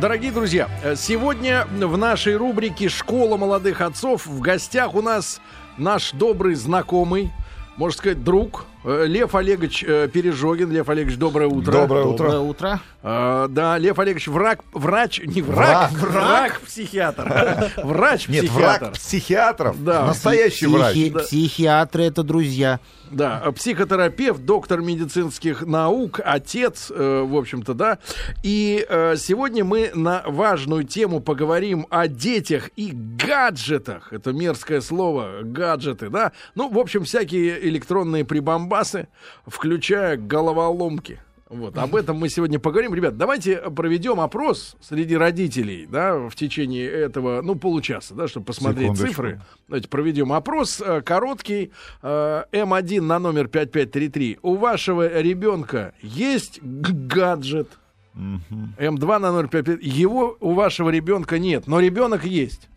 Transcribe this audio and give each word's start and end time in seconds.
Дорогие 0.00 0.30
друзья, 0.30 0.68
сегодня 0.96 1.66
в 1.70 1.98
нашей 1.98 2.36
рубрике 2.36 2.88
«Школа 2.88 3.36
молодых 3.36 3.80
отцов» 3.80 4.26
в 4.26 4.40
гостях 4.40 4.94
у 4.94 5.02
нас 5.02 5.40
наш 5.76 6.12
добрый 6.12 6.54
знакомый, 6.54 7.32
можно 7.76 7.98
сказать, 7.98 8.22
друг, 8.22 8.64
э, 8.64 8.71
Лев 8.84 9.34
Олегович 9.34 9.84
э, 9.86 10.08
Пережогин. 10.12 10.70
Лев 10.72 10.88
Олегович, 10.88 11.16
доброе 11.16 11.46
утро. 11.48 11.72
Доброе 11.72 12.04
утро. 12.04 12.24
Доброе 12.24 12.40
утро. 12.40 12.80
А, 13.04 13.48
да, 13.48 13.78
Лев 13.78 13.98
Олегович, 13.98 14.28
враг, 14.28 14.60
врач, 14.72 15.20
не 15.24 15.42
враг, 15.42 15.90
Враг. 15.92 16.10
враг, 16.12 16.60
психиатр. 16.60 17.70
Врач, 17.84 18.28
Нет, 18.28 18.44
психиатр. 18.46 18.84
враг 18.84 18.92
психиатров. 18.94 19.84
Да. 19.84 20.06
Настоящий 20.06 20.66
врач. 20.66 20.92
Психи- 20.94 21.18
Психиатры 21.18 22.04
это 22.04 22.22
друзья. 22.22 22.80
Да, 23.10 23.52
психотерапевт, 23.54 24.40
доктор 24.46 24.80
медицинских 24.80 25.62
наук, 25.66 26.20
отец, 26.24 26.90
э, 26.90 27.22
в 27.26 27.36
общем-то, 27.36 27.74
да. 27.74 27.98
И 28.42 28.86
э, 28.88 29.16
сегодня 29.18 29.64
мы 29.64 29.90
на 29.94 30.22
важную 30.26 30.84
тему 30.84 31.20
поговорим 31.20 31.86
о 31.90 32.08
детях 32.08 32.70
и 32.76 32.90
гаджетах. 32.92 34.12
Это 34.14 34.32
мерзкое 34.32 34.80
слово, 34.80 35.40
гаджеты, 35.42 36.08
да. 36.08 36.32
Ну, 36.54 36.70
в 36.70 36.78
общем, 36.78 37.04
всякие 37.04 37.68
электронные 37.68 38.24
прибамбасы, 38.72 39.08
включая 39.46 40.16
головоломки. 40.16 41.20
Вот, 41.48 41.76
об 41.76 41.94
этом 41.94 42.16
мы 42.16 42.30
сегодня 42.30 42.58
поговорим. 42.58 42.94
Ребят, 42.94 43.18
давайте 43.18 43.56
проведем 43.58 44.20
опрос 44.20 44.74
среди 44.80 45.14
родителей, 45.18 45.86
да, 45.86 46.16
в 46.16 46.34
течение 46.34 46.88
этого, 46.88 47.42
ну, 47.42 47.56
получаса, 47.56 48.14
да, 48.14 48.26
чтобы 48.26 48.46
посмотреть 48.46 48.92
Секундочку. 48.96 49.08
цифры. 49.08 49.40
Давайте 49.68 49.88
проведем 49.88 50.32
опрос 50.32 50.80
э, 50.80 51.02
короткий. 51.02 51.70
э, 52.00 52.44
М1 52.52 53.02
на 53.02 53.18
номер 53.18 53.48
5533. 53.48 54.38
У 54.40 54.56
вашего 54.56 55.20
ребенка 55.20 55.92
есть 56.00 56.58
гаджет? 56.62 57.68
М2 58.14 59.18
на 59.18 59.32
номер 59.32 59.48
55. 59.48 59.82
Его 59.82 60.38
у 60.40 60.54
вашего 60.54 60.88
ребенка 60.88 61.38
нет, 61.38 61.66
но 61.66 61.80
ребенок 61.80 62.24
есть. 62.24 62.70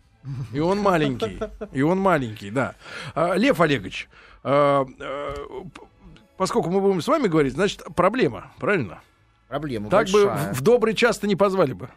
И 0.52 0.58
он 0.58 0.80
маленький. 0.80 1.38
И 1.72 1.80
он 1.82 1.98
маленький, 1.98 2.50
да. 2.50 2.74
А, 3.14 3.34
Лев 3.34 3.60
Олегович, 3.60 4.08
поскольку 6.36 6.70
мы 6.70 6.80
будем 6.80 7.00
с 7.00 7.08
вами 7.08 7.28
говорить, 7.28 7.54
значит, 7.54 7.82
проблема, 7.94 8.52
правильно? 8.58 9.00
Проблема 9.48 9.88
Так 9.90 10.08
бы 10.08 10.26
большая. 10.26 10.52
в, 10.54 10.58
в 10.58 10.60
добрый 10.62 10.94
часто 10.94 11.26
не 11.26 11.36
позвали 11.36 11.72
бы. 11.72 11.88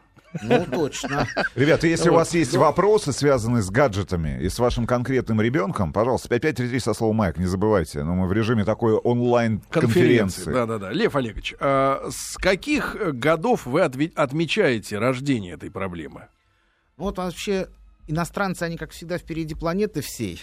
Ну, 0.43 0.63
точно. 0.71 1.27
Ребята, 1.55 1.87
если 1.87 2.09
у 2.09 2.11
Вот. 2.11 2.19
вас 2.19 2.35
есть 2.35 2.55
вопросы, 2.55 3.11
связанные 3.11 3.63
с 3.63 3.71
гаджетами 3.71 4.39
и 4.39 4.47
с 4.49 4.59
вашим 4.59 4.85
конкретным 4.85 5.41
ребенком, 5.41 5.91
пожалуйста, 5.91 6.29
5533 6.29 6.79
со 6.79 6.93
словом 6.93 7.15
«Майк», 7.15 7.37
не 7.39 7.47
забывайте. 7.47 8.03
Но 8.03 8.13
мы 8.13 8.27
в 8.27 8.33
режиме 8.33 8.63
такой 8.63 8.93
онлайн-конференции. 8.93 10.53
Да-да-да. 10.53 10.91
Лев 10.91 11.15
Олегович, 11.15 11.55
а 11.59 12.07
с 12.11 12.37
каких 12.37 12.95
э, 12.95 13.11
годов 13.11 13.65
вы 13.65 13.81
отве- 13.81 14.11
отмечаете 14.15 14.99
рождение 14.99 15.55
этой 15.55 15.71
проблемы? 15.71 16.27
Ну, 16.97 17.05
Вот 17.05 17.17
вообще 17.17 17.67
иностранцы, 18.05 18.61
они, 18.61 18.77
как 18.77 18.91
всегда, 18.91 19.17
впереди 19.17 19.55
планеты 19.55 20.01
всей. 20.01 20.39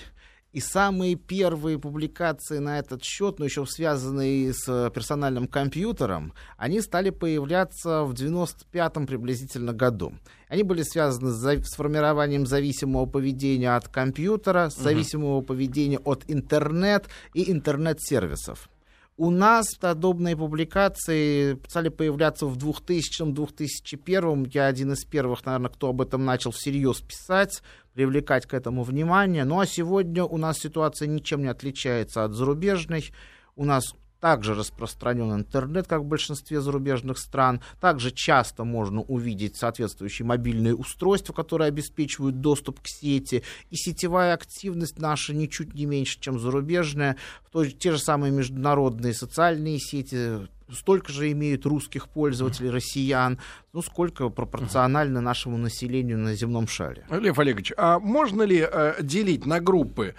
И 0.56 0.60
самые 0.60 1.16
первые 1.16 1.78
публикации 1.78 2.60
на 2.60 2.78
этот 2.78 3.04
счет, 3.04 3.38
но 3.38 3.44
еще 3.44 3.66
связанные 3.66 4.54
с 4.54 4.66
э, 4.66 4.90
персональным 4.90 5.48
компьютером, 5.48 6.32
они 6.56 6.80
стали 6.80 7.10
появляться 7.10 8.04
в 8.04 8.14
95-м 8.14 9.06
приблизительно 9.06 9.74
году. 9.74 10.14
Они 10.48 10.62
были 10.62 10.80
связаны 10.80 11.32
с, 11.32 11.44
с 11.44 11.76
формированием 11.76 12.46
зависимого 12.46 13.04
поведения 13.04 13.76
от 13.76 13.88
компьютера, 13.88 14.70
зависимого 14.74 15.42
поведения 15.42 15.98
от 15.98 16.24
интернет 16.26 17.04
и 17.34 17.52
интернет-сервисов. 17.52 18.70
У 19.18 19.30
нас 19.30 19.74
подобные 19.74 20.36
публикации 20.36 21.58
стали 21.68 21.88
появляться 21.88 22.44
в 22.46 22.58
2000-2001. 22.58 24.50
Я 24.52 24.66
один 24.66 24.92
из 24.92 25.06
первых, 25.06 25.46
наверное, 25.46 25.70
кто 25.70 25.88
об 25.88 26.02
этом 26.02 26.26
начал 26.26 26.50
всерьез 26.50 27.00
писать, 27.00 27.62
привлекать 27.96 28.44
к 28.44 28.52
этому 28.52 28.82
внимание. 28.82 29.44
Ну 29.44 29.58
а 29.58 29.66
сегодня 29.66 30.22
у 30.22 30.36
нас 30.36 30.58
ситуация 30.58 31.08
ничем 31.08 31.40
не 31.40 31.48
отличается 31.48 32.24
от 32.24 32.34
зарубежной. 32.34 33.10
У 33.56 33.64
нас 33.64 33.84
также 34.20 34.54
распространен 34.54 35.32
интернет, 35.32 35.86
как 35.86 36.02
в 36.02 36.04
большинстве 36.04 36.60
зарубежных 36.60 37.16
стран. 37.16 37.62
Также 37.80 38.10
часто 38.10 38.64
можно 38.64 39.00
увидеть 39.00 39.56
соответствующие 39.56 40.26
мобильные 40.26 40.74
устройства, 40.74 41.32
которые 41.32 41.68
обеспечивают 41.68 42.42
доступ 42.42 42.80
к 42.80 42.86
сети. 42.86 43.42
И 43.70 43.76
сетевая 43.76 44.34
активность 44.34 44.98
наша 44.98 45.32
ничуть 45.32 45.72
не 45.72 45.86
меньше, 45.86 46.20
чем 46.20 46.38
зарубежная. 46.38 47.16
В 47.46 47.50
той- 47.50 47.70
те 47.70 47.92
же 47.92 47.98
самые 47.98 48.30
международные 48.30 49.14
социальные 49.14 49.78
сети 49.78 50.46
столько 50.72 51.12
же 51.12 51.30
имеют 51.32 51.66
русских 51.66 52.08
пользователей, 52.08 52.70
россиян, 52.70 53.38
ну 53.72 53.82
сколько 53.82 54.28
пропорционально 54.28 55.20
нашему 55.20 55.58
населению 55.58 56.18
на 56.18 56.34
земном 56.34 56.66
шаре. 56.66 57.04
Лев 57.10 57.38
Олегович, 57.38 57.72
а 57.76 57.98
можно 57.98 58.42
ли 58.42 58.66
э, 58.68 58.94
делить 59.02 59.46
на 59.46 59.60
группы 59.60 60.14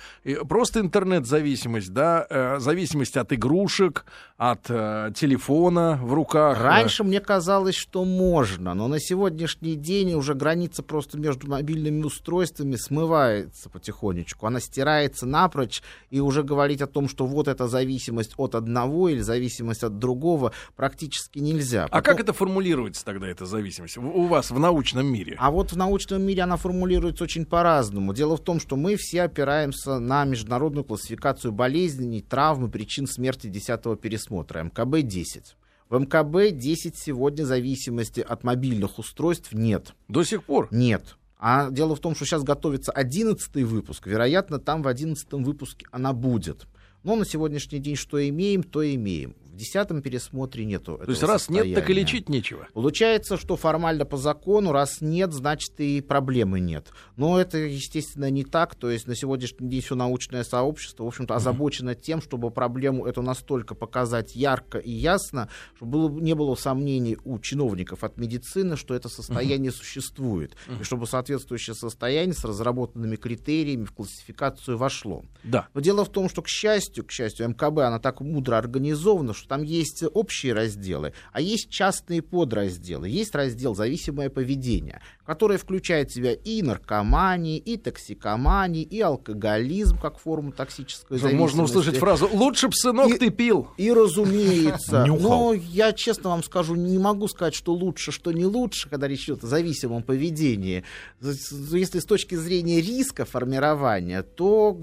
просто 0.47 0.79
интернет-зависимость, 0.79 1.91
да, 1.91 2.25
э, 2.29 2.59
зависимость 2.59 3.17
от 3.17 3.33
игрушек, 3.33 4.05
от 4.37 4.69
э, 4.69 5.11
телефона 5.15 5.99
в 6.01 6.13
руках? 6.13 6.59
э, 6.59 6.63
Раньше 6.63 7.03
мне 7.03 7.19
казалось, 7.19 7.75
что 7.75 8.05
можно, 8.05 8.73
но 8.73 8.87
на 8.87 8.99
сегодняшний 8.99 9.75
день 9.75 10.13
уже 10.13 10.33
граница 10.33 10.83
просто 10.83 11.17
между 11.17 11.47
мобильными 11.47 12.03
устройствами 12.03 12.75
смывается 12.75 13.69
потихонечку. 13.69 14.45
Она 14.45 14.59
стирается 14.59 15.25
напрочь, 15.25 15.81
и 16.09 16.19
уже 16.19 16.43
говорить 16.43 16.81
о 16.81 16.87
том, 16.87 17.09
что 17.09 17.25
вот 17.25 17.47
эта 17.47 17.67
зависимость 17.67 18.33
от 18.37 18.55
одного 18.55 19.09
или 19.09 19.21
зависимость 19.21 19.83
от 19.83 19.97
другого 19.97 20.36
практически 20.75 21.39
нельзя. 21.39 21.85
А 21.85 21.87
Потом- 21.87 22.03
как 22.03 22.19
это 22.19 22.33
формулируется 22.33 23.03
тогда, 23.03 23.27
эта 23.27 23.45
зависимость? 23.45 23.97
У 23.97 24.27
вас 24.27 24.51
в 24.51 24.59
научном 24.59 25.05
мире? 25.07 25.35
А 25.39 25.51
вот 25.51 25.71
в 25.71 25.77
научном 25.77 26.21
мире 26.21 26.43
она 26.43 26.57
формулируется 26.57 27.23
очень 27.23 27.45
по-разному. 27.45 28.13
Дело 28.13 28.37
в 28.37 28.41
том, 28.41 28.59
что 28.59 28.75
мы 28.75 28.95
все 28.95 29.23
опираемся 29.23 29.99
на 29.99 30.25
международную 30.25 30.83
классификацию 30.83 31.51
болезней, 31.51 32.21
травм 32.21 32.65
и 32.67 32.69
причин 32.69 33.07
смерти 33.07 33.47
10 33.47 33.95
пересмотра, 33.95 34.63
МКБ-10. 34.63 35.43
В 35.89 35.95
МКБ-10 35.95 36.93
сегодня 36.95 37.43
зависимости 37.45 38.19
от 38.19 38.43
мобильных 38.43 38.99
устройств 38.99 39.53
нет. 39.53 39.93
До 40.07 40.23
сих 40.23 40.43
пор? 40.43 40.67
Нет. 40.71 41.15
А 41.39 41.69
дело 41.69 41.95
в 41.95 41.99
том, 41.99 42.15
что 42.15 42.25
сейчас 42.25 42.43
готовится 42.43 42.91
11 42.91 43.63
выпуск. 43.63 44.07
Вероятно, 44.07 44.59
там 44.59 44.81
в 44.81 44.87
11 44.87 45.43
выпуске 45.43 45.85
она 45.91 46.11
будет. 46.11 46.65
Но 47.03 47.15
на 47.15 47.25
сегодняшний 47.25 47.79
день 47.79 47.95
что 47.95 48.27
имеем, 48.27 48.63
то 48.63 48.83
имеем. 48.83 49.35
В 49.57 49.59
десятом 49.59 50.03
пересмотре 50.03 50.65
нету. 50.65 51.01
То 51.03 51.09
есть 51.09 51.23
раз 51.23 51.49
нет, 51.49 51.73
так 51.73 51.89
и 51.89 51.93
лечить 51.93 52.29
нечего. 52.29 52.67
Получается, 52.75 53.37
что 53.37 53.55
формально 53.55 54.05
по 54.05 54.15
закону, 54.15 54.71
раз 54.71 55.01
нет, 55.01 55.33
значит 55.33 55.71
и 55.79 55.99
проблемы 56.01 56.59
нет. 56.59 56.91
Но 57.15 57.41
это, 57.41 57.57
естественно, 57.57 58.29
не 58.29 58.43
так. 58.43 58.75
То 58.75 58.91
есть 58.91 59.07
на 59.07 59.15
сегодняшний 59.15 59.67
день 59.67 59.81
все 59.81 59.95
научное 59.95 60.43
сообщество, 60.43 61.05
в 61.05 61.07
общем-то, 61.07 61.33
озабочено 61.33 61.95
тем, 61.95 62.21
чтобы 62.21 62.51
проблему 62.51 63.07
эту 63.07 63.23
настолько 63.23 63.73
показать 63.73 64.35
ярко 64.35 64.77
и 64.77 64.91
ясно, 64.91 65.49
чтобы 65.75 66.09
было, 66.09 66.19
не 66.19 66.35
было 66.35 66.53
сомнений 66.53 67.17
у 67.23 67.39
чиновников 67.39 68.03
от 68.03 68.17
медицины, 68.17 68.77
что 68.77 68.93
это 68.93 69.09
состояние 69.09 69.71
существует. 69.71 70.55
И 70.79 70.83
чтобы 70.83 71.07
соответствующее 71.07 71.73
состояние 71.73 72.35
с 72.35 72.45
разработанными 72.45 73.15
критериями 73.15 73.85
в 73.85 73.91
классификацию 73.91 74.77
вошло. 74.77 75.23
Да. 75.43 75.67
Но 75.73 75.81
дело 75.81 76.05
в 76.05 76.11
том, 76.11 76.29
что, 76.29 76.43
к 76.43 76.47
счастью, 76.47 77.03
к 77.03 77.11
счастью, 77.11 77.49
МКБ, 77.49 77.79
она 77.79 77.97
так 77.97 78.21
мудро 78.21 78.59
организована, 78.59 79.33
что 79.33 79.46
там 79.47 79.63
есть 79.63 80.03
общие 80.13 80.53
разделы, 80.53 81.13
а 81.31 81.41
есть 81.41 81.69
частные 81.69 82.21
подразделы. 82.21 83.09
Есть 83.09 83.35
раздел 83.35 83.75
«Зависимое 83.75 84.29
поведение», 84.29 85.01
который 85.27 85.57
включает 85.57 86.09
в 86.09 86.13
себя 86.13 86.31
и 86.31 86.61
наркомании, 86.61 87.57
и 87.57 87.75
токсикомании, 87.75 88.81
и 88.81 89.01
алкоголизм 89.01 89.99
как 89.99 90.17
форму 90.19 90.53
токсической 90.53 91.17
зависимости. 91.17 91.37
Можно 91.37 91.63
услышать 91.63 91.97
фразу 91.97 92.29
«Лучше 92.31 92.69
б, 92.69 92.73
сынок, 92.73 93.11
И- 93.11 93.17
ты 93.17 93.29
пил». 93.29 93.67
И 93.75 93.91
разумеется. 93.91 95.05
Но 95.19 95.53
я 95.53 95.91
честно 95.91 96.29
вам 96.29 96.43
скажу, 96.43 96.75
не 96.75 96.97
могу 96.97 97.27
сказать, 97.27 97.55
что 97.55 97.73
лучше, 97.73 98.13
что 98.13 98.31
не 98.31 98.45
лучше, 98.45 98.89
когда 98.89 99.09
речь 99.09 99.25
идет 99.25 99.43
о 99.43 99.47
зависимом 99.47 100.01
поведении. 100.01 100.85
Если 101.21 101.99
с 101.99 102.05
точки 102.05 102.35
зрения 102.35 102.79
риска 102.79 103.25
формирования, 103.25 104.23
то, 104.23 104.79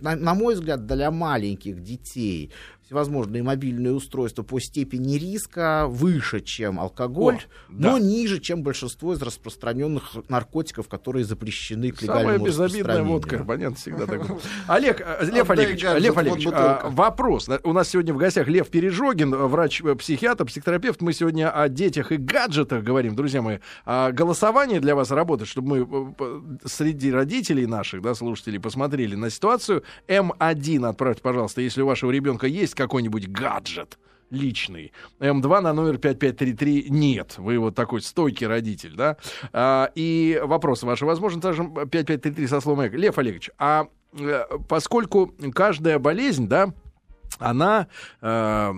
на, 0.00 0.16
на 0.16 0.34
мой 0.34 0.54
взгляд, 0.54 0.86
для 0.86 1.12
маленьких 1.12 1.80
детей 1.80 2.50
всевозможные 2.84 3.42
мобильные 3.42 3.94
устройства 3.94 4.42
по 4.42 4.60
степени 4.60 5.16
риска 5.16 5.86
выше, 5.88 6.40
чем 6.40 6.78
алкоголь, 6.78 7.36
О, 7.36 7.38
да. 7.70 7.92
но 7.92 7.98
ниже, 7.98 8.40
чем 8.40 8.62
большинство 8.62 9.14
из 9.14 9.22
распространенных 9.22 9.83
наркотиков, 10.28 10.88
которые 10.88 11.24
запрещены 11.24 11.90
к 11.90 12.00
Самая 12.00 12.22
легальному 12.22 12.46
безобидная 12.46 12.96
распространению. 12.96 13.12
водка. 13.12 13.44
Понятно, 13.44 13.76
всегда 13.76 14.06
так. 14.06 14.22
Олег, 14.68 15.00
э, 15.00 15.24
Лев 15.32 15.50
Олегович, 15.50 15.82
Лев 15.82 16.16
Олегович, 16.16 16.46
а, 16.52 16.88
вопрос. 16.90 17.48
У 17.62 17.72
нас 17.72 17.88
сегодня 17.88 18.14
в 18.14 18.16
гостях 18.16 18.48
Лев 18.48 18.68
Пережогин, 18.68 19.34
э, 19.34 19.36
врач-психиатр, 19.36 20.44
психотерапевт. 20.44 21.00
Мы 21.00 21.12
сегодня 21.12 21.50
о 21.50 21.68
детях 21.68 22.12
и 22.12 22.16
гаджетах 22.16 22.82
говорим, 22.82 23.14
друзья 23.14 23.42
мои. 23.42 23.58
А 23.84 24.12
голосование 24.12 24.80
для 24.80 24.94
вас 24.94 25.10
работает, 25.10 25.48
чтобы 25.48 25.86
мы 25.86 26.14
э, 26.18 26.66
среди 26.66 27.12
родителей 27.12 27.66
наших, 27.66 28.02
да, 28.02 28.14
слушателей, 28.14 28.60
посмотрели 28.60 29.14
на 29.14 29.30
ситуацию. 29.30 29.84
М1 30.08 30.88
отправьте, 30.88 31.22
пожалуйста, 31.22 31.60
если 31.60 31.82
у 31.82 31.86
вашего 31.86 32.10
ребенка 32.10 32.46
есть 32.46 32.74
какой-нибудь 32.74 33.28
гаджет. 33.28 33.98
Личный. 34.34 34.92
М2 35.20 35.60
на 35.60 35.72
номер 35.72 35.98
5533 35.98 36.86
нет. 36.90 37.34
Вы 37.38 37.58
вот 37.58 37.74
такой 37.74 38.02
стойкий 38.02 38.46
родитель, 38.46 38.94
да? 38.94 39.16
А, 39.52 39.90
и 39.94 40.40
вопрос 40.42 40.82
ваши. 40.82 41.06
Возможно, 41.06 41.40
даже 41.40 41.64
5533 41.64 42.46
со 42.46 42.60
словом 42.60 42.86
эко. 42.86 42.96
Лев 42.96 43.18
Олегович, 43.18 43.50
а 43.58 43.86
э, 44.18 44.44
поскольку 44.68 45.34
каждая 45.54 45.98
болезнь, 45.98 46.48
да, 46.48 46.72
она 47.38 47.88
э, 48.20 48.72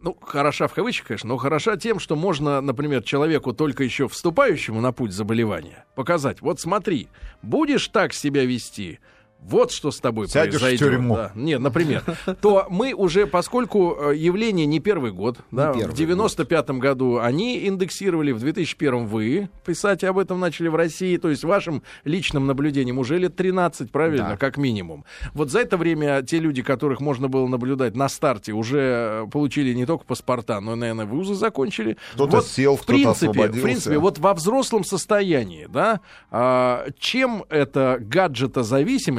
ну, 0.00 0.16
хороша 0.20 0.68
в 0.68 0.74
кавычках, 0.74 1.08
конечно, 1.08 1.28
но 1.28 1.36
хороша 1.36 1.76
тем, 1.76 1.98
что 1.98 2.16
можно, 2.16 2.60
например, 2.60 3.02
человеку, 3.02 3.52
только 3.52 3.82
еще 3.82 4.08
вступающему 4.08 4.80
на 4.80 4.92
путь 4.92 5.12
заболевания, 5.12 5.84
показать, 5.94 6.40
вот 6.42 6.60
смотри, 6.60 7.08
будешь 7.42 7.88
так 7.88 8.12
себя 8.12 8.44
вести, 8.44 9.00
вот 9.40 9.70
что 9.70 9.92
с 9.92 10.00
тобой 10.00 10.26
Сядешь 10.28 10.54
произойдет. 10.60 10.80
в 10.80 10.84
тюрьму. 10.90 11.14
Да. 11.14 11.32
Нет, 11.36 11.60
например, 11.60 12.02
то 12.40 12.66
мы 12.68 12.92
уже, 12.94 13.26
поскольку 13.28 13.96
э, 14.10 14.16
явление 14.16 14.66
не 14.66 14.80
первый 14.80 15.12
год, 15.12 15.38
да, 15.52 15.72
первый 15.72 15.94
в 15.94 15.98
95-м 15.98 16.80
году 16.80 17.18
они 17.18 17.66
индексировали, 17.68 18.32
в 18.32 18.40
2001 18.40 19.06
вы 19.06 19.48
писать 19.64 20.02
об 20.02 20.18
этом 20.18 20.40
начали 20.40 20.66
в 20.66 20.74
России, 20.74 21.16
то 21.16 21.30
есть 21.30 21.44
вашим 21.44 21.84
личным 22.04 22.46
наблюдением 22.46 22.98
уже 22.98 23.18
лет 23.18 23.36
13, 23.36 23.92
правильно, 23.92 24.30
Да. 24.30 24.36
как 24.36 24.56
минимум. 24.56 25.04
Вот 25.32 25.50
за 25.50 25.60
это 25.60 25.76
время 25.76 26.22
те 26.22 26.40
люди, 26.40 26.62
которых 26.62 27.00
можно 27.00 27.28
было 27.28 27.46
наблюдать 27.46 27.94
на 27.94 28.08
старте, 28.08 28.52
уже 28.52 28.78
э, 28.80 29.26
получили 29.30 29.72
не 29.74 29.86
только 29.86 30.04
паспорта, 30.04 30.60
но 30.60 30.72
и, 30.72 30.76
наверное, 30.76 31.06
вузы 31.06 31.34
закончили. 31.34 31.96
Кто-то 32.14 32.36
Вот, 32.38 32.46
сел, 32.48 32.74
в 32.76 32.82
кто-то 32.82 32.92
принципе, 32.94 33.26
освободился. 33.30 33.60
В 33.60 33.62
принципе, 33.62 33.98
вот 33.98 34.18
во 34.18 34.34
взрослом 34.34 34.82
состоянии, 34.82 35.66
да, 35.70 36.00
а, 36.32 36.86
чем 36.98 37.44
эта 37.48 37.98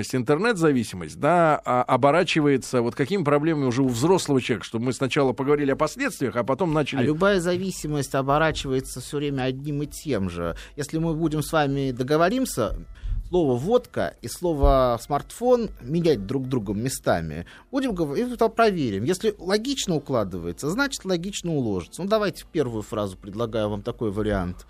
гаджета-зависимость, 0.07 0.15
интернет-зависимость, 0.15 1.19
да, 1.19 1.61
а, 1.63 1.83
оборачивается, 1.83 2.81
вот 2.81 2.95
какими 2.95 3.23
проблемами 3.23 3.65
уже 3.65 3.83
у 3.83 3.87
взрослого 3.87 4.41
человека, 4.41 4.65
чтобы 4.65 4.85
мы 4.85 4.93
сначала 4.93 5.33
поговорили 5.33 5.71
о 5.71 5.75
последствиях, 5.75 6.35
а 6.35 6.43
потом 6.43 6.71
А 6.71 6.73
начали... 6.73 7.05
любая 7.05 7.39
зависимость 7.39 8.15
оборачивается 8.15 9.01
все 9.01 9.17
время 9.17 9.43
одним 9.43 9.83
и 9.83 9.87
тем 9.87 10.29
же. 10.29 10.55
Если 10.75 10.97
мы 10.97 11.13
будем 11.13 11.41
с 11.41 11.51
вами 11.51 11.91
договоримся, 11.91 12.75
слово 13.29 13.57
водка 13.57 14.15
и 14.21 14.27
слово 14.27 14.97
смартфон 15.01 15.69
менять 15.81 16.25
друг 16.25 16.47
другом 16.47 16.81
местами. 16.81 17.45
Будем 17.71 17.93
говорить, 17.93 18.31
это 18.31 18.47
проверим. 18.47 19.03
Если 19.03 19.35
логично 19.37 19.95
укладывается, 19.95 20.69
значит 20.69 21.03
логично 21.03 21.53
уложится. 21.53 22.03
Ну 22.03 22.07
давайте 22.07 22.45
первую 22.49 22.83
фразу 22.83 23.17
предлагаю 23.17 23.69
вам 23.69 23.81
такой 23.81 24.11
вариант. 24.11 24.65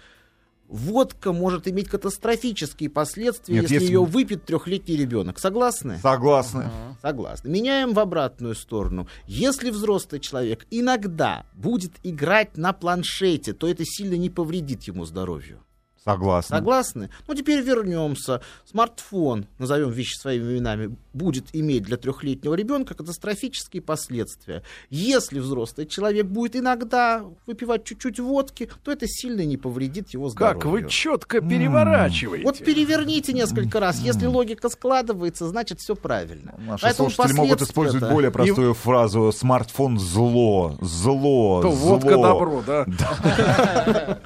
Водка 0.67 1.31
может 1.31 1.67
иметь 1.69 1.87
катастрофические 1.87 2.89
последствия, 2.89 3.55
Нет, 3.55 3.63
если, 3.63 3.75
если- 3.75 3.87
ее 3.87 4.03
выпьет 4.03 4.45
трехлетний 4.45 4.97
ребенок. 4.97 5.39
Согласны? 5.39 5.97
Согласны. 5.99 6.69
Согласны. 7.01 7.49
Меняем 7.49 7.93
в 7.93 7.99
обратную 7.99 8.53
сторону. 8.53 9.07
Если 9.27 9.69
взрослый 9.69 10.19
человек 10.19 10.65
иногда 10.69 11.45
будет 11.53 11.93
играть 12.03 12.57
на 12.57 12.73
планшете, 12.73 13.53
то 13.53 13.67
это 13.67 13.83
сильно 13.85 14.15
не 14.15 14.29
повредит 14.29 14.83
ему 14.83 15.05
здоровью. 15.05 15.63
Согласны. 16.03 16.55
Согласны? 16.55 17.09
Ну, 17.27 17.33
теперь 17.35 17.61
вернемся. 17.61 18.41
Смартфон, 18.65 19.45
назовем 19.59 19.91
вещи 19.91 20.17
своими 20.17 20.53
именами, 20.53 20.95
будет 21.17 21.47
иметь 21.53 21.83
для 21.83 21.97
трехлетнего 21.97 22.53
ребенка 22.53 22.93
катастрофические 22.93 23.81
последствия. 23.81 24.63
Если 24.89 25.39
взрослый 25.39 25.87
человек 25.87 26.27
будет 26.27 26.55
иногда 26.55 27.25
выпивать 27.45 27.83
чуть-чуть 27.83 28.19
водки, 28.19 28.69
то 28.83 28.91
это 28.91 29.07
сильно 29.07 29.41
не 29.45 29.57
повредит 29.57 30.09
его 30.09 30.29
здоровью. 30.29 30.61
Как 30.61 30.71
вы 30.71 30.89
четко 30.89 31.41
переворачиваете. 31.41 32.45
Вот 32.45 32.59
переверните 32.59 33.33
несколько 33.33 33.79
раз. 33.79 33.99
Если 33.99 34.25
логика 34.27 34.69
складывается, 34.69 35.47
значит 35.47 35.79
все 35.79 35.95
правильно. 35.95 36.55
Наши 36.57 36.83
Поэтому 36.83 37.09
слушатели 37.09 37.37
могут 37.37 37.59
последствия-то- 37.59 37.71
использовать 37.71 38.13
более 38.13 38.31
простую 38.31 38.73
фразу 38.73 39.31
«смартфон 39.31 39.99
зло», 39.99 40.77
«зло», 40.81 41.61
То 41.61 41.71
«зло». 41.71 41.89
водка 41.97 42.17
добро, 42.17 42.63
да. 42.65 42.85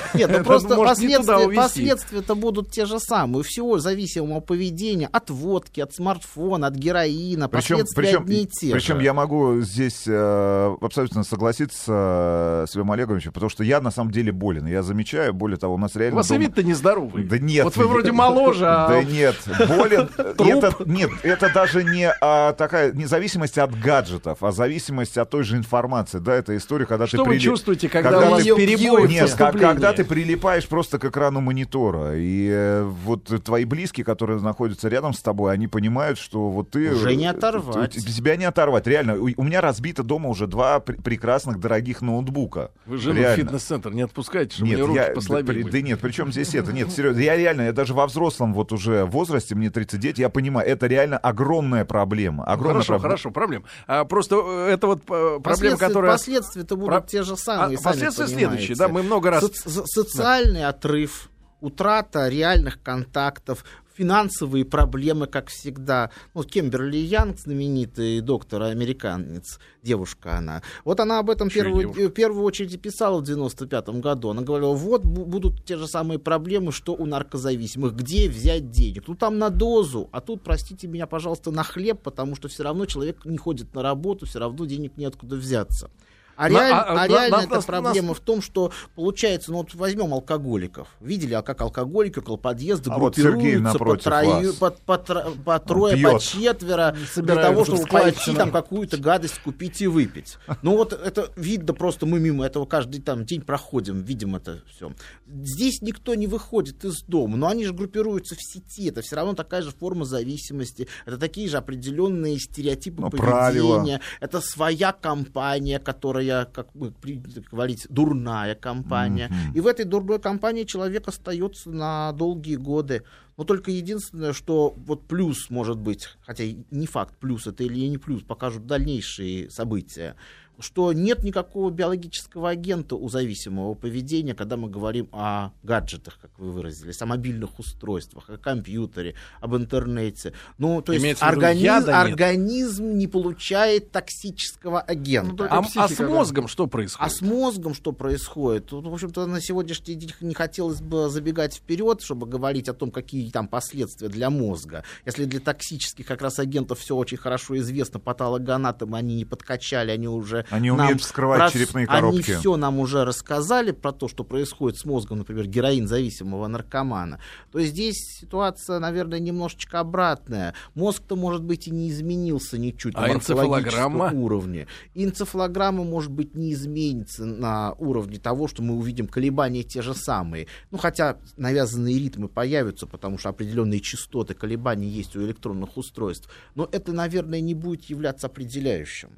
Нет, 0.14 0.30
ну 0.30 0.36
Это 0.36 0.44
просто 0.44 0.68
туда 0.68 0.84
последствия, 0.84 1.54
последствия-то 1.54 2.34
будут 2.34 2.70
те 2.70 2.86
же 2.86 2.98
самые. 2.98 3.40
У 3.40 3.42
всего 3.42 3.78
зависимого 3.78 4.40
поведения 4.40 5.06
от 5.06 5.30
водки, 5.30 5.80
от 5.80 5.94
смартфона, 5.94 6.29
от 6.36 6.74
героина. 6.74 7.48
Причем, 7.48 7.76
Последствия 7.78 8.02
причем, 8.02 8.22
одни 8.22 8.42
и 8.42 8.46
те 8.46 8.72
причем 8.72 8.96
же. 8.98 9.02
я 9.04 9.14
могу 9.14 9.60
здесь 9.60 10.04
э, 10.06 10.76
абсолютно 10.80 11.24
согласиться 11.24 12.64
э, 12.64 12.66
с 12.68 12.74
Львом 12.74 12.92
Олеговичем, 12.92 13.32
потому 13.32 13.50
что 13.50 13.64
я 13.64 13.80
на 13.80 13.90
самом 13.90 14.10
деле 14.10 14.32
болен. 14.32 14.66
Я 14.66 14.82
замечаю, 14.82 15.32
более 15.34 15.58
того, 15.58 15.74
у 15.74 15.78
нас 15.78 15.96
У 15.96 15.98
реально... 15.98 16.16
вас 16.16 16.30
и 16.30 16.34
дома- 16.34 16.40
вид-то 16.40 16.62
нездоровый. 16.62 17.24
Да 17.24 17.38
нет. 17.38 17.64
Вот 17.64 17.76
вы 17.76 17.86
вроде 17.86 18.12
моложе, 18.12 18.66
а... 18.68 18.88
Да 18.88 19.02
нет, 19.02 19.36
болен. 19.68 20.08
Это, 20.16 20.74
нет, 20.84 21.10
это 21.22 21.52
даже 21.52 21.84
не 21.84 22.10
а, 22.20 22.52
такая 22.54 22.92
независимость 22.92 23.58
от 23.58 23.78
гаджетов, 23.78 24.42
а 24.42 24.52
зависимость 24.52 25.16
от 25.18 25.30
той 25.30 25.44
же 25.44 25.56
информации. 25.56 26.18
Да, 26.18 26.34
это 26.34 26.56
история, 26.56 26.86
когда 26.86 27.06
Что 27.06 27.18
ты 27.18 27.22
вы 27.24 27.34
прили- 27.36 27.40
чувствуете, 27.40 27.88
когда, 27.88 28.10
когда 28.10 28.28
у 28.28 28.30
вас 28.32 28.42
в 28.42 29.08
Нет, 29.08 29.34
когда 29.34 29.92
ты 29.92 30.04
прилипаешь 30.04 30.66
просто 30.66 30.98
к 30.98 31.04
экрану 31.04 31.40
монитора, 31.40 32.16
и 32.16 32.48
э, 32.50 32.84
вот 33.04 33.24
твои 33.44 33.64
близкие, 33.64 34.04
которые 34.04 34.40
находятся 34.40 34.88
рядом 34.88 35.12
с 35.12 35.20
тобой, 35.20 35.52
они 35.52 35.68
понимают, 35.68 36.18
что 36.20 36.50
вот 36.50 36.70
ты... 36.70 36.92
Уже 36.94 37.14
не 37.16 37.24
э, 37.24 37.30
оторвать. 37.30 37.92
Тебя 37.94 38.36
не 38.36 38.44
оторвать, 38.44 38.86
реально. 38.86 39.16
У, 39.16 39.28
у 39.36 39.42
меня 39.42 39.60
разбито 39.60 40.02
дома 40.02 40.28
уже 40.28 40.46
два 40.46 40.80
пр- 40.80 41.00
прекрасных, 41.02 41.58
дорогих 41.60 42.02
ноутбука. 42.02 42.70
Вы 42.86 42.98
жену 42.98 43.20
в 43.22 43.34
фитнес-центр 43.34 43.90
не 43.90 44.02
отпускаете, 44.02 44.54
чтобы 44.56 44.68
Нет, 44.70 44.80
руки 44.80 44.94
я, 44.98 45.08
да, 45.08 45.14
послабее 45.14 45.62
были? 45.64 45.70
да 45.70 45.80
нет, 45.80 46.00
причем 46.00 46.30
здесь 46.32 46.54
это? 46.54 46.72
Нет, 46.72 46.90
серьезно, 46.92 47.20
я 47.20 47.36
реально, 47.36 47.62
я 47.62 47.72
даже 47.72 47.94
во 47.94 48.06
взрослом 48.06 48.54
вот 48.54 48.72
уже 48.72 49.04
возрасте, 49.04 49.54
мне 49.54 49.70
39, 49.70 50.18
я 50.18 50.28
понимаю, 50.28 50.68
это 50.68 50.86
реально 50.86 51.18
огромная 51.18 51.84
проблема. 51.84 52.44
Огромная 52.44 52.82
Хорошо, 52.82 52.92
проблема. 52.94 53.02
хорошо, 53.10 53.30
проблем. 53.30 53.64
А, 53.86 54.04
просто 54.04 54.36
э, 54.44 54.70
это 54.74 54.86
вот 54.86 54.98
э, 55.02 55.06
проблема, 55.06 55.40
Последствия- 55.42 55.86
которая... 55.88 56.12
Последствия-то 56.12 56.76
будут 56.76 56.90
Про- 56.90 57.00
те 57.08 57.22
же 57.22 57.32
А, 57.32 57.36
самые, 57.36 57.78
сами 57.78 57.84
последствия 57.92 58.24
понимаете. 58.26 58.48
следующие, 58.50 58.76
да, 58.76 58.88
мы 58.88 59.02
много 59.02 59.30
раз... 59.30 59.44
Со- 59.52 59.84
социальный 59.86 60.64
отрыв, 60.64 61.30
утрата 61.60 62.28
реальных 62.28 62.82
контактов, 62.82 63.64
финансовые 64.00 64.64
проблемы, 64.64 65.26
как 65.26 65.48
всегда. 65.50 66.10
Ну, 66.32 66.42
Кемберли 66.42 66.96
Янг, 66.96 67.38
знаменитый 67.38 68.22
доктор, 68.22 68.62
американец, 68.62 69.58
девушка 69.82 70.38
она. 70.38 70.62
Вот 70.86 71.00
она 71.00 71.18
об 71.18 71.28
этом 71.28 71.48
Еще 71.48 71.60
первую, 71.64 71.92
в 71.92 72.10
первую 72.10 72.44
очередь 72.44 72.80
писала 72.80 73.20
в 73.20 73.24
95 73.24 74.00
году. 74.00 74.30
Она 74.30 74.40
говорила, 74.40 74.72
вот 74.72 75.04
бу- 75.04 75.26
будут 75.26 75.66
те 75.66 75.76
же 75.76 75.86
самые 75.86 76.18
проблемы, 76.18 76.72
что 76.72 76.94
у 76.94 77.04
наркозависимых. 77.04 77.94
Где 77.94 78.30
взять 78.30 78.70
денег? 78.70 79.04
Ну, 79.06 79.16
там 79.16 79.36
на 79.38 79.50
дозу, 79.50 80.08
а 80.12 80.22
тут, 80.22 80.42
простите 80.42 80.88
меня, 80.88 81.06
пожалуйста, 81.06 81.50
на 81.50 81.62
хлеб, 81.62 82.00
потому 82.02 82.36
что 82.36 82.48
все 82.48 82.62
равно 82.62 82.86
человек 82.86 83.26
не 83.26 83.36
ходит 83.36 83.74
на 83.74 83.82
работу, 83.82 84.24
все 84.24 84.38
равно 84.38 84.64
денег 84.64 84.96
неоткуда 84.96 85.36
взяться. 85.36 85.90
А, 86.40 86.48
реаль- 86.48 86.72
а- 86.72 87.02
а 87.02 87.08
реально 87.08 87.36
эта 87.44 87.54
нас- 87.56 87.64
проблема 87.66 88.08
нас- 88.08 88.16
в 88.16 88.20
том, 88.20 88.40
что 88.42 88.72
получается, 88.94 89.52
ну 89.52 89.58
вот 89.58 89.74
возьмем 89.74 90.12
алкоголиков. 90.14 90.88
Видели, 91.00 91.34
а 91.34 91.42
как 91.42 91.60
алкоголики 91.60 92.18
около 92.18 92.36
подъезда 92.36 92.92
А 92.94 92.98
вот 92.98 93.18
группируются 93.18 93.78
по, 93.78 93.84
напротив 93.94 94.06
трою- 94.06 94.52
по, 94.58 94.70
по 94.70 94.92
тро- 94.94 95.42
по 95.44 95.58
трое, 95.58 95.96
пьет. 95.96 96.12
по 96.12 96.18
четверо, 96.20 96.96
для 97.16 97.34
того, 97.36 97.64
чтобы 97.64 97.86
пойти 97.86 98.34
там 98.34 98.50
какую-то 98.50 98.96
гадость 98.96 99.38
купить 99.40 99.82
и 99.82 99.86
выпить. 99.86 100.38
Ну 100.62 100.76
вот 100.76 100.92
это 100.92 101.28
видно 101.36 101.74
просто, 101.74 102.06
мы 102.06 102.18
мимо 102.20 102.46
этого 102.46 102.64
каждый 102.66 103.00
там 103.02 103.24
день 103.24 103.42
проходим, 103.42 104.00
видим 104.02 104.36
это 104.36 104.62
все. 104.74 104.92
Здесь 105.28 105.82
никто 105.82 106.14
не 106.14 106.26
выходит 106.26 106.84
из 106.84 107.02
дома, 107.02 107.36
но 107.36 107.48
они 107.48 107.64
же 107.64 107.72
группируются 107.72 108.34
в 108.34 108.42
сети, 108.42 108.88
это 108.88 109.02
все 109.02 109.16
равно 109.16 109.34
такая 109.34 109.62
же 109.62 109.70
форма 109.70 110.04
зависимости, 110.04 110.88
это 111.06 111.18
такие 111.18 111.48
же 111.48 111.56
определенные 111.56 112.38
стереотипы 112.38 113.02
Ну, 113.02 113.10
поведения, 113.10 113.30
правила. 113.30 114.00
это 114.20 114.40
своя 114.40 114.92
компания, 114.92 115.78
которая, 115.78 116.29
как 116.52 116.74
мы 116.74 116.90
принято 116.90 117.42
говорить, 117.50 117.86
дурная 117.88 118.54
компания. 118.54 119.28
Мгм. 119.28 119.56
И 119.56 119.60
в 119.60 119.66
этой 119.66 119.84
дурной 119.84 120.18
компании 120.18 120.64
человек 120.64 121.08
остается 121.08 121.70
на 121.70 122.12
долгие 122.12 122.56
годы. 122.56 123.04
Но 123.36 123.44
только 123.44 123.70
единственное, 123.70 124.32
что 124.32 124.74
вот 124.76 125.06
плюс 125.06 125.48
может 125.50 125.78
быть, 125.78 126.08
хотя 126.22 126.44
не 126.70 126.86
факт, 126.86 127.16
плюс 127.18 127.46
это 127.46 127.64
или 127.64 127.88
не 127.88 127.98
плюс, 127.98 128.22
покажут 128.22 128.66
дальнейшие 128.66 129.50
события, 129.50 130.16
что 130.60 130.92
нет 130.92 131.22
никакого 131.24 131.70
биологического 131.70 132.50
агента 132.50 132.96
у 132.96 133.08
зависимого 133.08 133.74
поведения, 133.74 134.34
когда 134.34 134.56
мы 134.56 134.68
говорим 134.68 135.08
о 135.12 135.50
гаджетах, 135.62 136.18
как 136.20 136.30
вы 136.38 136.50
выразились, 136.50 137.00
о 137.02 137.06
мобильных 137.06 137.58
устройствах, 137.58 138.28
о 138.30 138.38
компьютере, 138.38 139.14
об 139.40 139.56
интернете. 139.56 140.32
Ну, 140.58 140.82
то 140.82 140.92
есть 140.92 141.22
организм, 141.22 141.62
нет. 141.62 141.88
организм 141.88 142.96
не 142.96 143.06
получает 143.06 143.90
токсического 143.90 144.80
агента. 144.80 145.44
Ну, 145.44 145.48
А, 145.50 145.58
а 145.58 145.62
с 145.64 145.68
психика, 145.68 146.06
да. 146.06 146.14
мозгом 146.14 146.48
что 146.48 146.64
А 146.64 146.68
происходит? 146.68 147.12
с 147.12 147.20
мозгом 147.22 147.74
что 147.74 147.92
происходит? 147.92 148.66
Тут, 148.66 148.86
в 148.86 148.92
общем-то, 148.92 149.26
на 149.26 149.40
сегодняшний 149.40 149.94
день 149.94 150.12
не 150.20 150.34
хотелось 150.34 150.80
бы 150.80 151.08
забегать 151.08 151.54
вперед, 151.54 152.02
чтобы 152.02 152.26
говорить 152.26 152.68
о 152.68 152.74
том, 152.74 152.90
какие 152.90 153.30
там 153.30 153.48
последствия 153.48 154.08
для 154.08 154.30
мозга. 154.30 154.84
Если 155.06 155.24
для 155.24 155.40
токсических 155.40 156.06
как 156.06 156.22
раз 156.22 156.38
агентов 156.38 156.78
все 156.80 156.96
очень 156.96 157.16
хорошо 157.16 157.56
известно, 157.58 158.00
патологоанатомы 158.00 158.98
они 158.98 159.16
не 159.16 159.24
подкачали, 159.24 159.90
они 159.90 160.08
уже 160.08 160.44
Они 160.50 160.70
умеют 160.70 161.00
вскрывать 161.00 161.38
про- 161.38 161.50
черепные 161.50 161.86
Они 161.86 161.94
коробки. 162.00 162.34
все 162.36 162.56
нам 162.56 162.78
уже 162.78 163.04
рассказали 163.04 163.70
про 163.72 163.92
то, 163.92 164.08
что 164.08 164.24
происходит 164.24 164.78
с 164.78 164.84
мозгом, 164.84 165.18
например, 165.18 165.46
героин-зависимого 165.46 166.46
наркомана, 166.48 167.20
то 167.52 167.60
здесь 167.62 167.96
ситуация, 168.20 168.78
наверное, 168.78 169.18
немножечко 169.18 169.80
обратная. 169.80 170.54
Мозг-то, 170.74 171.16
может 171.16 171.42
быть, 171.42 171.68
и 171.68 171.70
не 171.70 171.90
изменился 171.90 172.58
ничуть 172.58 172.94
на 172.94 173.04
А 173.04 173.12
морфологическом 173.14 173.92
энцефалограмма? 173.92 174.10
уровне. 174.20 174.66
Энцефалограмма, 174.94 175.84
может 175.84 176.10
быть, 176.12 176.34
не 176.34 176.52
изменится 176.52 177.24
на 177.24 177.72
уровне 177.72 178.18
того, 178.18 178.48
что 178.48 178.62
мы 178.62 178.74
увидим 178.74 179.06
колебания 179.06 179.62
те 179.62 179.82
же 179.82 179.94
самые. 179.94 180.46
Ну, 180.70 180.78
хотя 180.78 181.18
навязанные 181.36 181.98
ритмы 181.98 182.28
появятся, 182.28 182.86
потому 182.86 183.18
что 183.18 183.28
определенные 183.30 183.80
частоты 183.80 184.34
колебаний 184.34 184.88
есть 184.88 185.16
у 185.16 185.22
электронных 185.24 185.76
устройств. 185.76 186.28
Но 186.54 186.68
это, 186.70 186.92
наверное, 186.92 187.40
не 187.40 187.54
будет 187.54 187.84
являться 187.84 188.26
определяющим. 188.26 189.10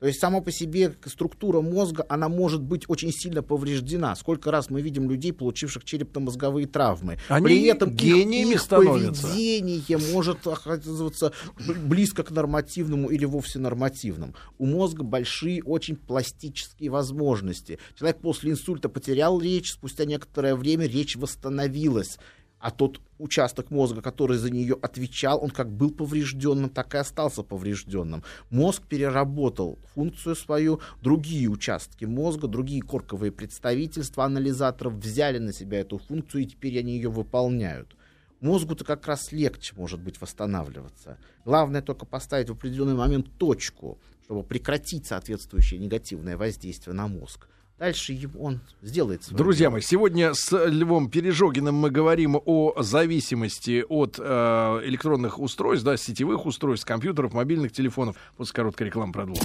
То 0.00 0.06
есть 0.06 0.18
сама 0.18 0.40
по 0.40 0.50
себе 0.50 0.94
структура 1.04 1.60
мозга, 1.60 2.06
она 2.08 2.30
может 2.30 2.62
быть 2.62 2.84
очень 2.88 3.12
сильно 3.12 3.42
повреждена. 3.42 4.16
Сколько 4.16 4.50
раз 4.50 4.70
мы 4.70 4.80
видим 4.80 5.10
людей, 5.10 5.32
получивших 5.32 5.84
черепно-мозговые 5.84 6.66
травмы. 6.66 7.18
Они 7.28 7.44
При 7.44 7.62
этом 7.64 7.90
их- 7.90 7.96
гениями 7.96 8.54
их, 8.54 8.60
становятся. 8.62 9.26
поведение 9.28 9.98
может 10.12 10.46
оказываться 10.46 11.32
близко 11.84 12.22
к 12.22 12.30
нормативному 12.30 13.10
или 13.10 13.26
вовсе 13.26 13.58
нормативным. 13.58 14.34
У 14.58 14.64
мозга 14.64 15.02
большие 15.02 15.62
очень 15.62 15.96
пластические 15.96 16.90
возможности. 16.90 17.78
Человек 17.98 18.20
после 18.22 18.52
инсульта 18.52 18.88
потерял 18.88 19.38
речь, 19.38 19.70
спустя 19.72 20.06
некоторое 20.06 20.54
время 20.56 20.86
речь 20.86 21.16
восстановилась. 21.16 22.18
А 22.60 22.70
тот 22.70 23.00
участок 23.18 23.70
мозга, 23.70 24.02
который 24.02 24.36
за 24.36 24.50
нее 24.50 24.76
отвечал, 24.80 25.42
он 25.42 25.48
как 25.50 25.72
был 25.72 25.90
поврежденным, 25.90 26.68
так 26.68 26.94
и 26.94 26.98
остался 26.98 27.42
поврежденным. 27.42 28.22
Мозг 28.50 28.82
переработал 28.86 29.78
функцию 29.94 30.36
свою, 30.36 30.80
другие 31.00 31.48
участки 31.48 32.04
мозга, 32.04 32.48
другие 32.48 32.82
корковые 32.82 33.32
представительства 33.32 34.24
анализаторов 34.24 34.94
взяли 34.94 35.38
на 35.38 35.54
себя 35.54 35.80
эту 35.80 35.96
функцию, 35.96 36.42
и 36.42 36.46
теперь 36.46 36.78
они 36.78 36.96
ее 36.96 37.08
выполняют. 37.08 37.96
Мозгу-то 38.40 38.84
как 38.84 39.06
раз 39.06 39.32
легче, 39.32 39.74
может 39.76 40.00
быть, 40.00 40.20
восстанавливаться. 40.20 41.18
Главное 41.46 41.80
только 41.80 42.04
поставить 42.04 42.50
в 42.50 42.52
определенный 42.52 42.94
момент 42.94 43.26
точку, 43.38 43.98
чтобы 44.24 44.42
прекратить 44.44 45.06
соответствующее 45.06 45.80
негативное 45.80 46.36
воздействие 46.36 46.94
на 46.94 47.08
мозг. 47.08 47.48
Дальше 47.80 48.28
он 48.38 48.60
сделает 48.82 49.24
свое 49.24 49.38
Друзья 49.38 49.64
дело. 49.64 49.72
мои, 49.72 49.80
сегодня 49.80 50.34
с 50.34 50.52
Львом 50.66 51.08
Пережогиным 51.08 51.76
мы 51.76 51.90
говорим 51.90 52.38
о 52.44 52.74
зависимости 52.82 53.82
от 53.88 54.18
э, 54.18 54.22
электронных 54.84 55.38
устройств, 55.38 55.86
да, 55.86 55.96
сетевых 55.96 56.44
устройств, 56.44 56.86
компьютеров, 56.86 57.32
мобильных 57.32 57.72
телефонов. 57.72 58.16
После 58.36 58.52
короткой 58.52 58.88
рекламы 58.88 59.14
продолжим. 59.14 59.44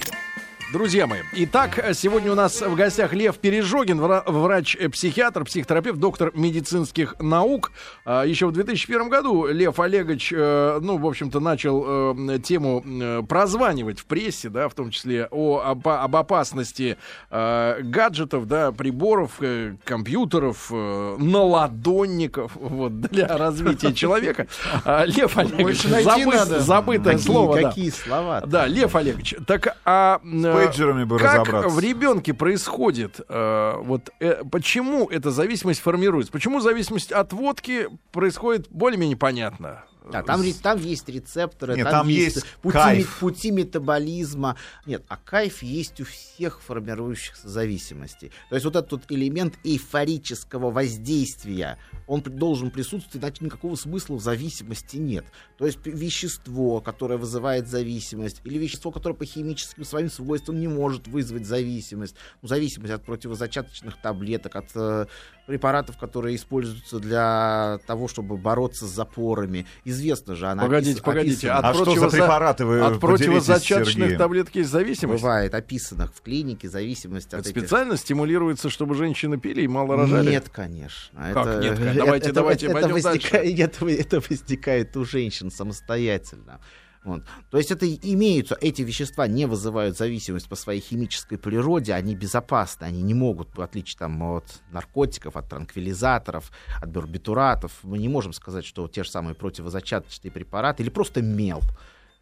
Друзья 0.74 1.05
мои, 1.05 1.19
итак, 1.34 1.79
сегодня 1.93 2.31
у 2.31 2.36
нас 2.36 2.60
в 2.60 2.75
гостях 2.75 3.13
Лев 3.13 3.38
Пережогин, 3.38 4.00
вра- 4.01 4.24
врач-психиатр, 4.25 5.45
психотерапевт, 5.45 6.00
доктор 6.00 6.31
медицинских 6.34 7.15
наук. 7.19 7.72
А, 8.03 8.24
Еще 8.24 8.48
в 8.48 8.51
2001 8.51 9.10
году 9.10 9.45
Лев 9.45 9.79
Олегович, 9.79 10.34
э, 10.36 10.79
ну, 10.81 10.98
в 10.98 11.05
общем-то, 11.05 11.39
начал 11.39 12.17
э, 12.17 12.39
тему 12.39 12.84
э, 12.84 13.22
прозванивать 13.29 14.00
в 14.00 14.05
прессе, 14.05 14.50
да, 14.50 14.67
в 14.67 14.74
том 14.74 14.89
числе 14.89 15.27
о, 15.29 15.60
об, 15.63 15.88
об 15.88 16.15
опасности 16.15 16.98
гаджетов, 17.29 18.48
да, 18.48 18.72
приборов, 18.72 19.39
компьютеров, 19.84 20.72
наладонников, 20.72 22.53
вот, 22.55 23.01
для 23.01 23.27
развития 23.27 23.93
человека. 23.93 24.48
А, 24.84 25.05
Лев 25.05 25.38
Олегович, 25.38 25.86
забы- 25.86 26.60
забытое 26.60 27.13
Какие- 27.13 27.25
слово, 27.27 27.62
да. 27.62 27.69
Какие 27.69 27.89
слова? 27.91 28.41
Да, 28.48 28.65
Лев 28.65 28.95
Олегович, 28.95 29.36
так 29.45 29.77
а 29.86 30.19
пейджерами 30.55 31.03
бы 31.03 31.17
как 31.17 31.39
разобраться. 31.39 31.69
в 31.69 31.79
ребенке 31.79 32.33
происходит 32.33 33.19
э, 33.27 33.74
вот 33.81 34.09
э, 34.19 34.43
почему 34.50 35.07
эта 35.09 35.31
зависимость 35.31 35.81
формируется? 35.81 36.31
Почему 36.31 36.59
зависимость 36.59 37.12
от 37.12 37.33
водки 37.33 37.89
происходит 38.12 38.67
более-менее 38.69 39.17
понятно? 39.17 39.83
Да, 40.12 40.24
там, 40.24 40.43
там 40.62 40.79
есть 40.81 41.09
рецепторы, 41.09 41.75
Нет, 41.75 41.85
там, 41.85 41.91
там 41.91 42.07
есть, 42.07 42.35
есть 42.35 42.47
пути, 42.62 42.74
кайф. 42.74 43.19
пути 43.19 43.51
метаболизма. 43.51 44.55
Нет, 44.85 45.03
а 45.07 45.17
кайф 45.17 45.63
есть 45.63 46.00
у 46.01 46.05
всех 46.05 46.62
формирующихся 46.62 47.50
зависимостей. 47.50 48.31
То 48.50 48.55
есть 48.55 48.65
вот 48.65 48.75
этот 48.75 48.91
вот 48.91 49.01
элемент 49.09 49.55
эйфорического 49.63 50.71
воздействия, 50.71 51.77
он 52.07 52.21
должен 52.21 52.71
присутствовать, 52.71 53.24
иначе 53.24 53.45
никакого 53.45 53.75
смысла 53.75 54.15
в 54.15 54.21
зависимости 54.21 54.97
нет. 54.97 55.25
То 55.57 55.65
есть 55.65 55.79
вещество, 55.85 56.81
которое 56.81 57.17
вызывает 57.17 57.67
зависимость, 57.67 58.41
или 58.43 58.57
вещество, 58.57 58.91
которое 58.91 59.15
по 59.15 59.25
химическим 59.25 59.83
своим 59.85 60.09
свойствам 60.09 60.59
не 60.59 60.67
может 60.67 61.07
вызвать 61.07 61.45
зависимость. 61.45 62.15
Ну, 62.41 62.47
зависимость 62.47 62.93
от 62.93 63.03
противозачаточных 63.03 64.01
таблеток, 64.01 64.55
от 64.55 64.69
э, 64.75 65.07
препаратов, 65.47 65.97
которые 65.97 66.35
используются 66.35 67.00
для 67.00 67.79
того, 67.88 68.07
чтобы 68.07 68.38
бороться 68.38 68.85
с 68.85 68.89
запорами. 68.89 69.65
Известно 69.96 70.36
же, 70.36 70.48
она 70.48 70.64
Погодите, 70.64 71.00
опис- 71.00 71.04
погодите, 71.04 71.50
описана. 71.52 71.58
от 71.58 71.66
А 71.66 71.74
что 71.74 71.86
за 71.86 71.92
противоза- 71.92 72.12
препараты 72.12 72.66
вы 72.66 72.80
От 72.82 73.00
противозачаточных 73.00 74.18
таблеток 74.18 74.56
есть 74.56 74.70
зависимость? 74.70 75.22
Бывает 75.24 75.54
описанных 75.54 76.14
в 76.14 76.22
клинике 76.22 76.70
зависимость 76.70 77.34
от 77.34 77.40
Это 77.42 77.50
этих... 77.50 77.62
специально 77.62 77.98
стимулируется, 77.98 78.70
чтобы 78.70 78.96
женщины 78.96 79.38
пили 79.40 79.62
и 79.62 79.68
мало 79.68 79.96
рожали? 79.96 80.30
Нет, 80.32 80.50
конечно. 80.50 81.34
Как 81.34 81.62
нет? 81.62 81.78
Давайте, 81.96 82.32
давайте, 82.32 82.66
это, 82.68 82.74
пойдем 82.74 82.92
возникает, 82.94 83.60
это, 83.60 83.88
это 83.90 84.22
возникает 84.30 84.98
у 84.98 85.06
женщин 85.06 85.50
самостоятельно. 85.52 86.60
Вот. 87.05 87.24
То 87.51 87.57
есть 87.57 87.69
это 87.71 87.88
имеются, 87.88 88.57
эти 88.59 88.81
вещества 88.81 89.27
не 89.27 89.45
вызывают 89.45 89.95
зависимость 89.95 90.50
по 90.50 90.55
своей 90.55 90.81
химической 90.81 91.38
природе, 91.38 91.93
они 91.93 92.15
безопасны, 92.15 92.85
они 92.85 93.03
не 93.03 93.13
могут, 93.13 93.55
в 93.55 93.62
отличие 93.62 94.00
там, 94.00 94.21
от 94.24 94.62
наркотиков, 94.71 95.38
от 95.38 95.47
транквилизаторов, 95.47 96.51
от 96.81 96.89
барбитуратов, 96.91 97.71
мы 97.83 98.00
не 98.00 98.09
можем 98.09 98.33
сказать, 98.33 98.65
что 98.65 98.88
те 98.88 99.03
же 99.03 99.12
самые 99.12 99.35
противозачаточные 99.35 100.31
препараты 100.31 100.81
или 100.81 100.89
просто 100.89 101.21
мел 101.21 101.62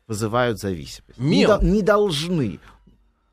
вызывают 0.06 0.60
зависимость. 0.60 1.18
Не, 1.18 1.40
Мел? 1.46 1.60
до- 1.60 1.66
не 1.66 1.82
должны, 1.82 2.60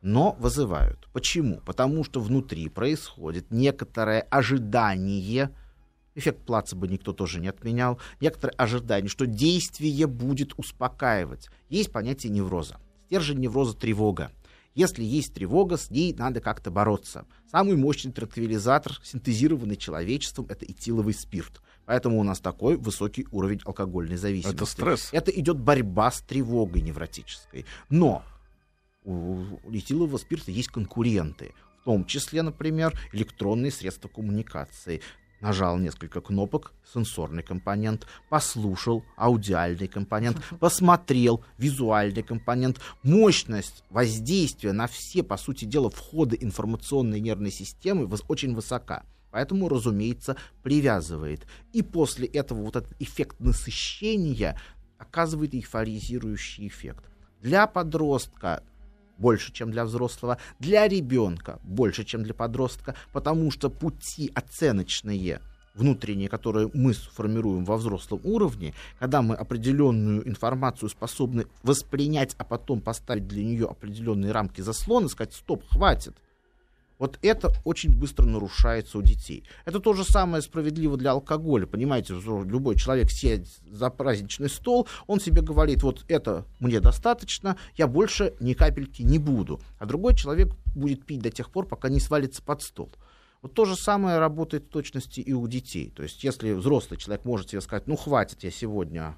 но 0.02 0.36
вызывают. 0.38 1.08
Почему? 1.12 1.60
Потому 1.66 2.04
что 2.04 2.20
внутри 2.20 2.68
происходит 2.68 3.50
некоторое 3.50 4.20
ожидание, 4.30 5.50
эффект 6.20 6.46
плацебо 6.46 6.86
никто 6.86 7.12
тоже 7.12 7.40
не 7.40 7.48
отменял, 7.48 7.98
некоторое 8.20 8.52
ожидание, 8.52 9.08
что 9.08 9.26
действие 9.26 10.06
будет 10.06 10.52
успокаивать. 10.56 11.48
Есть 11.68 11.90
понятие 11.90 12.32
невроза. 12.32 12.78
Стержень 13.06 13.40
невроза— 13.40 13.74
тревога. 13.76 14.30
Если 14.74 15.02
есть 15.02 15.34
тревога, 15.34 15.76
с 15.76 15.90
ней 15.90 16.14
надо 16.14 16.40
как-то 16.40 16.70
бороться. 16.70 17.26
Самый 17.50 17.76
мощный 17.76 18.12
транквилизатор, 18.12 19.00
синтезированный 19.02 19.76
человечеством, 19.76 20.46
это 20.48 20.64
этиловый 20.64 21.12
спирт. 21.12 21.60
Поэтому 21.86 22.20
у 22.20 22.22
нас 22.22 22.38
такой 22.38 22.76
высокий 22.76 23.26
уровень 23.32 23.60
алкогольной 23.64 24.16
зависимости. 24.16 24.54
Это 24.54 24.66
стресс. 24.66 25.08
Это 25.10 25.32
идет 25.32 25.58
борьба 25.58 26.12
с 26.12 26.20
тревогой 26.20 26.82
невротической. 26.82 27.66
Но 27.88 28.22
у 29.02 29.44
этилового 29.72 30.18
спирта 30.18 30.52
есть 30.52 30.68
конкуренты. 30.68 31.52
В 31.80 31.84
том 31.84 32.04
числе, 32.04 32.42
например, 32.42 32.96
электронные 33.12 33.72
средства 33.72 34.08
коммуникации. 34.08 35.00
Нажал 35.40 35.78
несколько 35.78 36.20
кнопок, 36.20 36.72
сенсорный 36.92 37.42
компонент, 37.42 38.06
послушал, 38.28 39.04
аудиальный 39.16 39.88
компонент, 39.88 40.36
посмотрел, 40.60 41.42
визуальный 41.56 42.22
компонент. 42.22 42.78
Мощность 43.02 43.82
воздействия 43.88 44.72
на 44.72 44.86
все, 44.86 45.22
по 45.22 45.38
сути 45.38 45.64
дела, 45.64 45.88
входы 45.88 46.36
информационной 46.38 47.20
нервной 47.20 47.50
системы 47.50 48.06
очень 48.28 48.54
высока. 48.54 49.04
Поэтому, 49.30 49.68
разумеется, 49.68 50.36
привязывает. 50.62 51.46
И 51.72 51.82
после 51.82 52.26
этого 52.26 52.62
вот 52.62 52.76
этот 52.76 52.94
эффект 53.00 53.40
насыщения 53.40 54.60
оказывает 54.98 55.54
эйфоризирующий 55.54 56.66
эффект. 56.66 57.04
Для 57.40 57.66
подростка 57.66 58.62
больше, 59.20 59.52
чем 59.52 59.70
для 59.70 59.84
взрослого, 59.84 60.38
для 60.58 60.88
ребенка 60.88 61.60
больше, 61.62 62.04
чем 62.04 62.24
для 62.24 62.34
подростка, 62.34 62.96
потому 63.12 63.50
что 63.50 63.70
пути 63.70 64.32
оценочные 64.34 65.40
внутренние, 65.74 66.28
которые 66.28 66.70
мы 66.74 66.94
сформируем 66.94 67.64
во 67.64 67.76
взрослом 67.76 68.20
уровне, 68.24 68.74
когда 68.98 69.22
мы 69.22 69.34
определенную 69.34 70.26
информацию 70.28 70.88
способны 70.88 71.46
воспринять, 71.62 72.34
а 72.38 72.44
потом 72.44 72.80
поставить 72.80 73.28
для 73.28 73.44
нее 73.44 73.66
определенные 73.66 74.32
рамки 74.32 74.60
заслона, 74.60 75.08
сказать, 75.08 75.32
стоп, 75.32 75.64
хватит. 75.68 76.16
Вот 77.00 77.18
это 77.22 77.50
очень 77.64 77.96
быстро 77.96 78.26
нарушается 78.26 78.98
у 78.98 79.02
детей. 79.02 79.44
Это 79.64 79.80
то 79.80 79.94
же 79.94 80.04
самое 80.04 80.42
справедливо 80.42 80.98
для 80.98 81.12
алкоголя. 81.12 81.66
Понимаете, 81.66 82.12
любой 82.12 82.76
человек 82.76 83.10
сядет 83.10 83.48
за 83.66 83.88
праздничный 83.88 84.50
стол, 84.50 84.86
он 85.06 85.18
себе 85.18 85.40
говорит, 85.40 85.82
вот 85.82 86.04
это 86.08 86.44
мне 86.58 86.78
достаточно, 86.78 87.56
я 87.74 87.86
больше 87.86 88.34
ни 88.38 88.52
капельки 88.52 89.00
не 89.00 89.18
буду. 89.18 89.62
А 89.78 89.86
другой 89.86 90.14
человек 90.14 90.54
будет 90.74 91.06
пить 91.06 91.22
до 91.22 91.30
тех 91.30 91.50
пор, 91.50 91.66
пока 91.66 91.88
не 91.88 92.00
свалится 92.00 92.42
под 92.42 92.60
стол. 92.60 92.92
Вот 93.40 93.54
то 93.54 93.64
же 93.64 93.76
самое 93.76 94.18
работает 94.18 94.64
в 94.64 94.68
точности 94.68 95.20
и 95.20 95.32
у 95.32 95.48
детей. 95.48 95.90
То 95.96 96.02
есть 96.02 96.22
если 96.22 96.52
взрослый 96.52 97.00
человек 97.00 97.24
может 97.24 97.48
себе 97.48 97.62
сказать, 97.62 97.86
ну 97.86 97.96
хватит, 97.96 98.44
я 98.44 98.50
сегодня 98.50 99.16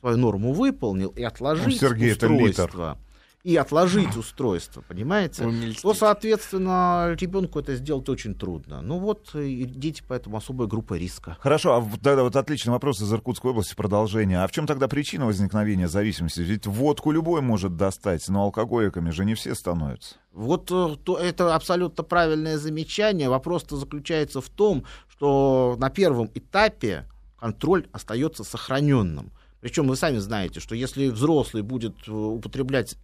свою 0.00 0.16
норму 0.16 0.54
выполнил, 0.54 1.10
и 1.10 1.22
отложить 1.22 1.82
Ну, 1.82 1.88
Сергей, 1.88 2.12
это 2.12 2.28
литр. 2.28 2.96
И 3.44 3.56
отложить 3.56 4.16
устройство, 4.16 4.80
понимаете? 4.80 5.46
То, 5.82 5.92
соответственно, 5.92 7.14
ребенку 7.20 7.60
это 7.60 7.76
сделать 7.76 8.08
очень 8.08 8.34
трудно. 8.34 8.80
Ну 8.80 8.98
вот, 8.98 9.34
и 9.34 9.66
дети 9.66 10.02
поэтому 10.08 10.38
особая 10.38 10.66
группа 10.66 10.94
риска. 10.94 11.36
Хорошо, 11.40 11.74
а 11.74 11.80
вот 11.80 12.00
тогда 12.00 12.22
вот 12.22 12.36
отличный 12.36 12.72
вопрос 12.72 13.02
из 13.02 13.12
Иркутской 13.12 13.50
области, 13.50 13.74
продолжение. 13.74 14.38
А 14.38 14.46
в 14.48 14.52
чем 14.52 14.66
тогда 14.66 14.88
причина 14.88 15.26
возникновения 15.26 15.88
зависимости? 15.88 16.40
Ведь 16.40 16.66
водку 16.66 17.10
любой 17.10 17.42
может 17.42 17.76
достать, 17.76 18.26
но 18.30 18.44
алкоголиками 18.44 19.10
же 19.10 19.26
не 19.26 19.34
все 19.34 19.54
становятся. 19.54 20.14
Вот 20.32 20.70
э, 20.70 20.96
то, 21.04 21.18
это 21.18 21.54
абсолютно 21.54 22.02
правильное 22.02 22.56
замечание. 22.56 23.28
Вопрос-то 23.28 23.76
заключается 23.76 24.40
в 24.40 24.48
том, 24.48 24.86
что 25.06 25.76
на 25.78 25.90
первом 25.90 26.30
этапе 26.34 27.06
контроль 27.38 27.86
остается 27.92 28.42
сохраненным. 28.42 29.32
Причем 29.60 29.86
вы 29.86 29.96
сами 29.96 30.16
знаете, 30.16 30.60
что 30.60 30.74
если 30.74 31.08
взрослый 31.08 31.62
будет 31.62 31.94
э, 32.08 32.10
употреблять 32.10 32.96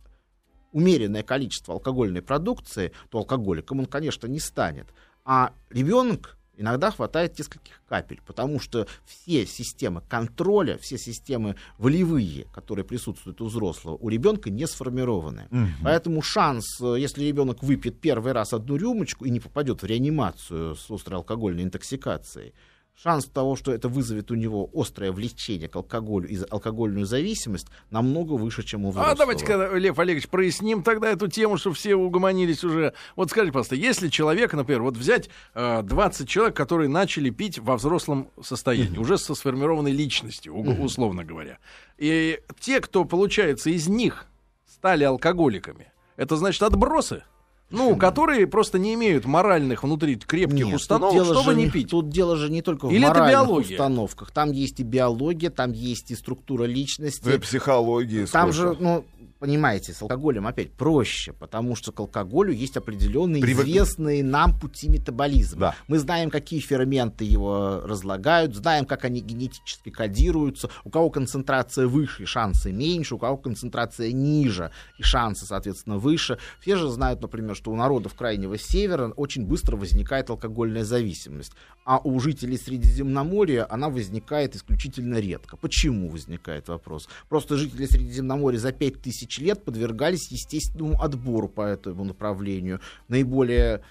умеренное 0.72 1.22
количество 1.22 1.74
алкогольной 1.74 2.22
продукции, 2.22 2.92
то 3.10 3.18
алкоголиком 3.18 3.80
он, 3.80 3.86
конечно, 3.86 4.26
не 4.26 4.40
станет. 4.40 4.86
А 5.24 5.52
ребенок 5.70 6.36
иногда 6.60 6.90
хватает 6.90 7.38
нескольких 7.38 7.80
капель, 7.88 8.20
потому 8.26 8.60
что 8.60 8.86
все 9.06 9.46
системы 9.46 10.02
контроля, 10.08 10.76
все 10.78 10.98
системы 10.98 11.56
волевые, 11.78 12.46
которые 12.52 12.84
присутствуют 12.84 13.40
у 13.40 13.46
взрослого, 13.46 13.96
у 13.96 14.08
ребенка 14.08 14.50
не 14.50 14.66
сформированы. 14.66 15.48
Мгм. 15.50 15.74
Поэтому 15.82 16.22
шанс, 16.22 16.80
если 16.80 17.24
ребенок 17.24 17.62
выпьет 17.62 17.98
первый 18.00 18.32
раз 18.32 18.52
одну 18.52 18.76
рюмочку 18.76 19.24
и 19.24 19.30
не 19.30 19.40
попадет 19.40 19.82
в 19.82 19.86
реанимацию 19.86 20.76
с 20.76 20.90
острой 20.90 21.18
алкогольной 21.18 21.64
интоксикацией, 21.64 22.52
шанс 22.94 23.24
того, 23.26 23.56
что 23.56 23.72
это 23.72 23.88
вызовет 23.88 24.30
у 24.30 24.34
него 24.34 24.68
острое 24.74 25.10
влечение 25.10 25.68
к 25.68 25.76
алкоголю 25.76 26.28
и 26.28 26.38
алкогольную 26.50 27.06
зависимость, 27.06 27.66
намного 27.90 28.34
выше, 28.34 28.62
чем 28.62 28.84
у 28.84 28.90
взрослого. 28.90 29.12
А 29.12 29.16
давайте-ка, 29.16 29.74
Лев 29.76 29.98
Олегович, 29.98 30.28
проясним 30.28 30.82
тогда 30.82 31.08
эту 31.10 31.26
тему, 31.28 31.56
чтобы 31.56 31.76
все 31.76 31.94
угомонились 31.96 32.62
уже. 32.62 32.92
Вот 33.16 33.30
скажите, 33.30 33.52
пожалуйста, 33.52 33.74
если 33.76 34.08
человек, 34.08 34.52
например, 34.52 34.82
вот 34.82 34.96
взять 34.98 35.30
э, 35.54 35.82
20 35.82 36.28
человек, 36.28 36.54
которые 36.54 36.88
начали 36.90 37.30
пить 37.30 37.58
во 37.58 37.76
взрослом 37.78 38.28
состоянии, 38.42 38.98
уже 38.98 39.16
со 39.16 39.34
сформированной 39.34 39.92
личностью, 39.92 40.54
у- 40.54 40.82
условно 40.84 41.24
говоря, 41.24 41.58
и 41.96 42.38
те, 42.60 42.80
кто, 42.80 43.04
получается, 43.04 43.70
из 43.70 43.88
них 43.88 44.26
стали 44.66 45.04
алкоголиками, 45.04 45.90
это 46.16 46.36
значит 46.36 46.62
отбросы? 46.62 47.22
Ну, 47.70 47.96
которые 47.96 48.46
просто 48.46 48.78
не 48.78 48.94
имеют 48.94 49.24
моральных 49.26 49.82
внутри 49.84 50.16
крепких 50.16 50.66
Нет, 50.66 50.74
установок, 50.76 51.14
тут 51.14 51.24
дело 51.24 51.34
чтобы 51.40 51.52
же 51.52 51.56
не 51.58 51.70
пить. 51.70 51.90
Тут 51.90 52.08
дело 52.10 52.36
же 52.36 52.50
не 52.50 52.62
только 52.62 52.86
в 52.86 52.90
Или 52.90 53.04
это 53.04 53.20
моральных 53.20 53.32
биология? 53.32 53.72
установках. 53.76 54.30
Там 54.32 54.50
есть 54.52 54.80
и 54.80 54.82
биология, 54.82 55.50
там 55.50 55.72
есть 55.72 56.10
и 56.10 56.14
структура 56.16 56.64
личности. 56.64 57.24
Да 57.24 57.34
и 57.34 57.38
психологии 57.38 58.24
Там 58.26 58.52
сколько. 58.52 58.74
же, 58.74 58.76
ну, 58.82 59.04
понимаете, 59.40 59.92
с 59.92 60.02
алкоголем 60.02 60.46
опять 60.46 60.72
проще, 60.72 61.32
потому 61.32 61.74
что 61.74 61.92
к 61.92 61.98
алкоголю 61.98 62.52
есть 62.52 62.76
определенные 62.76 63.42
Привык- 63.42 63.62
известные 63.62 64.22
нам 64.22 64.56
пути 64.58 64.88
метаболизма. 64.88 65.60
Да. 65.60 65.74
Мы 65.88 65.98
знаем, 65.98 66.30
какие 66.30 66.60
ферменты 66.60 67.24
его 67.24 67.80
разлагают, 67.82 68.54
знаем, 68.54 68.84
как 68.84 69.04
они 69.04 69.20
генетически 69.20 69.90
кодируются, 69.90 70.70
у 70.84 70.90
кого 70.90 71.10
концентрация 71.10 71.86
выше, 71.86 72.26
шансы 72.26 72.70
меньше, 72.70 73.14
у 73.14 73.18
кого 73.18 73.38
концентрация 73.38 74.12
ниже, 74.12 74.70
и 74.98 75.02
шансы, 75.02 75.46
соответственно, 75.46 75.96
выше. 75.96 76.38
Все 76.60 76.76
же 76.76 76.88
знают, 76.90 77.22
например, 77.22 77.56
что 77.56 77.72
у 77.72 77.76
народов 77.76 78.14
Крайнего 78.14 78.58
Севера 78.58 79.08
очень 79.16 79.46
быстро 79.46 79.76
возникает 79.76 80.28
алкогольная 80.28 80.84
зависимость, 80.84 81.52
а 81.84 81.98
у 81.98 82.20
жителей 82.20 82.58
Средиземноморья 82.58 83.66
она 83.70 83.88
возникает 83.88 84.54
исключительно 84.54 85.16
редко. 85.16 85.56
Почему 85.56 86.10
возникает 86.10 86.68
вопрос? 86.68 87.08
Просто 87.30 87.56
жители 87.56 87.86
Средиземноморья 87.86 88.58
за 88.58 88.72
5000 88.72 89.29
лет 89.38 89.64
подвергались 89.64 90.30
естественному 90.30 91.00
отбору 91.00 91.48
по 91.48 91.62
этому 91.62 92.04
направлению. 92.04 92.80
Наиболее 93.08 93.82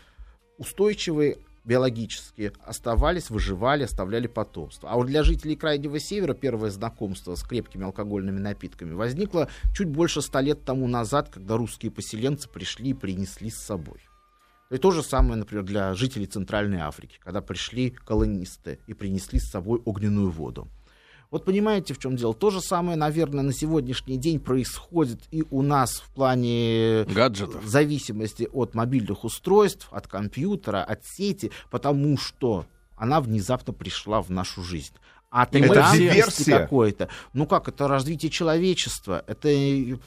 устойчивые 0.58 1.38
биологически 1.66 2.52
оставались, 2.66 3.30
выживали, 3.30 3.84
оставляли 3.84 4.28
потомство. 4.28 4.90
А 4.90 4.96
вот 4.96 5.08
для 5.08 5.24
жителей 5.24 5.56
Крайнего 5.56 6.00
Севера 6.00 6.34
первое 6.34 6.72
знакомство 6.72 7.36
с 7.36 7.44
крепкими 7.44 7.86
алкогольными 7.86 8.40
напитками 8.40 8.94
возникло 8.94 9.50
чуть 9.76 9.88
больше 9.88 10.22
ста 10.22 10.42
лет 10.42 10.66
тому 10.66 10.88
назад, 10.88 11.30
когда 11.30 11.58
русские 11.58 11.92
поселенцы 11.92 12.50
пришли 12.50 12.90
и 12.90 12.94
принесли 12.94 13.50
с 13.50 13.58
собой. 13.58 14.00
И 14.72 14.78
то 14.78 14.92
же 14.92 15.02
самое, 15.02 15.36
например, 15.36 15.64
для 15.64 15.94
жителей 15.96 16.28
Центральной 16.28 16.80
Африки, 16.80 17.20
когда 17.24 17.42
пришли 17.42 17.90
колонисты 17.90 18.80
и 18.86 18.94
принесли 18.94 19.40
с 19.40 19.50
собой 19.50 19.82
огненную 19.84 20.30
воду. 20.30 20.68
Вот 21.32 21.46
понимаете, 21.46 21.94
в 21.94 22.00
чем 22.00 22.16
дело? 22.16 22.34
То 22.34 22.50
же 22.50 22.60
самое, 22.60 22.98
наверное, 22.98 23.44
на 23.44 23.54
сегодняшний 23.54 24.18
день 24.18 24.40
происходит 24.40 25.22
и 25.30 25.44
у 25.52 25.62
нас 25.62 26.00
в 26.00 26.10
плане 26.12 27.04
Гаджетов. 27.04 27.64
зависимости 27.66 28.50
от 28.52 28.74
мобильных 28.74 29.24
устройств, 29.24 29.90
от 29.92 30.08
компьютера, 30.08 30.84
от 30.84 31.06
сети, 31.06 31.52
потому 31.70 32.18
что 32.18 32.66
она 32.96 33.22
внезапно 33.22 33.74
пришла 33.74 34.24
в 34.24 34.32
нашу 34.32 34.64
жизнь. 34.64 34.94
А 35.32 35.46
версия? 36.16 36.58
какой-то. 36.58 37.10
Ну 37.34 37.46
как, 37.46 37.68
это 37.68 37.88
развитие 37.88 38.32
человечества. 38.32 39.24
Это 39.28 39.50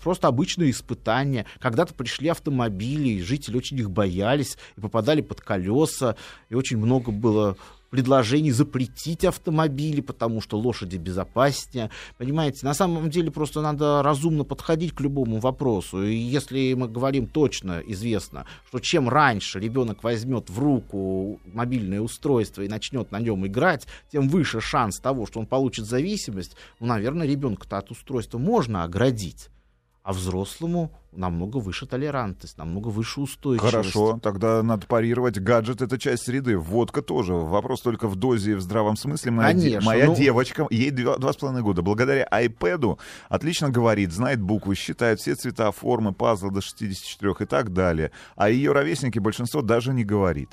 просто 0.02 0.26
обычное 0.26 0.70
испытание. 0.70 1.46
Когда-то 1.61 1.94
пришли 1.94 2.28
автомобили, 2.28 3.11
и 3.11 3.22
жители 3.22 3.56
очень 3.56 3.78
их 3.78 3.92
боялись, 3.92 4.58
и 4.76 4.80
попадали 4.80 5.20
под 5.20 5.40
колеса, 5.40 6.16
и 6.48 6.56
очень 6.56 6.78
много 6.78 7.12
было 7.12 7.56
предложений 7.92 8.52
запретить 8.52 9.22
автомобили, 9.26 10.00
потому 10.00 10.40
что 10.40 10.59
лошади 10.59 10.96
безопаснее. 10.96 11.90
Понимаете, 12.16 12.64
на 12.64 12.72
самом 12.72 13.11
деле 13.11 13.31
просто 13.31 13.61
надо 13.61 14.02
разумно 14.02 14.44
подходить 14.44 14.94
к 14.94 15.00
любому 15.02 15.40
вопросу. 15.40 16.02
И 16.02 16.14
если 16.16 16.72
мы 16.72 16.88
говорим 16.88 17.26
точно, 17.26 17.83
известно, 17.87 18.46
что 18.66 18.78
чем 18.78 19.11
раньше 19.11 19.61
ребенок 19.61 20.02
возьмет 20.02 20.48
в 20.48 20.59
руку 20.59 21.38
мобильное 21.52 22.00
устройство 22.00 22.62
и 22.62 22.68
начнет 22.68 23.12
на 23.12 23.20
нем 23.20 23.46
играть, 23.46 23.87
тем 24.11 24.26
выше 24.31 24.62
шанс 24.62 24.98
того, 24.98 25.26
что 25.26 25.40
он 25.40 25.46
получит 25.46 25.85
зависимость. 25.85 26.57
Ну, 26.81 26.87
наверное, 26.87 27.26
ребенка-то 27.26 27.76
от 27.76 27.90
устройства 27.90 28.38
можно 28.38 28.85
оградить. 28.85 29.51
А 30.02 30.12
взрослому 30.12 30.92
намного 31.12 31.58
выше 31.58 31.86
толерантность, 31.86 32.58
намного 32.58 32.88
выше 32.88 33.20
устойчивость. 33.20 33.72
Хорошо, 33.72 34.18
тогда 34.20 34.60
надо 34.62 34.86
парировать. 34.86 35.38
Гаджет— 35.38 35.80
это 35.82 35.96
часть 35.98 36.24
среды. 36.24 36.58
Водка 36.58 37.02
тоже. 37.02 37.34
Вопрос 37.34 37.82
только 37.82 38.08
в 38.08 38.16
дозе 38.16 38.52
и 38.52 38.54
в 38.54 38.60
здравом 38.60 38.96
смысле. 38.96 39.30
Моя, 39.30 39.52
де- 39.52 39.60
Конечно, 39.60 39.86
моя 39.86 40.06
ну- 40.06 40.16
девочка, 40.16 40.66
ей 40.70 40.90
два, 40.90 41.18
два 41.18 41.32
с 41.32 41.36
половиной 41.36 41.62
года, 41.62 41.82
благодаря 41.82 42.26
iPad 42.32 42.98
отлично 43.28 43.70
говорит, 43.70 44.12
знает 44.12 44.40
буквы, 44.40 44.74
считает 44.74 45.20
все 45.20 45.36
цвета, 45.36 45.70
формы, 45.70 46.12
пазлы 46.12 46.50
до 46.50 46.60
64 46.60 47.34
и 47.40 47.44
так 47.46 47.72
далее. 47.72 48.10
А 48.34 48.50
ее 48.50 48.72
ровесники 48.72 49.20
большинство 49.20 49.62
даже 49.62 49.92
не 49.92 50.02
говорит. 50.02 50.50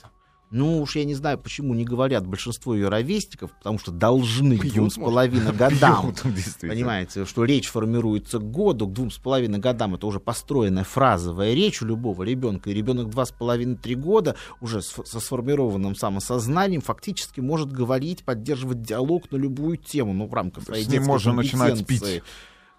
Ну 0.52 0.82
уж 0.82 0.96
я 0.96 1.06
не 1.06 1.14
знаю, 1.14 1.38
почему 1.38 1.76
не 1.76 1.84
говорят 1.86 2.26
большинство 2.26 2.74
ее 2.74 2.90
ровесников, 2.90 3.52
потому 3.60 3.78
что 3.78 3.92
должны 3.92 4.58
к 4.58 4.62
Пьют, 4.62 4.74
двум 4.76 4.90
с 4.90 4.96
половиной 4.96 5.54
годам. 5.56 6.14
Пьют. 6.14 6.24
Понимаете, 6.62 7.26
что 7.26 7.46
речь 7.46 7.68
формируется 7.68 8.40
к 8.40 8.50
году, 8.52 8.88
к 8.88 8.94
двум 8.94 9.12
с 9.12 9.18
половиной 9.18 9.60
годам. 9.60 9.94
Это 9.96 10.08
уже 10.08 10.20
построенная 10.20 10.84
фразовая 10.84 11.54
речь 11.54 11.82
у 11.84 11.86
любого 11.86 12.24
ребенка. 12.24 12.72
И 12.72 12.74
ребенок 12.74 13.10
два 13.10 13.26
с 13.26 13.32
половиной-три 13.32 13.94
года 13.96 14.36
уже 14.60 14.82
с- 14.82 14.96
со 15.06 15.20
сформированным 15.20 15.96
самосознанием 15.96 16.82
фактически 16.82 17.40
может 17.42 17.72
говорить, 17.72 18.24
поддерживать 18.24 18.82
диалог 18.82 19.32
на 19.32 19.38
любую 19.38 19.78
тему, 19.78 20.14
ну, 20.14 20.26
в 20.28 20.34
рамках 20.34 20.64
своей 20.64 20.84
детской 20.98 21.08
можно 21.08 21.32
начинать 21.34 21.86
пить. 21.86 22.24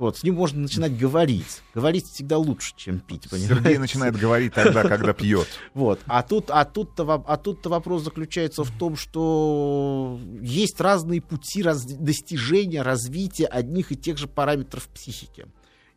Вот, 0.00 0.16
с 0.16 0.22
ним 0.22 0.36
можно 0.36 0.60
начинать 0.60 0.96
говорить. 0.96 1.60
Говорить 1.74 2.06
всегда 2.06 2.38
лучше, 2.38 2.72
чем 2.74 3.00
пить, 3.00 3.28
понимаете? 3.28 3.54
Сергей 3.54 3.76
начинает 3.76 4.16
говорить 4.16 4.54
тогда, 4.54 4.82
когда 4.82 5.12
пьет. 5.12 5.46
Вот. 5.74 6.00
А 6.06 6.22
тут, 6.22 6.50
а 6.50 6.64
тут-то, 6.64 7.22
а 7.26 7.36
тут-то 7.36 7.68
вопрос 7.68 8.02
заключается 8.02 8.64
в 8.64 8.70
том, 8.70 8.96
что 8.96 10.18
есть 10.40 10.80
разные 10.80 11.20
пути 11.20 11.62
раз- 11.62 11.84
достижения, 11.84 12.80
развития 12.80 13.44
одних 13.44 13.92
и 13.92 13.96
тех 13.96 14.16
же 14.16 14.26
параметров 14.26 14.88
психики. 14.88 15.46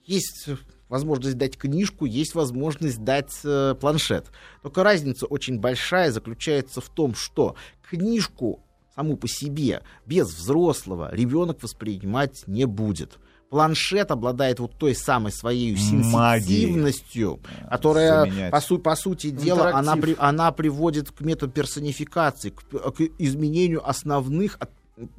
Есть 0.05 0.49
э, 0.49 0.57
возможность 0.89 1.37
дать 1.37 1.57
книжку, 1.57 2.03
есть 2.03 2.35
возможность 2.35 3.01
дать 3.05 3.33
э, 3.45 3.73
планшет. 3.79 4.31
Только 4.63 4.83
разница 4.83 5.27
очень 5.27 5.59
большая 5.59 6.11
заключается 6.11 6.81
в 6.81 6.89
том, 6.89 7.15
что 7.15 7.55
книжку 7.89 8.65
саму 8.93 9.15
по 9.15 9.29
себе 9.29 9.81
без 10.05 10.27
взрослого 10.27 11.09
ребенок 11.15 11.63
воспринимать 11.63 12.43
не 12.47 12.65
будет. 12.65 13.17
Планшет 13.53 14.09
обладает 14.09 14.59
вот 14.59 14.71
той 14.79 14.95
самой 14.95 15.31
своей 15.31 15.75
сенситивностью, 15.77 17.39
которая, 17.69 18.21
Заменять. 18.25 18.51
по, 18.51 18.59
су- 18.61 18.79
по 18.79 18.95
сути 18.95 19.29
дела, 19.29 19.69
она, 19.75 19.95
при- 19.95 20.15
она 20.17 20.51
приводит 20.51 21.11
к 21.11 21.21
методу 21.21 21.51
персонификации, 21.51 22.49
к, 22.49 22.63
к 22.63 23.01
изменению 23.19 23.87
основных 23.87 24.57
от- 24.59 24.71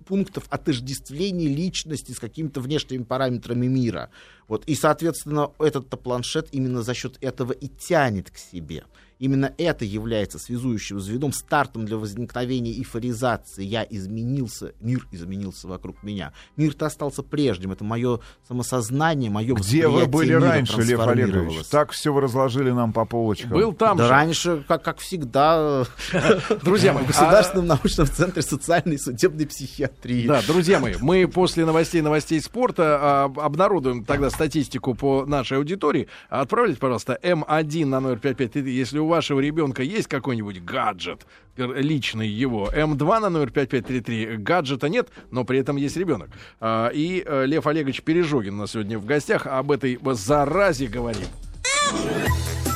пунктов 0.08 0.44
отождествления 0.50 1.46
личности 1.48 2.10
с 2.10 2.18
какими-то 2.18 2.60
внешними 2.60 3.04
параметрами 3.04 3.66
мира. 3.66 4.10
Вот, 4.48 4.64
и, 4.66 4.74
соответственно, 4.74 5.50
этот 5.58 5.88
планшет 5.88 6.48
именно 6.52 6.82
за 6.82 6.94
счет 6.94 7.16
этого 7.20 7.52
и 7.52 7.68
тянет 7.68 8.30
к 8.30 8.36
себе. 8.36 8.84
Именно 9.18 9.54
это 9.58 9.84
является 9.84 10.38
связующим 10.38 11.00
звеном, 11.00 11.32
стартом 11.32 11.86
для 11.86 11.96
возникновения 11.96 12.72
эйфоризации. 12.72 13.64
Я 13.64 13.86
изменился, 13.88 14.72
мир 14.80 15.06
изменился 15.12 15.68
вокруг 15.68 16.02
меня. 16.02 16.32
Мир-то 16.56 16.86
остался 16.86 17.22
прежним. 17.22 17.72
Это 17.72 17.84
мое 17.84 18.20
самосознание, 18.46 19.30
мое 19.30 19.54
Где 19.54 19.88
вы 19.88 20.06
были 20.06 20.32
раньше, 20.32 20.82
Лев 20.82 21.00
Олегович? 21.00 21.66
Так 21.70 21.92
все 21.92 22.12
вы 22.12 22.20
разложили 22.22 22.70
нам 22.70 22.92
по 22.92 23.04
полочкам. 23.04 23.50
Был 23.50 23.72
там 23.72 23.96
Да 23.96 24.04
же. 24.04 24.10
раньше, 24.10 24.64
как, 24.66 24.82
как 24.82 24.98
всегда, 24.98 25.86
Друзья 26.62 26.92
мои, 26.92 27.04
в 27.04 27.06
Государственном 27.06 27.66
научном 27.66 28.06
центре 28.06 28.42
социальной 28.42 28.96
и 28.96 28.98
судебной 28.98 29.46
психиатрии. 29.46 30.26
Да, 30.26 30.42
друзья 30.46 30.80
мои, 30.80 30.96
мы 31.00 31.26
после 31.28 31.64
новостей 31.64 32.02
новостей 32.02 32.40
спорта 32.40 32.98
а, 33.00 33.32
обнародуем 33.36 34.04
тогда 34.04 34.30
статистику 34.34 34.94
по 34.94 35.24
нашей 35.26 35.58
аудитории. 35.58 36.08
Отправляйте, 36.28 36.78
пожалуйста, 36.80 37.18
М1 37.22 37.86
на 37.86 38.00
номер 38.00 38.18
55, 38.18 38.66
если 38.66 38.98
у 38.98 39.06
вашего 39.06 39.40
ребенка 39.40 39.82
есть 39.82 40.08
какой-нибудь 40.08 40.62
гаджет, 40.62 41.26
пер- 41.56 41.80
личный 41.80 42.28
его, 42.28 42.68
М2 42.74 43.20
на 43.20 43.30
номер 43.30 43.50
5533, 43.50 44.36
гаджета 44.38 44.88
нет, 44.88 45.08
но 45.30 45.44
при 45.44 45.58
этом 45.60 45.76
есть 45.76 45.96
ребенок. 45.96 46.28
А, 46.60 46.88
И 46.88 47.22
э, 47.24 47.46
Лев 47.46 47.66
Олегович 47.66 48.02
Пережогин 48.02 48.54
у 48.54 48.58
нас 48.58 48.72
сегодня 48.72 48.98
в 48.98 49.06
гостях 49.06 49.46
об 49.46 49.70
этой 49.70 49.98
заразе 50.14 50.86
говорит. 50.86 51.28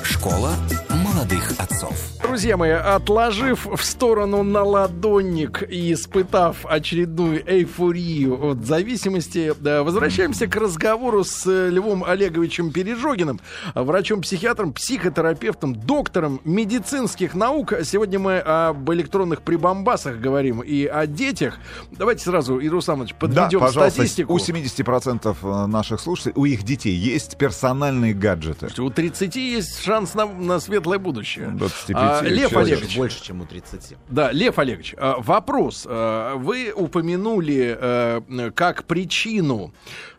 Школа 0.05 0.55
молодых 1.29 1.53
отцов. 1.59 1.95
Друзья 2.23 2.57
мои, 2.57 2.71
отложив 2.71 3.67
в 3.67 3.83
сторону 3.83 4.43
на 4.43 4.63
ладонник 4.63 5.63
и 5.69 5.93
испытав 5.93 6.65
очередную 6.67 7.43
эйфорию 7.47 8.53
от 8.53 8.65
зависимости, 8.65 9.53
да, 9.61 9.83
возвращаемся 9.83 10.47
к 10.47 10.57
разговору 10.57 11.25
с 11.25 11.47
э, 11.47 11.71
Львом 11.71 12.05
Олеговичем 12.05 12.71
Пережогиным, 12.71 13.41
врачом-психиатром, 13.75 14.73
психотерапевтом, 14.73 15.75
доктором 15.75 16.41
медицинских 16.45 17.35
наук. 17.35 17.73
Сегодня 17.85 18.19
мы 18.19 18.39
об 18.39 18.91
электронных 18.93 19.43
прибамбасах 19.43 20.19
говорим 20.19 20.61
и 20.61 20.85
о 20.87 21.07
детях. 21.07 21.59
Давайте 21.93 22.25
сразу, 22.25 22.59
Иру 22.59 22.81
Самович, 22.81 23.11
Да, 23.13 23.17
подведем 23.19 23.61
пожалуйста, 23.61 23.91
статистику. 23.91 24.35
у 24.35 24.39
70% 24.39 25.67
наших 25.67 26.01
слушателей, 26.01 26.35
у 26.37 26.45
их 26.45 26.63
детей 26.63 26.95
есть 26.95 27.37
персональные 27.37 28.15
гаджеты. 28.15 28.69
У 28.81 28.91
30 28.91 29.37
есть 29.37 29.83
шанс 29.83 30.15
на, 30.15 30.27
на 30.27 30.61
светлое 30.61 30.99
будущее. 30.99 31.18
25 31.23 31.97
А, 31.97 32.23
Лев 32.23 32.51
человек. 32.51 32.73
Олегович, 32.79 32.97
Больше, 32.97 33.23
чем 33.23 33.41
у 33.41 33.47
30. 33.47 33.97
Да, 34.09 34.33
Лев 34.33 34.59
Олегович, 34.59 34.95
э, 34.97 35.15
вопрос. 35.19 35.87
Э, 35.89 36.35
Вы 36.37 36.73
упомянули 36.75 37.77
э, 37.81 38.51
как 38.55 38.85
причину 38.85 39.73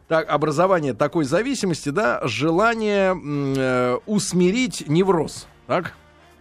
так, 0.08 0.30
образования 0.30 0.94
такой 0.94 1.26
зависимости, 1.26 1.90
да, 1.90 2.20
желание 2.24 3.16
э, 3.16 4.00
усмирить 4.06 4.88
невроз. 4.88 5.48
Так? 5.68 5.94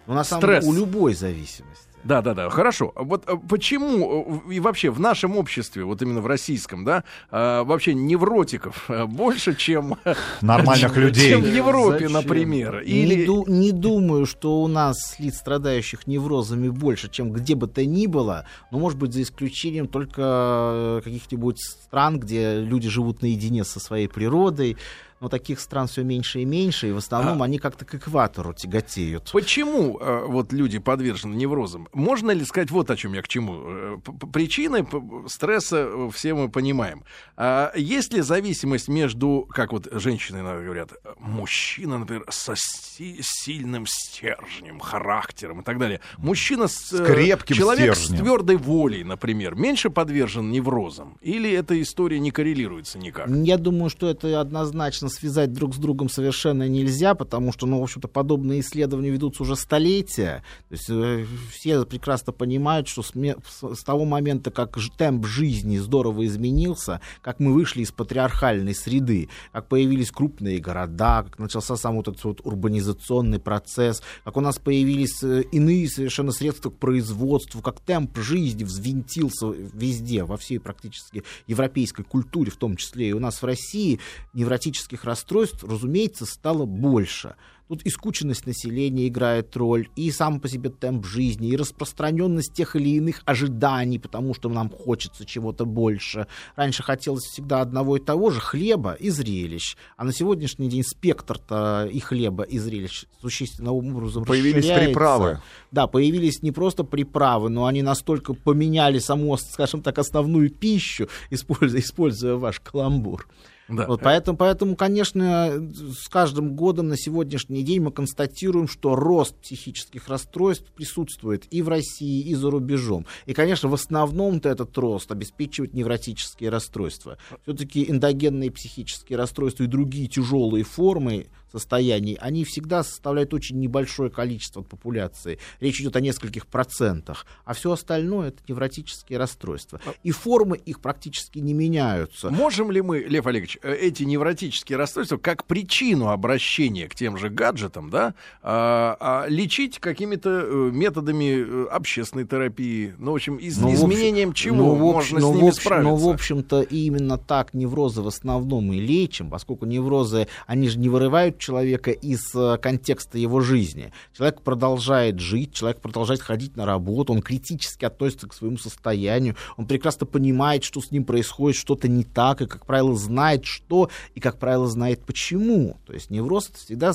Но 0.06 0.14
на 0.14 0.24
самом 0.24 0.42
Стресс. 0.42 0.64
деле 0.64 0.76
у 0.76 0.80
любой 0.80 1.14
зависимости. 1.14 1.87
Да, 2.08 2.22
да, 2.22 2.32
да, 2.32 2.48
хорошо. 2.48 2.92
Вот 2.96 3.24
э, 3.28 3.34
почему 3.50 4.42
э, 4.48 4.54
и 4.54 4.60
вообще 4.60 4.88
в 4.90 4.98
нашем 4.98 5.36
обществе, 5.36 5.84
вот 5.84 6.00
именно 6.00 6.22
в 6.22 6.26
российском, 6.26 6.82
да, 6.82 7.04
э, 7.30 7.62
вообще 7.64 7.92
невротиков 7.92 8.88
больше, 9.08 9.54
чем 9.54 9.98
Нормальных 10.40 10.96
людей. 10.96 11.32
чем 11.32 11.42
в 11.42 11.54
Европе, 11.54 12.08
Зачем? 12.08 12.12
например, 12.12 12.82
Не, 12.82 12.90
или 13.02 13.26
ду- 13.26 13.44
не 13.46 13.72
думаю, 13.72 14.24
что 14.24 14.62
у 14.62 14.68
нас 14.68 15.16
лиц, 15.18 15.36
страдающих 15.36 16.06
неврозами, 16.06 16.70
больше, 16.70 17.10
чем 17.10 17.30
где 17.30 17.54
бы 17.54 17.66
то 17.66 17.84
ни 17.84 18.06
было. 18.06 18.46
Но, 18.70 18.78
может 18.78 18.98
быть, 18.98 19.12
за 19.12 19.20
исключением 19.20 19.86
только 19.86 21.02
каких-нибудь 21.04 21.60
стран, 21.60 22.18
где 22.20 22.58
люди 22.58 22.88
живут 22.88 23.20
наедине 23.20 23.64
со 23.64 23.80
своей 23.80 24.08
природой. 24.08 24.78
Но 25.20 25.28
таких 25.28 25.58
стран 25.60 25.88
все 25.88 26.02
меньше 26.04 26.40
и 26.40 26.44
меньше, 26.44 26.88
и 26.88 26.92
в 26.92 26.96
А 26.96 26.98
основном 26.98 27.42
они 27.42 27.58
как-то 27.58 27.84
к 27.84 27.94
экватору 27.94 28.52
тяготеют. 28.54 29.30
Почему 29.32 29.98
э, 29.98 30.24
вот 30.26 30.52
люди 30.52 30.78
подвержены 30.78 31.34
неврозам? 31.34 31.88
Можно 31.92 32.30
ли 32.30 32.44
сказать 32.44 32.70
вот 32.70 32.90
о 32.90 32.96
чем 32.96 33.14
я 33.14 33.22
к 33.22 33.28
чему? 33.28 33.60
Э, 33.66 33.96
Причины 34.32 34.86
стресса 35.26 35.88
э, 35.90 36.10
все 36.14 36.34
мы 36.34 36.48
понимаем. 36.48 37.02
А 37.36 37.72
есть 37.76 38.12
ли 38.12 38.20
зависимость 38.20 38.88
между, 38.88 39.48
как 39.50 39.72
вот 39.72 39.88
женщины 39.90 40.38
иногда 40.38 40.62
говорят, 40.62 40.90
мужчина, 41.18 41.98
например, 41.98 42.24
со 42.30 42.54
си- 42.56 43.18
сильным 43.20 43.86
стержнем, 43.88 44.78
характером 44.80 45.60
и 45.60 45.64
так 45.64 45.78
далее. 45.78 46.00
Мужчина 46.18 46.68
с, 46.68 46.92
э, 46.92 47.04
крепким 47.04 47.56
человек 47.56 47.94
стержнем. 47.96 48.18
с 48.18 48.20
твердой 48.20 48.56
волей, 48.56 49.04
например, 49.04 49.54
меньше 49.56 49.90
подвержен 49.90 50.50
неврозам? 50.50 51.16
Или 51.22 51.50
эта 51.52 51.80
история 51.82 52.18
не 52.20 52.30
коррелируется 52.30 52.98
никак? 52.98 53.28
Я 53.28 53.58
думаю, 53.58 53.90
что 53.90 54.08
это 54.08 54.40
однозначно 54.40 55.07
связать 55.08 55.52
друг 55.52 55.74
с 55.74 55.78
другом 55.78 56.08
совершенно 56.08 56.68
нельзя, 56.68 57.14
потому 57.14 57.52
что, 57.52 57.66
ну, 57.66 57.80
в 57.80 57.82
общем-то, 57.82 58.08
подобные 58.08 58.60
исследования 58.60 59.10
ведутся 59.10 59.42
уже 59.42 59.56
столетия. 59.56 60.42
То 60.68 60.74
есть 60.74 60.90
э, 60.90 61.26
все 61.52 61.84
прекрасно 61.84 62.32
понимают, 62.32 62.88
что 62.88 63.02
с, 63.02 63.12
с- 63.14 63.84
того 63.84 64.04
момента, 64.04 64.50
как 64.50 64.78
темп 64.96 65.26
жизни 65.26 65.78
здорово 65.78 66.26
изменился, 66.26 67.00
как 67.22 67.40
мы 67.40 67.52
вышли 67.52 67.82
из 67.82 67.92
патриархальной 67.92 68.74
среды, 68.74 69.28
как 69.52 69.68
появились 69.68 70.10
крупные 70.10 70.58
города, 70.58 71.24
как 71.24 71.38
начался 71.38 71.76
сам 71.76 71.96
вот 71.96 72.08
этот 72.08 72.22
вот 72.24 72.40
урбанизационный 72.44 73.38
процесс, 73.38 74.02
как 74.24 74.36
у 74.36 74.40
нас 74.40 74.58
появились 74.58 75.22
э, 75.22 75.42
иные 75.52 75.88
совершенно 75.88 76.32
средства 76.32 76.70
к 76.70 76.76
производству, 76.76 77.60
как 77.62 77.80
темп 77.80 78.18
жизни 78.18 78.64
взвинтился 78.64 79.48
везде, 79.48 80.24
во 80.24 80.36
всей 80.36 80.58
практически 80.58 81.24
европейской 81.46 82.02
культуре, 82.04 82.50
в 82.50 82.56
том 82.56 82.76
числе 82.76 83.08
и 83.08 83.12
у 83.12 83.20
нас 83.20 83.40
в 83.42 83.44
России, 83.44 84.00
невротических 84.34 84.97
расстройств, 85.04 85.64
разумеется, 85.64 86.26
стало 86.26 86.64
больше. 86.64 87.34
Тут 87.68 87.82
и 87.82 87.90
скученность 87.90 88.46
населения 88.46 89.08
играет 89.08 89.54
роль, 89.54 89.88
и 89.94 90.10
сам 90.10 90.40
по 90.40 90.48
себе 90.48 90.70
темп 90.70 91.04
жизни, 91.04 91.48
и 91.48 91.56
распространенность 91.56 92.54
тех 92.54 92.74
или 92.76 92.88
иных 92.96 93.20
ожиданий, 93.26 93.98
потому 93.98 94.32
что 94.32 94.48
нам 94.48 94.70
хочется 94.70 95.26
чего-то 95.26 95.66
больше. 95.66 96.28
Раньше 96.56 96.82
хотелось 96.82 97.24
всегда 97.24 97.60
одного 97.60 97.98
и 97.98 98.00
того 98.00 98.30
же 98.30 98.40
хлеба 98.40 98.94
и 98.94 99.10
зрелищ, 99.10 99.76
а 99.98 100.04
на 100.04 100.14
сегодняшний 100.14 100.70
день 100.70 100.82
спектр-то 100.82 101.86
и 101.92 102.00
хлеба, 102.00 102.44
и 102.44 102.58
зрелищ 102.58 103.04
существенным 103.20 103.74
образом 103.74 104.24
Появились 104.24 104.56
расширяется. 104.64 104.86
приправы. 104.86 105.42
Да, 105.70 105.86
появились 105.88 106.40
не 106.42 106.52
просто 106.52 106.84
приправы, 106.84 107.50
но 107.50 107.66
они 107.66 107.82
настолько 107.82 108.32
поменяли 108.32 108.98
саму, 108.98 109.36
скажем 109.36 109.82
так, 109.82 109.98
основную 109.98 110.48
пищу, 110.48 111.08
используя, 111.28 111.82
используя 111.82 112.36
ваш 112.36 112.60
каламбур. 112.60 113.28
Да. 113.68 113.86
Вот 113.86 114.00
поэтому, 114.02 114.38
поэтому, 114.38 114.76
конечно, 114.76 115.70
с 115.72 116.08
каждым 116.08 116.56
годом 116.56 116.88
на 116.88 116.96
сегодняшний 116.96 117.62
день 117.62 117.82
мы 117.82 117.92
констатируем, 117.92 118.66
что 118.66 118.94
рост 118.94 119.36
психических 119.36 120.08
расстройств 120.08 120.70
присутствует 120.72 121.46
и 121.50 121.60
в 121.60 121.68
России, 121.68 122.22
и 122.22 122.34
за 122.34 122.50
рубежом. 122.50 123.06
И, 123.26 123.34
конечно, 123.34 123.68
в 123.68 123.74
основном-то 123.74 124.48
этот 124.48 124.76
рост 124.78 125.12
обеспечивает 125.12 125.74
невротические 125.74 126.50
расстройства. 126.50 127.18
Все-таки 127.42 127.90
эндогенные 127.90 128.50
психические 128.50 129.18
расстройства 129.18 129.64
и 129.64 129.66
другие 129.66 130.08
тяжелые 130.08 130.64
формы 130.64 131.26
состояний, 131.52 132.16
они 132.20 132.44
всегда 132.44 132.82
составляют 132.82 133.32
очень 133.34 133.58
небольшое 133.58 134.10
количество 134.10 134.62
от 134.62 134.68
популяции. 134.68 135.38
Речь 135.60 135.80
идет 135.80 135.96
о 135.96 136.00
нескольких 136.00 136.46
процентах. 136.46 137.26
А 137.44 137.54
все 137.54 137.72
остальное 137.72 138.28
это 138.28 138.38
невротические 138.48 139.18
расстройства. 139.18 139.80
И 140.02 140.10
формы 140.10 140.56
их 140.56 140.80
практически 140.80 141.38
не 141.38 141.54
меняются. 141.54 142.30
Можем 142.30 142.70
ли 142.70 142.82
мы, 142.82 143.00
Лев 143.00 143.26
Олегович, 143.26 143.58
э, 143.62 143.74
эти 143.74 144.02
невротические 144.04 144.76
расстройства 144.78 145.16
как 145.16 145.44
причину 145.44 146.08
обращения 146.08 146.88
к 146.88 146.94
тем 146.94 147.16
же 147.16 147.28
гаджетам, 147.30 147.90
да, 147.90 148.14
а, 148.42 148.96
а, 149.00 149.26
лечить 149.28 149.78
какими-то 149.78 150.28
э, 150.44 150.70
методами 150.72 151.64
э, 151.64 151.66
общественной 151.70 152.26
терапии, 152.26 152.94
ну, 152.98 153.12
в 153.12 153.14
общем, 153.14 153.36
из- 153.36 153.58
Ну, 153.58 153.68
в 153.68 153.72
общем- 153.72 153.90
изменением 153.92 154.32
чего 154.32 154.56
ну, 154.56 154.74
в 154.74 154.78
можно 154.78 155.20
ну, 155.20 155.28
с 155.28 155.32
в 155.32 155.36
ними 155.36 155.48
общем- 155.48 155.60
справиться? 155.62 155.90
Ну, 155.90 155.96
в 155.96 156.08
общем-то, 156.08 156.62
именно 156.62 157.18
так 157.18 157.54
неврозы 157.54 158.02
в 158.02 158.06
основном 158.08 158.72
и 158.72 158.80
лечим, 158.80 159.30
поскольку 159.30 159.66
неврозы, 159.66 160.28
они 160.46 160.68
же 160.68 160.78
не 160.78 160.88
вырывают 160.88 161.37
человека 161.38 161.90
из 161.90 162.34
э, 162.34 162.58
контекста 162.58 163.18
его 163.18 163.40
жизни. 163.40 163.92
Человек 164.16 164.42
продолжает 164.42 165.18
жить, 165.20 165.52
человек 165.52 165.80
продолжает 165.80 166.20
ходить 166.20 166.56
на 166.56 166.66
работу, 166.66 167.12
он 167.12 167.22
критически 167.22 167.84
относится 167.84 168.28
к 168.28 168.34
своему 168.34 168.58
состоянию, 168.58 169.36
он 169.56 169.66
прекрасно 169.66 170.06
понимает, 170.06 170.64
что 170.64 170.80
с 170.80 170.90
ним 170.90 171.04
происходит, 171.04 171.58
что-то 171.58 171.88
не 171.88 172.04
так, 172.04 172.42
и, 172.42 172.46
как 172.46 172.66
правило, 172.66 172.94
знает, 172.94 173.44
что, 173.44 173.90
и, 174.14 174.20
как 174.20 174.38
правило, 174.38 174.66
знает, 174.68 175.04
почему. 175.04 175.78
То 175.86 175.92
есть 175.92 176.10
невроз— 176.10 176.50
всегда 176.54 176.92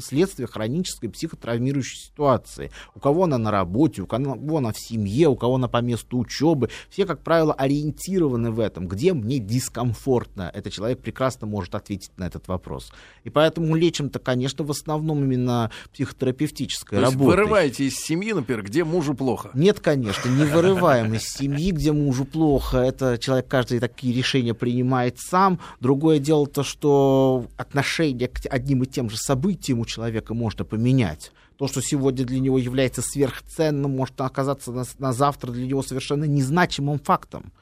следствие 0.00 0.46
хронической 0.46 1.08
психотравмирующей 1.08 1.98
ситуации. 1.98 2.70
У 2.94 3.00
кого 3.00 3.24
она 3.24 3.38
на 3.38 3.50
работе, 3.50 4.02
у 4.02 4.06
кого 4.06 4.58
она 4.58 4.72
в 4.72 4.78
семье, 4.78 5.28
у 5.28 5.36
кого 5.36 5.56
она 5.56 5.68
по 5.68 5.78
месту 5.78 6.18
учебы. 6.18 6.70
Все, 6.90 7.06
как 7.06 7.22
правило, 7.22 7.52
ориентированы 7.52 8.50
в 8.50 8.60
этом. 8.60 8.88
Где 8.88 9.12
мне 9.12 9.38
дискомфортно? 9.38 10.50
Этот 10.54 10.72
человек 10.72 11.00
прекрасно 11.00 11.46
может 11.46 11.74
ответить 11.74 12.10
на 12.16 12.24
этот 12.26 12.48
вопрос. 12.48 12.92
И 13.24 13.30
поэтому 13.30 13.74
лечим-то, 13.74 14.18
конечно, 14.18 14.64
в 14.64 14.70
основном 14.70 15.24
именно 15.24 15.70
психотерапевтической 15.92 17.00
работой. 17.00 17.26
вырываете 17.26 17.84
из 17.84 17.96
семьи, 17.96 18.32
например, 18.32 18.62
где 18.62 18.84
мужу 18.84 19.14
плохо. 19.14 19.50
Нет, 19.54 19.80
конечно, 19.80 20.28
не 20.28 20.44
вырываем 20.44 21.14
из 21.14 21.24
семьи, 21.24 21.70
где 21.70 21.92
мужу 21.92 22.24
плохо. 22.24 22.78
Это 22.78 23.18
человек 23.18 23.48
каждый 23.48 23.80
такие 23.80 24.14
решения 24.14 24.54
принимает 24.54 25.18
сам. 25.18 25.60
Другое 25.80 26.18
дело 26.18 26.46
то, 26.46 26.62
что 26.62 27.46
отношение 27.56 28.28
к 28.28 28.40
одним 28.48 28.82
и 28.82 28.86
тем 28.86 29.10
же 29.10 29.16
событиям 29.16 29.80
человека 29.86 30.34
можно 30.34 30.64
поменять. 30.64 31.32
То, 31.56 31.68
что 31.68 31.80
сегодня 31.80 32.24
для 32.26 32.40
него 32.40 32.58
является 32.58 33.00
сверхценным, 33.02 33.96
может 33.96 34.20
оказаться 34.20 34.72
на, 34.72 34.84
на 34.98 35.12
завтра 35.12 35.52
для 35.52 35.66
него 35.66 35.82
совершенно 35.82 36.24
незначимым 36.24 36.98
фактом. 36.98 37.52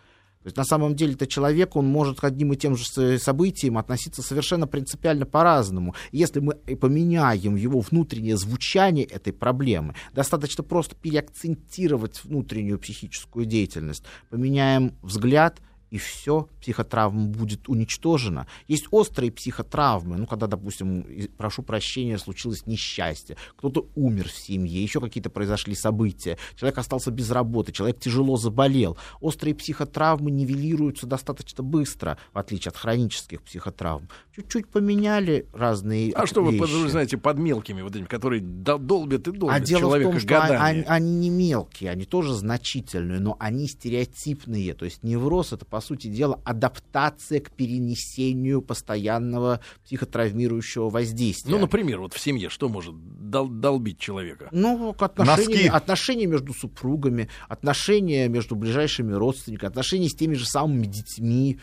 То 0.44 0.48
есть 0.48 0.58
на 0.58 0.64
самом 0.64 0.94
деле 0.94 1.14
это 1.14 1.26
человек, 1.26 1.74
он 1.74 1.87
может 1.87 2.20
к 2.20 2.24
одним 2.24 2.52
и 2.52 2.56
тем 2.56 2.76
же 2.76 3.18
событиям 3.18 3.78
относиться 3.78 4.20
совершенно 4.20 4.66
принципиально 4.66 5.24
по-разному. 5.24 5.94
Если 6.12 6.40
мы 6.40 6.54
поменяем 6.54 7.56
его 7.56 7.80
внутреннее 7.80 8.37
звучание 8.37 9.06
этой 9.06 9.32
проблемы, 9.32 9.94
достаточно 10.12 10.62
просто 10.62 10.96
переакцентировать 10.96 12.22
внутреннюю 12.24 12.78
психическую 12.78 13.46
деятельность, 13.46 14.04
поменяем 14.28 14.92
взгляд, 15.00 15.60
и 15.94 15.98
все, 15.98 16.48
психотравма 16.61 17.26
будет 17.28 17.68
уничтожена. 17.68 18.48
Есть 18.66 18.87
острые 18.90 19.30
психотравмы, 19.30 20.16
ну, 20.16 20.26
когда, 20.26 20.48
допустим, 20.48 21.07
прошу 21.37 21.62
прощения, 21.62 22.18
случилось 22.18 22.66
несчастье, 22.66 23.37
кто-то 23.57 23.87
умер 23.94 24.28
в 24.28 24.33
семье, 24.37 24.83
еще 24.83 25.00
какие-то 25.00 25.30
произошли 25.30 25.76
события, 25.76 26.37
человек 26.57 26.78
остался 26.78 27.12
без 27.12 27.30
работы, 27.30 27.70
человек 27.70 28.00
тяжело 28.00 28.37
заболел. 28.37 28.98
Острые 29.20 29.54
психотравмы 29.54 30.33
нивелируются 30.33 31.07
достаточно 31.07 31.62
быстро, 31.62 32.18
в 32.33 32.38
отличие 32.38 32.70
от 32.70 32.76
хронических 32.76 33.40
психотравм. 33.42 34.09
Чуть-чуть 34.35 34.66
поменяли 34.66 35.46
разные 35.52 36.11
А 36.14 36.26
что 36.26 36.42
вы 36.42 36.50
вещи. 36.54 36.62
подразумеваете 36.62 37.18
под 37.18 37.38
мелкими 37.38 37.83
вот 37.83 37.94
этими, 37.94 38.07
которые 38.07 38.40
дол- 38.42 38.80
долбят 38.80 39.28
и 39.28 39.30
долбят 39.30 39.57
А 39.57 39.61
дело 39.61 39.78
в 39.78 39.83
человека 39.83 40.11
том, 40.11 40.18
что 40.20 40.37
а- 40.38 40.40
годами? 40.48 40.61
они, 40.61 40.83
они 40.88 41.14
не 41.14 41.30
мелкие, 41.30 41.92
они 41.92 42.04
тоже 42.04 42.35
значительные, 42.35 43.20
но 43.20 43.37
они 43.38 43.68
стереотипные. 43.68 44.74
То 44.74 44.87
есть 44.87 45.04
невроз 45.04 45.52
это, 45.52 45.64
по 45.64 45.84
сути 45.85 46.09
дела, 46.09 46.40
адаптация 46.44 47.40
к 47.40 47.51
перенесению 47.51 48.62
постоянного 48.62 49.61
психотравмирующего 49.85 50.90
воздействия. 50.90 51.51
Ну, 51.53 51.59
например, 51.59 52.01
вот 52.01 52.14
в 52.14 52.20
семье 52.20 52.49
что 52.49 52.68
может 52.68 52.94
дол- 53.31 53.49
долбить 53.49 53.99
человека? 53.99 54.49
Ну, 54.53 54.94
отношения, 54.99 55.70
отношения 55.70 56.27
между 56.27 56.53
супругами, 56.53 57.29
отношения 57.49 58.29
между 58.29 58.57
ближайшими 58.57 59.12
родственниками, 59.12 59.68
отношения 59.68 60.09
с 60.09 60.14
теми 60.14 60.35
же 60.35 60.47
самыми 60.47 60.87
детьми, 60.87 61.59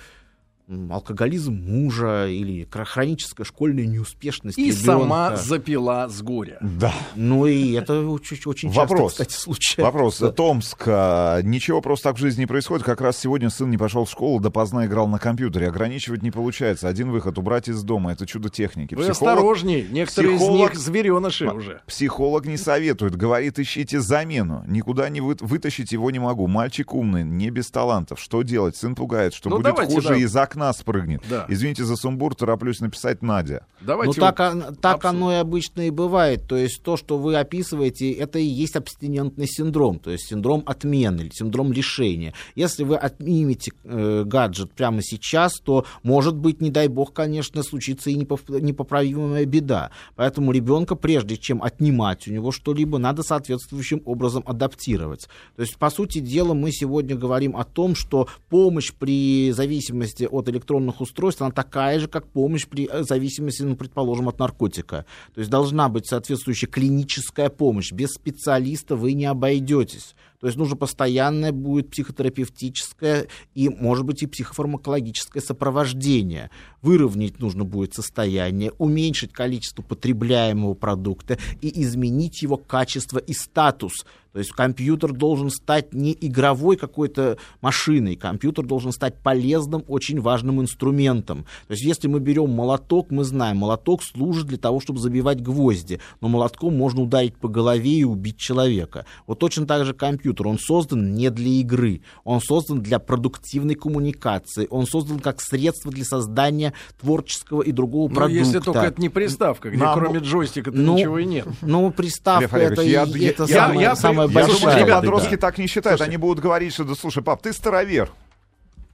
алкоголизм 0.90 1.54
мужа 1.54 2.28
или 2.28 2.68
хроническая 2.72 3.46
школьная 3.46 3.86
неуспешность 3.86 4.58
И 4.58 4.66
ребенка. 4.72 4.86
сама 4.86 5.36
запила 5.36 6.08
с 6.10 6.22
горя. 6.22 6.58
Да. 6.62 6.94
Ну 7.16 7.46
и 7.46 7.74
это 7.74 8.08
очень, 8.08 8.38
очень 8.46 8.70
часто, 8.70 8.82
Вопрос. 8.82 9.12
кстати, 9.14 9.34
случается. 9.34 9.84
Вопрос. 9.84 10.22
Томск. 10.36 10.84
а, 10.88 11.42
Ничего 11.42 11.82
просто 11.82 12.10
так 12.10 12.18
в 12.18 12.20
жизни 12.20 12.42
не 12.42 12.46
происходит. 12.48 12.86
Как 12.86 13.02
раз 13.02 13.18
сегодня 13.18 13.50
сын 13.50 13.70
не 13.70 13.78
пошел 13.78 14.06
в 14.06 14.10
школу, 14.10 14.40
допоздна 14.40 14.86
играл 14.86 15.08
на 15.08 15.20
компьютере. 15.20 15.68
Ограничивать 15.68 16.22
не 16.24 16.32
получается. 16.32 16.88
Один 16.88 17.12
выход— 17.12 17.38
убрать 17.40 17.68
из 17.68 17.84
дома. 17.84 18.12
Это 18.14 18.26
чудо 18.26 18.50
техники. 18.50 18.96
Вы 18.96 19.04
Психолог- 19.04 19.12
осторожней, 19.34 19.88
некоторые 19.90 20.38
психолог- 20.38 20.72
из 20.72 20.78
них 20.78 20.80
звереныши 20.80 21.50
уже. 21.50 21.82
Психолог 21.88 22.46
не 22.46 22.58
советует, 22.58 23.16
говорит, 23.16 23.60
ищите 23.60 24.00
замену. 24.00 24.64
Никуда 24.68 25.10
не 25.10 25.22
вы- 25.22 25.38
вытащить 25.40 25.92
его 25.92 26.12
не 26.12 26.20
могу. 26.20 26.48
Мальчик 26.48 26.94
умный, 26.94 27.24
не 27.24 27.50
без 27.50 27.70
талантов. 27.72 28.20
Что 28.20 28.42
делать? 28.44 28.76
Сын 28.76 28.96
пугает, 28.96 29.34
что 29.34 29.50
Ну, 29.50 29.58
будет 29.58 29.66
давайте, 29.66 29.94
хуже, 29.96 30.10
да. 30.10 30.16
из 30.16 30.36
окна 30.36 30.61
спрыгнет. 30.74 31.22
Да. 31.30 31.46
Извините 31.50 31.84
за 31.84 31.96
сумбур, 31.96 32.36
тороплюсь 32.36 32.80
написать 32.80 33.22
Надя. 33.22 33.66
Давайте 33.82 34.20
Ну, 34.20 34.28
так, 34.28 34.40
он- 34.40 34.76
так 34.76 35.04
оно 35.06 35.32
и 35.34 35.36
обычно 35.36 35.88
и 35.88 35.90
бывает. 35.90 36.48
То 36.48 36.56
есть 36.56 36.82
то, 36.84 36.96
что 36.98 37.18
вы 37.18 37.36
описываете, 37.36 38.12
это 38.12 38.38
и 38.40 38.46
есть 38.46 38.76
абстинентный 38.76 39.48
синдром, 39.48 40.00
то 40.00 40.12
есть 40.12 40.28
синдром 40.28 40.64
отмены 40.66 41.22
или 41.22 41.32
синдром 41.34 41.72
лишения. 41.74 42.34
Если 42.56 42.84
вы 42.84 42.96
отнимете 42.96 43.72
э, 43.84 44.24
гаджет 44.26 44.72
прямо 44.74 45.02
сейчас, 45.02 45.54
то, 45.60 45.86
может 46.04 46.36
быть, 46.36 46.62
не 46.62 46.70
дай 46.70 46.88
бог, 46.88 47.14
конечно, 47.14 47.64
случится 47.64 48.10
и 48.10 48.16
непоп- 48.16 48.60
непоправимая 48.62 49.46
беда. 49.46 49.92
Поэтому 50.16 50.52
ребенка, 50.52 50.96
прежде 50.96 51.38
чем 51.38 51.64
отнимать 51.64 52.28
у 52.28 52.32
него 52.32 52.52
что-либо, 52.52 52.98
надо 52.98 53.24
соответствующим 53.24 54.02
образом 54.06 54.44
адаптировать. 54.46 55.28
То 55.56 55.62
есть, 55.64 55.78
по 55.78 55.90
сути 55.90 56.20
дела, 56.20 56.54
мы 56.54 56.72
сегодня 56.72 57.16
говорим 57.16 57.56
о 57.58 57.64
том, 57.64 57.96
что 57.96 58.28
помощь 58.50 58.92
при 58.94 59.52
зависимости 59.52 60.28
от 60.30 60.50
электронных 60.52 61.02
устройств, 61.02 61.42
она 61.42 61.52
такая 61.52 62.00
же, 62.00 62.08
как 62.08 62.28
помощь 62.28 62.68
при 62.68 62.88
э, 62.92 63.04
зависимости, 63.04 63.64
ну, 63.64 63.76
предположим, 63.76 64.30
от 64.30 64.40
наркотика. 64.40 65.06
То 65.34 65.40
есть 65.40 65.50
должна 65.50 65.90
быть 65.90 66.08
соответствующая 66.08 66.68
клиническая 66.68 67.50
помощь. 67.50 67.92
Без 67.92 68.12
специалиста 68.12 68.96
вы 68.96 69.14
не 69.14 69.26
обойдетесь. 69.26 70.16
То 70.42 70.48
есть 70.48 70.58
нужно 70.58 70.76
постоянное 70.76 71.52
будет 71.52 71.92
психотерапевтическое 71.92 73.28
и, 73.54 73.70
может 73.70 74.06
быть, 74.06 74.24
и 74.24 74.28
психофармакологическое 74.28 75.42
сопровождение. 75.42 76.50
Выровнять 76.82 77.40
нужно 77.40 77.64
будет 77.64 77.94
состояние, 77.94 78.72
уменьшить 78.80 79.34
количество 79.34 79.84
потребляемого 79.84 80.74
продукта 80.74 81.38
и 81.62 81.84
изменить 81.84 82.42
его 82.42 82.58
качество 82.58 83.20
и 83.20 83.34
статус. 83.34 84.04
То 84.34 84.40
есть 84.40 84.52
компьютер 84.52 85.12
должен 85.12 85.50
стать 85.50 85.94
не 85.94 86.18
игровой 86.20 86.78
какой-то 86.78 87.38
машиной, 87.60 88.16
компьютер 88.16 88.66
должен 88.66 88.94
стать 88.94 89.16
полезным, 89.16 89.84
очень 89.88 90.22
важным 90.22 90.62
инструментом. 90.62 91.44
То 91.68 91.74
есть 91.74 91.84
если 91.84 92.08
мы 92.08 92.20
берем 92.20 92.50
молоток, 92.50 93.12
мы 93.12 93.26
знаем, 93.26 93.58
молоток 93.58 94.02
служит 94.04 94.48
для 94.48 94.58
того, 94.58 94.80
чтобы 94.80 95.00
забивать 95.00 95.42
гвозди, 95.42 96.00
но 96.22 96.30
молотком 96.30 96.78
можно 96.78 97.02
ударить 97.02 97.36
по 97.36 97.50
голове 97.50 97.92
и 97.92 98.04
убить 98.06 98.38
человека. 98.38 99.06
Вот 99.28 99.40
точно 99.40 99.66
так 99.66 99.86
же 99.86 99.94
компьютер, 99.94 100.31
он 100.40 100.58
создан 100.60 101.14
не 101.14 101.30
для 101.30 101.50
игры, 101.62 102.02
он 102.24 102.40
создан 102.42 102.82
для 102.82 103.00
продуктивной 103.00 103.76
коммуникации, 103.76 104.68
он 104.70 104.86
создан 104.86 105.20
как 105.20 105.42
средство 105.42 105.92
для 105.92 106.06
создания 106.06 106.74
творческого 107.00 107.62
и 107.62 107.72
другого 107.72 108.10
Ну, 108.10 108.16
продукта. 108.16 108.40
если 108.40 108.60
только 108.60 108.80
это 108.82 109.02
не 109.02 109.10
приставка, 109.10 109.70
где 109.70 109.78
Нам- 109.84 109.98
кроме 110.00 110.20
джойстика 110.20 110.72
Ну, 110.72 110.98
ничего 110.98 111.20
и 111.20 111.26
нет. 111.26 111.48
Ну, 111.62 111.92
приставка 111.92 112.58
Лев 112.58 112.72
это, 112.72 112.82
и- 112.82 112.90
я- 112.90 113.04
это 113.04 113.44
я- 113.44 113.48
самое, 113.48 113.82
я- 113.82 113.96
самое 113.96 114.30
Я 114.30 114.40
Я 114.40 114.46
большое. 114.48 114.60
думаю, 114.60 114.72
что 114.78 114.80
ребята, 114.86 115.02
подростки 115.02 115.32
да. 115.36 115.38
так 115.38 115.58
не 115.58 115.68
считают. 115.68 116.00
Слушайте. 116.00 116.10
Они 116.12 116.18
будут 116.18 116.40
говорить, 116.44 116.74
что, 116.74 116.84
да 116.84 116.96
слушай, 116.96 117.22
пап, 117.24 117.42
ты 117.42 117.54
старовер. 117.54 118.10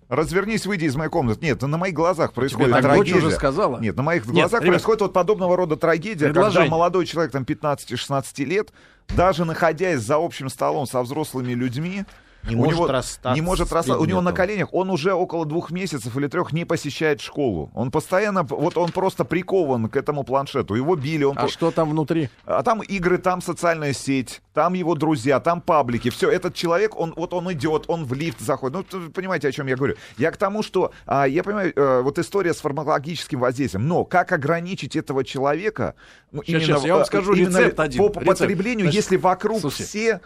Развернись, 0.10 0.66
выйди 0.66 0.86
из 0.86 0.96
моей 0.96 1.10
комнаты. 1.10 1.46
Нет, 1.46 1.62
на 1.62 1.78
моих 1.78 1.94
глазах 1.94 2.34
происходит 2.34 2.72
дочь 2.72 2.82
трагедия. 2.82 3.16
уже 3.16 3.32
сказала? 3.32 3.80
Нет, 3.80 3.98
на 3.98 4.04
моих 4.04 4.26
Нет, 4.26 4.34
глазах 4.36 4.62
ребят, 4.62 4.76
происходит 4.76 5.02
вот 5.02 5.14
подобного 5.14 5.58
рода 5.58 5.76
трагедия, 5.76 6.28
когда 6.28 6.44
предложение. 6.44 6.72
молодой 6.72 7.06
человек 7.06 7.34
там 7.34 7.44
15-16 7.44 8.46
лет, 8.46 8.72
даже 9.10 9.44
находясь 9.44 10.00
за 10.00 10.16
общим 10.16 10.50
столом 10.50 10.86
со 10.86 11.02
взрослыми 11.02 11.54
людьми, 11.54 12.06
Не 12.48 12.56
у 12.56 12.60
может 12.60 12.76
него 12.76 12.88
расстаться 12.88 13.36
не 13.36 13.42
может 13.42 13.72
расстаться. 13.72 14.02
У 14.02 14.06
него 14.06 14.22
на 14.22 14.32
коленях, 14.32 14.74
он 14.74 14.90
уже 14.90 15.14
около 15.14 15.46
двух 15.46 15.72
месяцев 15.72 16.16
или 16.18 16.28
трех 16.28 16.54
не 16.54 16.66
посещает 16.66 17.22
школу. 17.22 17.72
Он 17.74 17.92
постоянно, 17.92 18.44
вот 18.44 18.78
он 18.78 18.92
просто 18.92 19.26
прикован 19.26 19.90
к 19.90 19.96
этому 19.96 20.24
планшету. 20.24 20.76
Его 20.76 20.96
били, 20.96 21.24
он 21.24 21.38
А 21.38 21.44
по- 21.44 21.48
что 21.48 21.72
там 21.72 21.90
внутри? 21.90 22.30
а 22.46 22.64
там 22.64 22.82
игры, 22.82 23.18
там 23.18 23.42
социальная 23.42 23.94
сеть, 23.94 24.42
там 24.54 24.74
его 24.74 24.96
друзья, 24.96 25.40
там 25.40 25.62
паблики. 25.62 26.10
Все, 26.10 26.30
этот 26.30 26.56
человек, 26.56 26.98
он 27.00 27.14
вот 27.16 27.34
он 27.34 27.52
идет, 27.54 27.86
он 27.88 28.06
в 28.06 28.14
лифт 28.14 28.40
заходит. 28.40 28.88
Ну, 28.92 29.00
вы 29.00 29.10
понимаете, 29.10 29.48
о 29.48 29.52
чем 29.52 29.68
я 29.68 29.76
говорю. 29.76 29.96
Я 30.18 30.32
к 30.32 30.38
тому, 30.38 30.64
что 30.64 30.92
а, 31.06 31.28
я 31.28 31.44
понимаю, 31.44 31.74
э, 31.76 32.02
вот 32.02 32.18
история 32.20 32.54
с 32.54 32.58
фармакологическим 32.62 33.40
воздействием, 33.40 33.88
но 33.88 34.06
как 34.06 34.32
ограничить 34.32 34.96
этого 34.96 35.24
человека? 35.24 35.96
ну, 36.32 36.44
Щас, 36.44 36.64
щас, 36.64 36.84
я 36.86 36.94
вам 36.94 37.04
э, 37.04 37.06
скажу 37.06 37.34
именно 37.34 37.58
рецепт 37.58 37.80
один. 37.80 37.98
По, 38.02 38.10
по 38.10 38.20
Рецепт. 38.20 38.40
потреблению, 38.40 38.86
Значит, 38.86 39.04
если 39.04 39.18
вокруг 39.18 39.62
слушайте, 39.62 39.84
все 39.86 40.22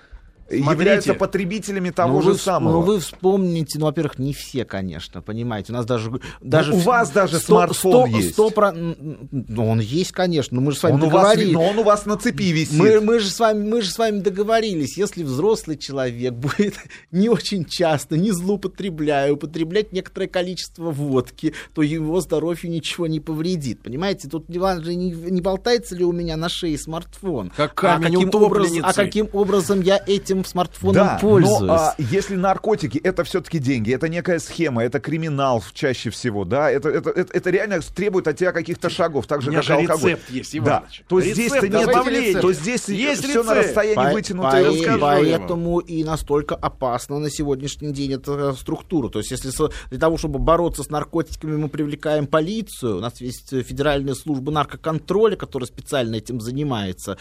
смотрите. 0.59 0.71
являются 0.71 1.13
потребителями 1.13 1.89
того 1.89 2.15
ну, 2.17 2.21
же 2.21 2.31
вы, 2.31 2.37
самого. 2.37 2.73
Ну, 2.73 2.81
вы 2.81 2.99
вспомните, 2.99 3.79
ну, 3.79 3.85
во-первых, 3.85 4.19
не 4.19 4.33
все, 4.33 4.65
конечно, 4.65 5.21
понимаете. 5.21 5.71
У 5.73 5.75
нас 5.75 5.85
даже... 5.85 6.11
даже 6.41 6.73
у 6.73 6.77
в- 6.77 6.83
вас 6.83 7.09
даже 7.11 7.37
сто- 7.39 7.53
смартфон 7.55 8.09
сто- 8.09 8.17
есть. 8.17 8.33
сто 8.33 8.49
про- 8.49 8.69
м, 8.71 9.29
Ну, 9.31 9.69
он 9.69 9.79
есть, 9.79 10.11
конечно, 10.11 10.55
но 10.55 10.61
мы 10.61 10.71
же 10.71 10.77
с 10.77 10.83
вами 10.83 10.93
он 10.95 11.03
у 11.03 11.09
вас, 11.09 11.13
договорились. 11.29 11.53
но 11.53 11.63
он 11.63 11.79
у 11.79 11.83
вас 11.83 12.05
на 12.05 12.17
цепи 12.17 12.51
висит. 12.51 12.73
Мы, 12.77 12.99
мы, 13.01 13.19
же 13.19 13.29
с 13.29 13.39
вами, 13.39 13.67
мы 13.67 13.81
же 13.81 13.89
с 13.91 13.97
вами 13.97 14.19
договорились, 14.19 14.97
если 14.97 15.23
взрослый 15.23 15.77
человек 15.77 16.33
будет 16.33 16.75
не 17.11 17.29
очень 17.29 17.65
часто, 17.65 18.17
не 18.17 18.31
злоупотребляя, 18.31 19.31
употреблять 19.33 19.91
некоторое 19.93 20.27
количество 20.27 20.91
водки, 20.91 21.53
то 21.73 21.81
его 21.81 22.21
здоровью 22.21 22.69
ничего 22.71 23.07
не 23.07 23.19
повредит. 23.19 23.81
Понимаете, 23.83 24.29
тут 24.29 24.45
важно, 24.55 24.89
не, 24.91 25.11
не 25.11 25.41
болтается 25.41 25.95
ли 25.95 26.03
у 26.03 26.11
меня 26.11 26.37
на 26.37 26.49
шее 26.49 26.77
смартфон. 26.77 27.51
Как 27.55 27.73
камень 27.75 28.07
а 28.07 28.11
каким, 28.11 28.29
образ- 28.29 28.67
утопленницы. 28.67 28.85
а 28.85 28.93
каким 28.93 29.29
образом 29.33 29.81
я 29.81 30.01
этим 30.05 30.40
этим 30.41 30.49
смартфоном 30.49 30.93
Да, 30.93 31.17
пользуюсь. 31.21 31.59
но 31.61 31.73
а, 31.73 31.95
если 31.97 32.35
наркотики, 32.35 32.97
это 32.97 33.23
все-таки 33.23 33.59
деньги, 33.59 33.93
это 33.93 34.09
некая 34.09 34.39
схема, 34.39 34.83
это 34.83 34.99
криминал 34.99 35.63
чаще 35.73 36.09
всего, 36.09 36.43
да, 36.45 36.69
это, 36.69 36.89
это, 36.89 37.09
это, 37.11 37.31
это 37.37 37.49
реально 37.49 37.79
требует 37.81 38.27
от 38.27 38.37
тебя 38.37 38.51
каких-то 38.51 38.89
шагов, 38.89 39.27
так 39.27 39.39
У 39.39 39.41
же, 39.41 39.49
меня 39.51 39.59
как 39.59 39.67
же 39.67 39.73
алкоголь. 39.75 40.11
рецепт 40.11 40.29
есть, 40.29 40.53
Да, 40.63 40.77
Иваныч. 40.79 41.03
то 41.07 41.19
Рецепт 41.19 41.35
здесь-то 41.35 41.67
нет, 41.67 41.87
добавления. 41.87 42.41
то 42.41 42.53
здесь 42.53 42.87
Есть 42.89 43.23
все 43.25 43.43
на 43.43 43.51
рецепт. 43.53 43.67
расстоянии 43.67 43.95
По- 43.95 44.13
вытянутой 44.13 44.63
по- 44.63 44.69
руки. 44.69 44.89
Поэтому 44.99 45.79
и 45.79 46.03
настолько 46.03 46.55
опасна 46.55 47.19
на 47.19 47.29
сегодняшний 47.29 47.91
день 47.93 48.13
эта 48.13 48.53
структура. 48.53 49.09
То 49.09 49.19
есть, 49.19 49.31
если 49.31 49.51
для 49.89 49.99
того, 49.99 50.17
чтобы 50.17 50.39
бороться 50.39 50.83
с 50.83 50.89
наркотиками, 50.89 51.55
мы 51.57 51.69
привлекаем 51.69 52.27
полицию, 52.27 52.97
у 52.97 52.99
нас 52.99 53.19
есть 53.21 53.51
э, 53.53 53.63
Федеральная 53.63 54.13
служба 54.15 54.51
наркоконтроля, 54.51 55.35
которая 55.35 55.67
специально 55.67 56.15
этим 56.15 56.39
занимается, 56.41 57.17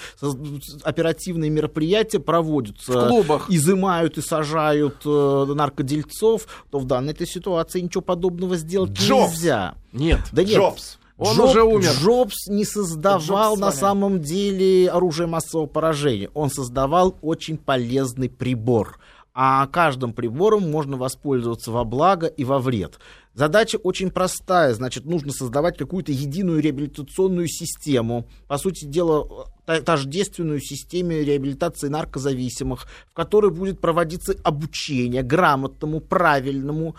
оперативные 0.82 1.50
мероприятия 1.50 2.18
проводятся, 2.20 2.92
клубах. 3.08 3.50
изымают 3.50 4.18
и 4.18 4.22
сажают 4.22 4.96
э, 5.04 5.44
наркодельцов, 5.54 6.46
то 6.70 6.78
в 6.78 6.84
данной 6.84 7.12
этой 7.12 7.26
ситуации 7.26 7.80
ничего 7.80 8.02
подобного 8.02 8.56
сделать 8.56 8.92
Джобс. 8.92 9.32
нельзя. 9.32 9.74
Нет. 9.92 10.20
Да 10.32 10.42
нет. 10.44 10.56
Джобс. 10.56 10.98
Он 11.18 11.36
Джоб- 11.36 11.50
уже 11.50 11.62
умер. 11.62 11.90
Джобс 12.00 12.48
не 12.48 12.64
создавал 12.64 13.52
Джобс 13.54 13.60
на 13.60 13.72
самом 13.72 14.20
деле 14.20 14.88
оружие 14.90 15.26
массового 15.26 15.66
поражения. 15.66 16.30
Он 16.32 16.50
создавал 16.50 17.16
очень 17.20 17.58
полезный 17.58 18.30
прибор. 18.30 18.98
А 19.32 19.66
каждым 19.68 20.12
прибором 20.12 20.68
можно 20.70 20.96
воспользоваться 20.96 21.70
во 21.70 21.84
благо 21.84 22.26
и 22.26 22.44
во 22.44 22.58
вред. 22.58 22.98
Задача 23.32 23.76
очень 23.76 24.10
простая. 24.10 24.74
Значит, 24.74 25.04
нужно 25.04 25.32
создавать 25.32 25.78
какую-то 25.78 26.10
единую 26.10 26.60
реабилитационную 26.60 27.46
систему. 27.46 28.26
По 28.48 28.58
сути 28.58 28.86
дела, 28.86 29.46
та- 29.66 29.82
тождественную 29.82 30.60
системе 30.60 31.22
реабилитации 31.22 31.88
наркозависимых, 31.88 32.86
в 33.08 33.14
которой 33.14 33.52
будет 33.52 33.80
проводиться 33.80 34.34
обучение 34.42 35.22
грамотному, 35.22 36.00
правильному 36.00 36.96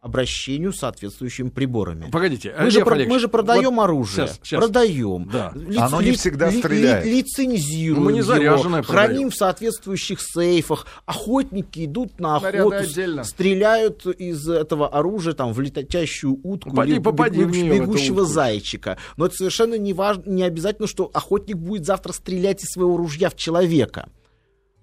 обращению 0.00 0.72
с 0.72 0.78
соответствующими 0.78 1.50
приборами. 1.50 2.10
Погодите, 2.10 2.54
Мы 2.58 2.70
же, 2.70 2.84
про- 2.84 2.96
мы 3.04 3.18
же 3.18 3.28
продаем 3.28 3.76
вот 3.76 3.84
оружие. 3.84 4.28
щас, 4.28 4.40
щас. 4.42 4.58
Продаем. 4.58 5.28
Да. 5.30 5.52
Оно 5.78 6.00
не 6.00 6.12
всегда 6.12 6.50
стреляет. 6.50 7.04
лицензируем. 7.04 7.98
Ну, 8.00 8.04
мы 8.06 8.12
не 8.12 8.18
его, 8.20 8.28
заряженное 8.28 8.82
продаем. 8.82 9.08
Храним 9.10 9.30
в 9.30 9.34
соответствующих 9.36 10.20
сейфах. 10.22 10.86
Охотники 11.04 11.84
идут 11.84 12.18
на 12.18 12.36
охоту, 12.36 12.84
стреляют 13.24 14.06
из 14.06 14.48
этого 14.48 14.88
оружия 14.88 15.34
там, 15.34 15.52
в 15.52 15.60
летящую 15.60 16.38
утку 16.42 16.70
Попади, 16.70 16.92
или 16.92 16.98
попади 16.98 17.40
эту 17.42 17.50
бегущего 17.50 18.22
утку. 18.22 18.32
зайчика. 18.32 18.96
Но 19.18 19.26
это 19.26 19.34
совершенно 19.36 19.74
не, 19.74 19.92
важно, 19.92 20.22
не 20.26 20.42
обязательно, 20.44 20.88
что 20.88 21.10
охотник 21.12 21.56
будет 21.56 21.84
завтра 21.84 22.12
стрелять 22.12 22.62
из 22.64 22.70
своего 22.70 22.96
ружья 22.96 23.28
в 23.28 23.36
человека. 23.36 24.08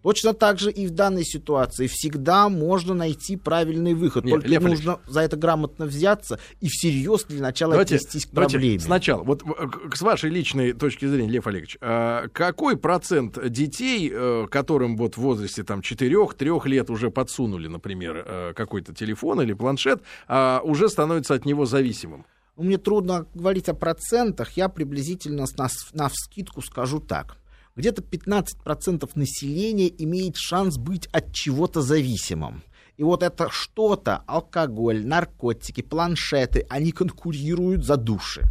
Точно 0.08 0.34
так 0.34 0.58
же 0.58 0.72
и 0.72 0.88
в 0.88 0.92
данной 0.92 1.26
ситуации. 1.26 1.88
Всегда 1.88 2.48
можно 2.48 2.94
найти 2.94 3.36
правильный 3.36 3.94
выход. 3.94 4.24
Нет, 4.24 4.36
Только 4.36 4.48
Лев 4.48 4.64
нужно 4.64 5.00
за 5.06 5.20
это 5.20 5.36
грамотно 5.36 5.86
взяться 5.86 6.40
и 6.62 6.70
всерьез 6.70 7.26
для 7.26 7.42
начала 7.42 7.74
Давайте, 7.74 7.96
отнестись 7.96 8.26
к 8.26 8.30
давайте 8.32 8.54
проблеме. 8.54 8.80
сначала, 8.80 9.24
вот 9.24 9.44
э, 9.44 9.68
с 9.94 10.02
вашей 10.02 10.30
личной 10.30 10.72
точки 10.72 11.06
зрения, 11.06 11.30
Лев 11.30 11.46
Олегович, 11.46 11.78
а 11.82 12.30
какой 12.30 12.78
процент 12.78 13.38
детей, 13.50 14.10
э, 14.10 14.48
которым 14.50 14.96
вот 14.96 15.16
в 15.16 15.18
возрасте 15.18 15.66
там 15.66 15.82
4-3 15.82 16.68
лет 16.70 16.90
уже 16.90 17.12
подсунули, 17.12 17.68
например, 17.68 18.24
э, 18.26 18.54
какой-то 18.56 18.94
телефон 18.94 19.42
или 19.42 19.52
планшет, 19.52 20.02
а, 20.30 20.62
уже 20.64 20.88
становится 20.88 21.34
от 21.34 21.44
него 21.44 21.66
зависимым? 21.66 22.26
Мне 22.56 22.78
трудно 22.78 23.26
говорить 23.34 23.68
о 23.68 23.74
процентах, 23.74 24.52
я 24.56 24.70
приблизительно 24.70 25.48
на, 25.58 25.68
на 25.92 26.08
вскидку 26.08 26.62
скажу 26.62 27.02
так. 27.02 27.36
Где-то 27.78 28.02
15% 28.02 29.12
населения 29.14 29.88
имеет 30.04 30.36
шанс 30.36 30.78
быть 30.78 31.06
от 31.12 31.32
чего-то 31.32 31.84
зависимым. 31.84 32.64
И 32.98 33.04
вот 33.04 33.22
это 33.22 33.50
что-то, 33.52 34.24
алкоголь, 34.26 35.06
наркотики, 35.06 35.82
планшеты, 35.82 36.66
они 36.70 36.92
конкурируют 36.92 37.86
за 37.86 37.98
души. 37.98 38.46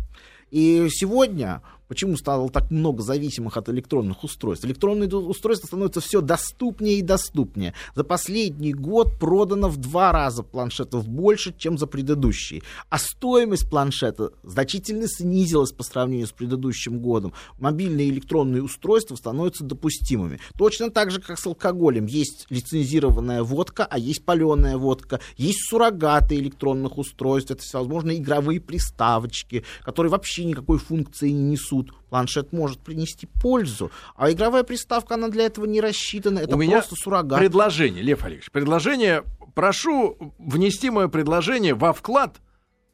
И 0.53 0.87
сегодня, 0.91 1.61
почему 1.89 2.17
стало 2.17 2.49
так 2.51 2.71
много 2.71 3.03
зависимых 3.03 3.57
от 3.57 3.69
электронных 3.69 4.25
устройств? 4.25 4.65
Электронные 4.65 5.09
устройства 5.09 5.67
становятся 5.67 6.01
все 6.01 6.21
доступнее 6.21 6.99
и 6.99 7.03
доступнее. 7.03 7.75
За 7.95 8.05
последний 8.05 8.73
год 8.73 9.19
продано 9.19 9.69
в 9.69 9.77
два 9.77 10.13
раза 10.13 10.43
планшетов 10.43 11.09
больше, 11.09 11.55
чем 11.57 11.79
за 11.79 11.87
предыдущий. 11.87 12.63
А 12.89 12.99
стоимость 12.99 13.69
планшета 13.69 14.33
значительно 14.43 15.07
снизилась 15.09 15.73
по 15.73 15.83
сравнению 15.83 16.27
с 16.27 16.33
предыдущим 16.33 17.01
годом. 17.01 17.33
Мобильные 17.59 18.11
электронные 18.11 18.63
устройства 18.63 19.17
становятся 19.17 19.65
допустимыми. 19.65 20.41
Точно 20.57 20.91
так 20.91 21.11
же, 21.11 21.21
как 21.21 21.39
с 21.39 21.47
алкоголем. 21.47 22.07
Есть 22.07 22.47
лицензированная 22.51 23.43
водка, 23.43 23.87
а 23.89 23.99
есть 23.99 24.25
паленая 24.25 24.77
водка. 24.77 25.21
Есть 25.37 25.69
суррогаты 25.69 26.37
электронных 26.37 26.99
устройств. 26.99 27.51
Это 27.51 27.63
всевозможные 27.63 28.19
игровые 28.19 28.61
приставочки, 28.61 29.65
которые 29.83 30.11
вообще 30.11 30.45
никакой 30.45 30.79
функции 30.79 31.31
не 31.31 31.57
несут. 31.57 31.76
Планшет 32.11 32.53
может 32.53 32.81
принести 32.81 33.27
пользу, 33.27 33.91
а 34.17 34.31
игровая 34.31 34.63
приставка, 34.63 35.15
она 35.15 35.29
для 35.29 35.47
этого 35.47 35.65
не 35.67 35.81
рассчитана. 35.81 36.39
Это 36.41 36.55
У 36.55 36.59
меня 36.59 36.79
просто 36.79 36.95
суррогат. 36.97 37.39
Предложение, 37.39 38.03
Лев 38.03 38.25
Олегович, 38.25 38.51
предложение, 38.51 39.25
прошу 39.55 40.35
внести 40.39 40.91
мое 40.91 41.09
предложение 41.09 41.75
во 41.75 41.93
вклад 41.93 42.41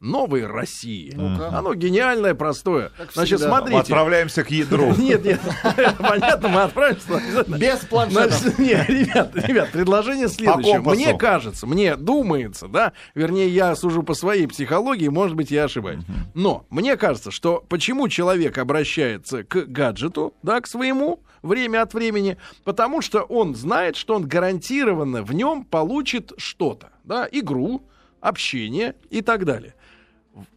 новой 0.03 0.45
России. 0.45 1.15
Оно 1.15 1.73
гениальное, 1.73 2.35
простое. 2.35 2.91
Значит, 3.13 3.39
всегда. 3.39 3.57
смотрите. 3.57 3.79
Отправляемся 3.79 4.43
к 4.43 4.51
ядру. 4.51 4.93
Нет, 4.97 5.23
нет, 5.23 5.41
понятно, 5.99 6.49
мы 6.49 6.61
отправимся. 6.61 7.45
Без 7.47 7.79
планшетов. 7.79 8.59
Нет, 8.59 8.89
ребят, 8.89 9.35
ребят, 9.35 9.71
предложение 9.71 10.27
следующее. 10.27 10.79
Мне 10.79 11.17
кажется, 11.17 11.65
мне 11.65 11.95
думается, 11.95 12.67
да, 12.67 12.93
вернее, 13.15 13.47
я 13.49 13.75
сужу 13.75 14.03
по 14.03 14.13
своей 14.13 14.47
психологии, 14.47 15.07
может 15.07 15.35
быть, 15.35 15.51
я 15.51 15.65
ошибаюсь. 15.65 16.03
Но 16.33 16.65
мне 16.69 16.97
кажется, 16.97 17.31
что 17.31 17.63
почему 17.69 18.07
человек 18.09 18.57
обращается 18.57 19.43
к 19.43 19.65
гаджету, 19.65 20.33
да, 20.43 20.59
к 20.61 20.67
своему, 20.67 21.21
время 21.41 21.81
от 21.81 21.93
времени, 21.93 22.37
потому 22.63 23.01
что 23.01 23.21
он 23.21 23.55
знает, 23.55 23.95
что 23.95 24.15
он 24.15 24.27
гарантированно 24.27 25.23
в 25.23 25.33
нем 25.33 25.63
получит 25.65 26.31
что-то, 26.37 26.89
да, 27.03 27.27
игру, 27.31 27.83
общение 28.21 28.95
и 29.09 29.21
так 29.21 29.45
далее. 29.45 29.75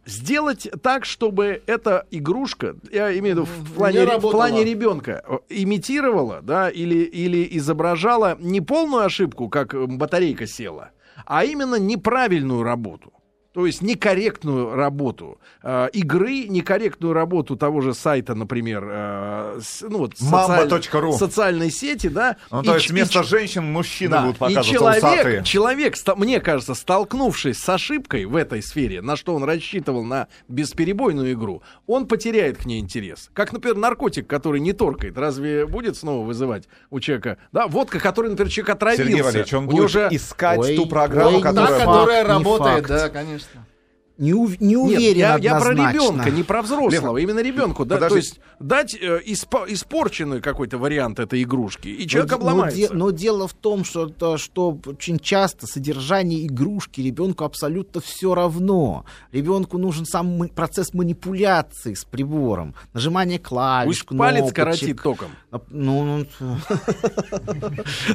Сделать 0.05 0.67
так, 0.81 1.05
чтобы 1.05 1.61
эта 1.67 2.07
игрушка, 2.09 2.75
я 2.91 3.15
имею 3.19 3.35
в 3.35 3.39
виду 3.39 3.45
в 3.45 3.73
плане, 3.75 4.05
в 4.17 4.21
плане 4.21 4.63
ребенка, 4.63 5.23
э, 5.27 5.37
имитировала, 5.49 6.41
да, 6.41 6.69
или, 6.69 7.03
или 7.03 7.47
изображала 7.57 8.37
не 8.39 8.59
полную 8.61 9.05
ошибку, 9.05 9.49
как 9.49 9.75
батарейка 9.87 10.47
села, 10.47 10.91
а 11.25 11.45
именно 11.45 11.75
неправильную 11.75 12.63
работу. 12.63 13.13
То 13.57 13.65
есть 13.65 13.81
некорректную 13.81 14.75
работу 14.75 15.39
э, 15.63 15.89
игры, 15.91 16.43
некорректную 16.43 17.11
работу 17.13 17.55
того 17.55 17.81
же 17.81 17.95
сайта, 17.95 18.35
например, 18.35 18.87
э, 18.87 19.59
с- 19.63 19.81
ну 19.81 19.97
вот 19.97 20.13
Mamba.ru. 20.21 21.13
социальной 21.13 21.71
сети, 21.71 22.05
да. 22.07 22.35
Ну, 22.51 22.61
и 22.61 22.65
то 22.65 22.75
есть 22.75 22.91
и 22.91 22.93
вместо 22.93 23.23
ч- 23.23 23.29
женщин 23.29 23.63
мужчины 23.65 24.11
да, 24.11 24.21
будут 24.21 24.35
и 24.35 24.39
показываться 24.41 24.71
человек, 24.71 25.03
усатые. 25.03 25.43
человек, 25.43 25.95
мне 26.17 26.39
кажется, 26.39 26.75
столкнувшись 26.75 27.57
с 27.57 27.67
ошибкой 27.67 28.25
в 28.25 28.35
этой 28.35 28.61
сфере, 28.61 29.01
на 29.01 29.15
что 29.15 29.33
он 29.33 29.43
рассчитывал 29.43 30.03
на 30.03 30.27
бесперебойную 30.47 31.33
игру, 31.33 31.63
он 31.87 32.05
потеряет 32.05 32.57
к 32.59 32.65
ней 32.65 32.79
интерес. 32.79 33.31
Как, 33.33 33.53
например, 33.53 33.77
наркотик, 33.77 34.27
который 34.27 34.59
не 34.61 34.73
торкает, 34.73 35.17
разве 35.17 35.65
будет 35.65 35.97
снова 35.97 36.23
вызывать 36.23 36.65
у 36.91 36.99
человека? 36.99 37.37
Да, 37.51 37.65
водка, 37.65 37.99
который, 37.99 38.29
например, 38.29 38.51
человек 38.51 38.75
отравился. 38.75 39.03
Сергей 39.03 39.21
Валерьевич, 39.23 39.53
он 39.55 39.65
будет 39.65 39.75
него 39.77 39.87
же 39.87 40.07
искать 40.11 40.59
Ой, 40.59 40.75
ту 40.75 40.85
программу, 40.85 41.37
ой, 41.37 41.41
Та, 41.41 41.49
которая... 41.49 41.67
факт, 41.79 41.85
которая 41.87 42.23
работает, 42.23 42.87
факт. 42.87 42.87
да, 42.89 43.09
конечно. 43.09 43.46
Jasne. 43.47 43.76
Не, 44.17 44.31
ув- 44.33 44.57
не 44.59 44.73
Нет, 44.75 44.79
уверен 44.97 45.17
я, 45.19 45.37
я 45.37 45.59
про 45.59 45.73
ребенка, 45.73 46.31
не 46.31 46.41
про 46.43 46.61
взрослого, 46.63 47.17
именно 47.19 47.39
ребенку. 47.39 47.85
Да, 47.85 47.97
то 48.09 48.15
есть 48.15 48.39
дать 48.59 48.95
э, 48.99 49.19
испо- 49.25 49.65
испорченный 49.67 50.41
какой-то 50.41 50.77
вариант 50.79 51.19
этой 51.19 51.43
игрушки, 51.43 51.87
и 51.87 52.01
Но 52.03 52.07
человек 52.09 52.31
но, 52.31 52.37
обломается. 52.37 52.77
де- 52.77 52.89
но 52.91 53.11
дело 53.11 53.47
в 53.47 53.53
том, 53.53 53.83
что, 53.85 54.07
то, 54.07 54.37
что 54.37 54.79
очень 54.87 55.19
часто 55.19 55.67
содержание 55.67 56.47
игрушки 56.47 57.01
ребенку 57.01 57.43
абсолютно 57.43 58.01
все 58.01 58.33
равно. 58.33 59.05
Ребенку 59.31 59.77
нужен 59.77 60.05
сам 60.05 60.49
процесс 60.49 60.93
манипуляции 60.95 61.93
с 61.93 62.03
прибором, 62.03 62.73
нажимание 62.93 63.37
клавиш, 63.39 64.03
Пусть 64.05 64.17
палец 64.17 64.51
коротит 64.51 65.01
током. 65.01 65.29
А, 65.51 65.61
Ну, 65.69 66.25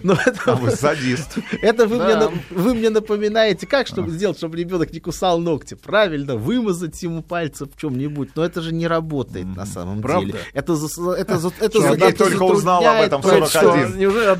ну, 0.03 0.15
А 0.15 0.23
это, 0.29 0.55
вы 0.57 0.71
садист. 0.73 1.38
это 1.62 1.87
вы, 1.87 1.97
мне, 2.03 2.17
на- 2.17 2.33
вы 2.51 2.75
мне 2.75 2.91
напоминаете, 2.91 3.67
как 3.67 3.87
чтобы 3.87 4.11
сделать, 4.11 4.37
чтобы 4.38 4.57
ребенок 4.57 4.93
не 4.93 5.01
кусал 5.01 5.38
ногти. 5.38 5.75
Правильно, 5.92 6.37
вымазать 6.37 7.02
ему 7.02 7.22
пальцы 7.22 7.66
в 7.66 7.76
чем-нибудь. 7.76 8.31
Но 8.35 8.42
это 8.42 8.62
же 8.62 8.72
не 8.72 8.87
работает 8.87 9.44
на 9.55 9.66
самом 9.66 10.00
Правда? 10.00 10.24
деле. 10.28 10.38
Это, 10.55 10.74
за- 10.74 11.12
это, 11.12 11.37
за- 11.37 11.52
это, 11.61 11.81
за- 11.83 11.88
это 11.92 12.16
только 12.16 12.44
узнал 12.44 12.83
об 12.83 13.02
этом 13.02 13.20
в 13.20 13.24
процесс. 13.28 13.52
41. 13.52 13.88
Что, 13.90 13.98
неужели 13.98 14.26
Он 14.26 14.38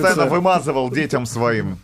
постоянно 0.00 0.26
вымазывал 0.30 0.90
детям 0.90 1.26
своим. 1.26 1.78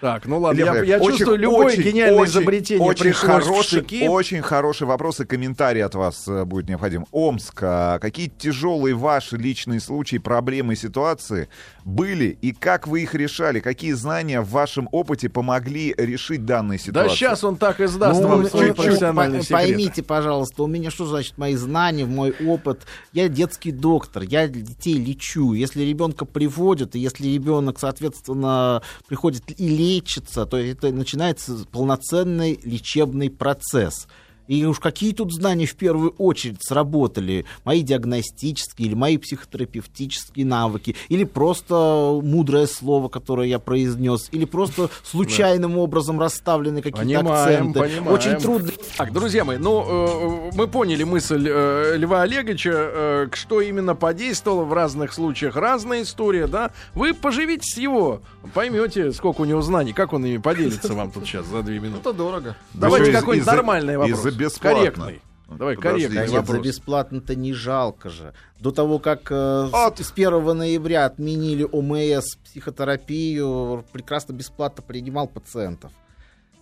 Так, 0.00 0.26
ну 0.26 0.38
ладно, 0.38 0.58
Лев 0.58 0.74
я, 0.74 0.82
я 0.82 0.98
очень- 0.98 1.18
чувствую, 1.18 1.38
любое 1.38 1.66
очень- 1.66 1.82
гениальное 1.82 2.20
очень- 2.22 2.32
изобретение 2.32 2.86
очень 2.88 3.12
хороший, 3.12 4.08
очень 4.08 4.42
хороший 4.42 4.86
вопрос 4.86 5.20
и 5.20 5.24
комментарий 5.24 5.82
от 5.84 5.94
вас 5.94 6.28
э, 6.28 6.44
будет 6.44 6.68
необходим. 6.68 7.06
Омск, 7.10 7.58
а 7.62 7.98
какие 7.98 8.28
тяжелые 8.28 8.94
ваши 8.94 9.36
личные 9.36 9.80
случаи, 9.80 10.18
проблемы, 10.18 10.76
ситуации 10.76 11.48
были 11.84 12.38
и 12.40 12.52
как 12.52 12.86
вы 12.86 13.02
их 13.02 13.14
решали? 13.14 13.60
Какие 13.60 13.92
знания 13.92 14.40
в 14.40 14.50
вашем 14.50 14.88
опыте 14.92 15.28
помогли 15.28 15.94
решить 15.96 16.44
данные 16.44 16.78
Да 16.78 16.84
ситуации? 16.84 17.14
сейчас 17.16 17.42
он 17.44 17.56
так 17.56 17.80
и 17.80 17.86
сдаст 17.86 18.20
Ну, 18.20 18.28
вам 18.28 18.40
он- 18.40 18.46
свой 18.46 18.70
он- 18.70 18.74
профессиональный 18.76 19.38
по- 19.38 19.44
секрет. 19.44 19.60
Поймите, 19.60 20.02
пожалуйста, 20.02 20.62
у 20.62 20.66
меня 20.66 20.90
что 20.90 21.06
значит 21.06 21.38
мои 21.38 21.54
знания, 21.56 22.04
мой 22.04 22.34
опыт? 22.46 22.82
Я 23.12 23.28
детский 23.28 23.72
доктор, 23.72 24.22
я 24.22 24.46
детей 24.46 24.94
лечу. 24.94 25.54
Если 25.54 25.82
ребенка 25.82 26.24
приводят, 26.24 26.94
и 26.94 27.00
если 27.00 27.26
ребенок, 27.26 27.78
соответственно, 27.80 28.82
приходит 29.08 29.42
и 29.58 29.68
лечится, 29.88 30.46
то 30.46 30.56
это 30.56 30.90
начинается 30.92 31.64
полноценный 31.70 32.60
лечебный 32.62 33.30
процесс. 33.30 34.06
И 34.48 34.64
уж 34.64 34.80
какие 34.80 35.12
тут 35.12 35.32
знания 35.32 35.66
в 35.66 35.76
первую 35.76 36.14
очередь 36.18 36.58
сработали? 36.60 37.44
Мои 37.64 37.82
диагностические 37.82 38.88
или 38.88 38.94
мои 38.94 39.18
психотерапевтические 39.18 40.46
навыки? 40.46 40.96
Или 41.08 41.24
просто 41.24 42.18
мудрое 42.22 42.66
слово, 42.66 43.08
которое 43.08 43.46
я 43.46 43.58
произнес? 43.58 44.28
Или 44.32 44.46
просто 44.46 44.88
случайным 45.04 45.78
образом 45.78 46.18
расставлены 46.18 46.80
какие-то 46.80 47.02
Понимаем, 47.02 47.28
акценты? 47.28 47.80
понимаем. 47.80 48.12
Очень 48.12 48.36
трудно. 48.36 48.72
Так, 48.96 49.12
друзья 49.12 49.44
мои, 49.44 49.58
ну, 49.58 50.50
э, 50.50 50.50
мы 50.54 50.66
поняли 50.66 51.04
мысль 51.04 51.46
э, 51.48 51.96
Льва 51.96 52.22
Олеговича, 52.22 52.72
э, 52.72 53.28
что 53.34 53.60
именно 53.60 53.94
подействовало 53.94 54.64
в 54.64 54.72
разных 54.72 55.12
случаях. 55.12 55.56
Разная 55.56 56.02
история, 56.02 56.46
да? 56.46 56.70
Вы 56.94 57.12
поживите 57.12 57.64
с 57.64 57.76
его, 57.76 58.22
поймете, 58.54 59.12
сколько 59.12 59.42
у 59.42 59.44
него 59.44 59.60
знаний, 59.60 59.92
как 59.92 60.14
он 60.14 60.24
ими 60.24 60.38
поделится 60.38 60.94
вам 60.94 61.10
тут 61.10 61.26
сейчас 61.26 61.44
за 61.46 61.62
две 61.62 61.80
минуты. 61.80 62.00
Это 62.00 62.12
дорого. 62.14 62.56
Давайте 62.72 63.06
же 63.06 63.12
какой-нибудь 63.12 63.46
нормальный 63.46 63.98
вопрос. 63.98 64.37
Бесплатно. 64.38 64.78
Корректный. 64.78 65.22
Давай, 65.48 65.76
Подождите. 65.76 66.08
корректный 66.08 66.34
нет, 66.36 66.46
за 66.46 66.60
бесплатно-то 66.60 67.34
не 67.34 67.54
жалко 67.54 68.10
же. 68.10 68.34
До 68.60 68.70
того, 68.70 68.98
как 68.98 69.30
э, 69.30 69.68
От. 69.72 69.98
с, 69.98 70.08
с 70.08 70.12
1 70.12 70.56
ноября 70.56 71.06
отменили 71.06 71.66
ОМС 71.70 72.36
психотерапию, 72.44 73.84
прекрасно 73.92 74.34
бесплатно 74.34 74.82
принимал 74.82 75.26
пациентов. 75.26 75.92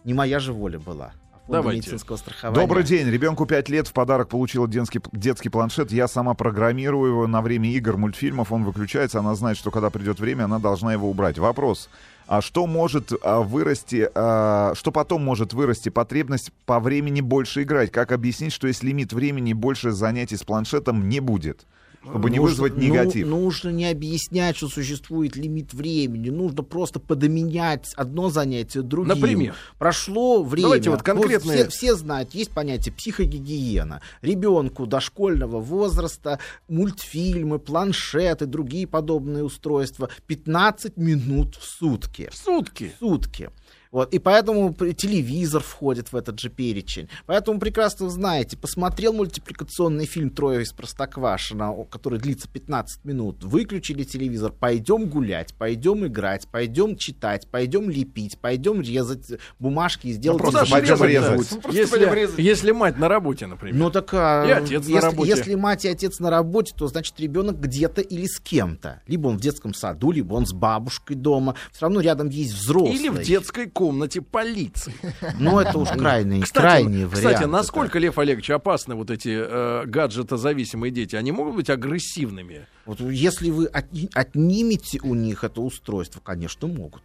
Не 0.04 0.14
моя 0.14 0.38
же 0.38 0.52
воля 0.52 0.78
была. 0.78 1.12
а 1.48 1.52
Давайте. 1.52 1.80
медицинского 1.80 2.16
страхования. 2.16 2.60
Добрый 2.60 2.84
день. 2.84 3.08
Ребенку 3.10 3.44
5 3.44 3.68
лет 3.70 3.88
в 3.88 3.92
подарок 3.92 4.28
получила 4.28 4.68
детский, 4.68 5.00
детский 5.12 5.48
планшет. 5.48 5.90
Я 5.90 6.06
сама 6.06 6.34
программирую 6.34 7.10
его 7.10 7.26
на 7.26 7.42
время 7.42 7.70
игр, 7.72 7.96
мультфильмов. 7.96 8.52
Он 8.52 8.62
выключается. 8.62 9.18
Она 9.18 9.34
знает, 9.34 9.56
что 9.56 9.72
когда 9.72 9.90
придет 9.90 10.20
время, 10.20 10.44
она 10.44 10.60
должна 10.60 10.92
его 10.92 11.10
убрать. 11.10 11.38
Вопрос. 11.38 11.88
А 12.26 12.42
что 12.42 12.66
может 12.66 13.12
а, 13.22 13.40
вырасти, 13.40 14.10
а, 14.14 14.72
что 14.74 14.90
потом 14.90 15.22
может 15.22 15.52
вырасти 15.52 15.90
потребность 15.90 16.52
по 16.64 16.80
времени 16.80 17.20
больше 17.20 17.62
играть? 17.62 17.92
Как 17.92 18.10
объяснить, 18.10 18.52
что 18.52 18.66
есть 18.66 18.82
лимит 18.82 19.12
времени, 19.12 19.52
больше 19.52 19.92
занятий 19.92 20.36
с 20.36 20.42
планшетом 20.42 21.08
не 21.08 21.20
будет? 21.20 21.66
Чтобы 22.08 22.30
не 22.30 22.36
Нужно- 22.38 22.50
вызвать 22.50 22.76
ну, 22.76 22.82
негатив. 22.82 23.26
нужно 23.26 23.68
не 23.70 23.90
объяснять, 23.90 24.56
что 24.56 24.68
существует 24.68 25.34
лимит 25.36 25.74
времени. 25.74 26.30
Нужно 26.30 26.62
просто 26.62 27.00
подменять 27.00 27.92
одно 27.96 28.30
занятие 28.30 28.82
другим. 28.82 29.08
Например? 29.18 29.54
Прошло 29.78 30.42
время. 30.44 30.62
Давайте 30.68 30.90
вот 30.90 31.00
Ну, 31.00 31.04
конкретные- 31.04 31.68
все, 31.68 31.68
все 31.68 31.94
знают, 31.96 32.32
есть 32.34 32.52
понятие 32.52 32.94
психогигиена. 32.94 34.00
Ребенку 34.22 34.86
дошкольного 34.86 35.60
возраста, 35.60 36.38
мультфильмы, 36.68 37.58
планшеты, 37.58 38.46
другие 38.46 38.86
подобные 38.86 39.42
устройства 39.44 40.08
15 40.26 40.96
минут 40.96 41.56
в 41.56 41.64
сутки. 41.64 42.28
В 42.32 42.36
сутки. 42.36 42.92
В 42.96 42.98
сутки. 43.00 43.50
Вот, 43.96 44.12
и 44.12 44.18
поэтому 44.18 44.74
телевизор 44.74 45.62
входит 45.62 46.12
в 46.12 46.16
этот 46.16 46.38
же 46.38 46.50
перечень. 46.50 47.08
Поэтому 47.24 47.58
прекрасно 47.58 48.10
знаете, 48.10 48.54
посмотрел 48.54 49.14
мультипликационный 49.14 50.04
фильм 50.04 50.28
«Трое 50.28 50.64
из 50.64 50.72
Простоквашино», 50.74 51.72
о- 51.72 51.84
который 51.84 52.18
длится 52.18 52.46
15 52.46 53.06
минут, 53.06 53.42
выключили 53.42 54.04
телевизор, 54.04 54.52
пойдем 54.52 55.06
гулять, 55.06 55.54
пойдем 55.54 56.06
играть, 56.06 56.46
пойдем 56.46 56.96
читать, 56.96 57.48
пойдем 57.50 57.88
лепить, 57.88 58.36
пойдем 58.38 58.82
резать 58.82 59.40
бумажки 59.58 60.08
и 60.08 60.12
сделать... 60.12 60.42
просто 60.42 60.64
из 60.64 60.70
пойдем 60.70 61.02
резать. 61.02 61.50
Ну, 61.52 61.60
просто 61.62 61.80
если, 61.80 62.42
если 62.42 62.72
мать 62.72 62.98
на 62.98 63.08
работе, 63.08 63.46
например. 63.46 63.76
Ну 63.78 63.90
так 63.90 64.12
а, 64.12 64.44
И 64.46 64.50
отец 64.50 64.86
на 64.86 64.90
если, 64.90 65.06
работе. 65.06 65.30
если 65.30 65.54
мать 65.54 65.84
и 65.86 65.88
отец 65.88 66.20
на 66.20 66.28
работе, 66.28 66.74
то 66.76 66.86
значит 66.86 67.18
ребенок 67.18 67.58
где-то 67.58 68.02
или 68.02 68.26
с 68.26 68.40
кем-то. 68.40 69.00
Либо 69.06 69.28
он 69.28 69.38
в 69.38 69.40
детском 69.40 69.72
саду, 69.72 70.10
либо 70.10 70.34
он 70.34 70.44
с 70.44 70.52
бабушкой 70.52 71.16
дома. 71.16 71.54
Все 71.72 71.86
равно 71.86 72.02
рядом 72.02 72.28
есть 72.28 72.52
взрослый. 72.52 72.94
Или 72.94 73.08
в 73.08 73.22
детской 73.22 73.70
комнате 73.70 73.85
полиции. 74.20 74.94
Ну 75.38 75.58
это 75.60 75.78
уж 75.78 75.88
крайние, 75.90 76.42
Кстати, 76.42 76.62
крайние 76.62 77.06
кстати, 77.06 77.24
варианты. 77.24 77.46
насколько, 77.48 77.98
Лев 77.98 78.18
Олегович, 78.18 78.50
опасны 78.50 78.94
вот 78.94 79.10
эти 79.10 79.28
э, 79.30 79.84
гаджетозависимые 79.86 80.90
дети? 80.90 81.16
Они 81.16 81.32
могут 81.32 81.56
быть 81.56 81.70
агрессивными? 81.70 82.66
Вот 82.84 83.00
если 83.00 83.50
вы 83.50 83.66
от- 83.66 83.86
отнимете 84.14 85.00
у 85.02 85.14
них 85.14 85.44
это 85.44 85.60
устройство, 85.60 86.20
конечно, 86.20 86.66
могут. 86.68 87.02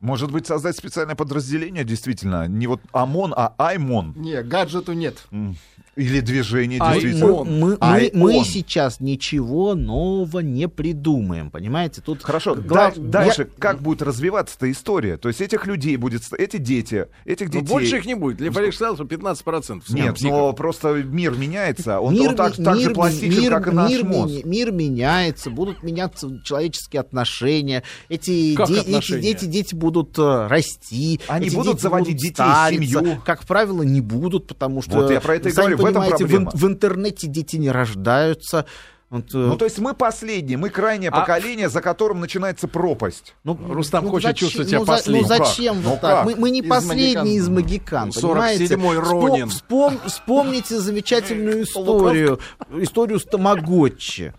Может 0.00 0.30
быть, 0.30 0.46
создать 0.46 0.76
специальное 0.76 1.14
подразделение, 1.14 1.82
действительно, 1.82 2.46
не 2.46 2.66
вот 2.66 2.80
ОМОН, 2.92 3.32
а 3.36 3.54
АЙМОН. 3.56 4.14
Не, 4.16 4.42
гаджету 4.42 4.92
нет. 4.92 5.24
М. 5.30 5.56
Или 5.96 6.20
движение, 6.20 6.78
Ай, 6.82 7.00
действительно. 7.00 7.44
Мы, 7.44 7.78
мы- 7.80 8.10
мы 8.14 8.38
он. 8.38 8.44
сейчас 8.44 8.98
ничего 8.98 9.74
нового 9.74 10.40
не 10.40 10.68
придумаем, 10.68 11.50
понимаете? 11.50 12.00
Тут 12.04 12.22
Хорошо, 12.24 12.56
глав- 12.56 12.96
да- 12.96 13.20
дальше 13.24 13.42
я- 13.42 13.60
как 13.60 13.80
будет 13.80 14.02
развиваться 14.02 14.56
эта 14.58 14.72
история? 14.72 15.16
То 15.18 15.28
есть 15.28 15.40
этих 15.40 15.66
людей 15.66 15.96
будет, 15.96 16.22
эти 16.36 16.56
дети, 16.56 17.06
этих 17.24 17.46
Но 17.46 17.52
детей... 17.60 17.66
Ну, 17.68 17.74
больше 17.74 17.96
их 17.98 18.06
не 18.06 18.14
будет. 18.14 18.40
Лев 18.40 18.54
сказал, 18.74 18.96
что 18.96 19.04
15%. 19.04 19.84
всего 19.84 19.98
Нет, 19.98 20.14
психов. 20.16 20.32
но 20.32 20.52
просто 20.52 20.94
мир 20.94 21.32
меняется, 21.36 22.00
он, 22.00 22.14
мир, 22.14 22.30
он 22.30 22.36
так, 22.36 22.58
ми- 22.58 22.64
так 22.64 22.74
же 22.76 22.86
мир- 22.86 22.94
пластичен, 22.94 23.40
мир- 23.40 23.50
как 23.52 23.68
и 23.68 23.70
наш 23.70 23.90
мир 23.90 24.04
мозг. 24.04 24.34
ми- 24.34 24.42
мир 24.44 24.72
меняется, 24.72 25.50
будут 25.50 25.82
меняться 25.84 26.28
человеческие 26.44 27.00
отношения. 27.00 27.82
Эти, 28.08 28.54
Как 28.54 28.68
де- 28.68 28.80
отношения? 28.80 29.30
эти 29.30 29.44
дети, 29.44 29.44
дети 29.44 29.74
будут 29.74 30.18
э, 30.18 30.46
расти. 30.48 31.20
Они 31.28 31.50
будут 31.50 31.80
заводить 31.80 32.14
будут 32.16 32.20
детей, 32.22 32.34
стариться. 32.52 32.98
семью? 32.98 33.22
Как 33.24 33.44
правило, 33.46 33.82
не 33.82 34.00
будут, 34.00 34.48
потому 34.48 34.82
что... 34.82 34.96
Вот 34.96 35.10
я 35.10 35.20
про 35.20 35.36
это 35.36 35.48
и 35.48 35.52
говорю, 35.52 35.83
понимаете, 35.92 36.16
проблема. 36.18 36.50
В, 36.50 36.54
в 36.60 36.66
интернете 36.66 37.26
дети 37.26 37.56
не 37.56 37.70
рождаются. 37.70 38.66
Вот, 39.10 39.26
э, 39.32 39.36
Ну, 39.36 39.56
то 39.56 39.64
есть 39.64 39.78
мы 39.78 39.94
последние, 39.94 40.58
мы 40.58 40.70
крайнее 40.70 41.10
А- 41.10 41.20
поколение, 41.20 41.68
за 41.68 41.80
которым 41.80 42.20
начинается 42.20 42.66
пропасть. 42.66 43.34
Ну, 43.44 43.56
Рустам 43.68 44.08
хочет 44.08 44.30
зачем- 44.30 44.46
чувствовать 44.48 44.68
себя 44.70 44.78
ну, 44.80 44.84
за- 44.86 44.92
последним. 44.92 45.22
Ну 45.22 45.28
зачем 45.28 45.82
Ну 45.82 45.90
вот 45.90 46.00
так? 46.00 46.24
Мы, 46.24 46.34
мы 46.36 46.50
не 46.50 46.60
Из 46.60 46.68
последние 46.68 47.14
«Магикан». 47.16 47.26
из 47.28 47.48
магикан, 47.48 48.08
47-й 48.08 48.68
понимаете? 48.76 49.00
Ронин. 49.00 49.48
вспом- 49.48 50.00
вспомните 50.06 50.80
замечательную 50.80 51.62
историю, 51.64 52.40
историю 52.76 53.20
с 53.20 53.24
Тамаготчи. 53.24 54.32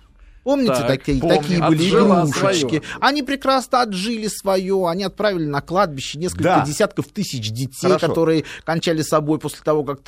Помните, 0.45 0.73
Так, 0.75 0.87
такие, 0.87 1.19
помню. 1.19 1.37
такие 1.37 1.59
были 1.59 1.85
Отжила 1.87 2.21
игрушечки? 2.25 2.67
своё. 2.77 2.81
Они 3.01 3.23
прекрасно 3.23 3.81
отжили 3.81 4.27
свое, 4.27 4.87
они 4.87 5.03
отправили 5.03 5.45
на 5.47 5.59
кладбище 5.61 6.19
несколько 6.19 6.43
Да. 6.43 6.63
десятков 6.65 7.07
тысяч 7.07 7.49
детей, 7.49 7.87
Хорошо. 7.87 8.07
которые 8.07 8.43
кончали 8.63 9.01
собой 9.01 9.39
после 9.39 9.61
того, 9.63 9.83
как 9.83 10.01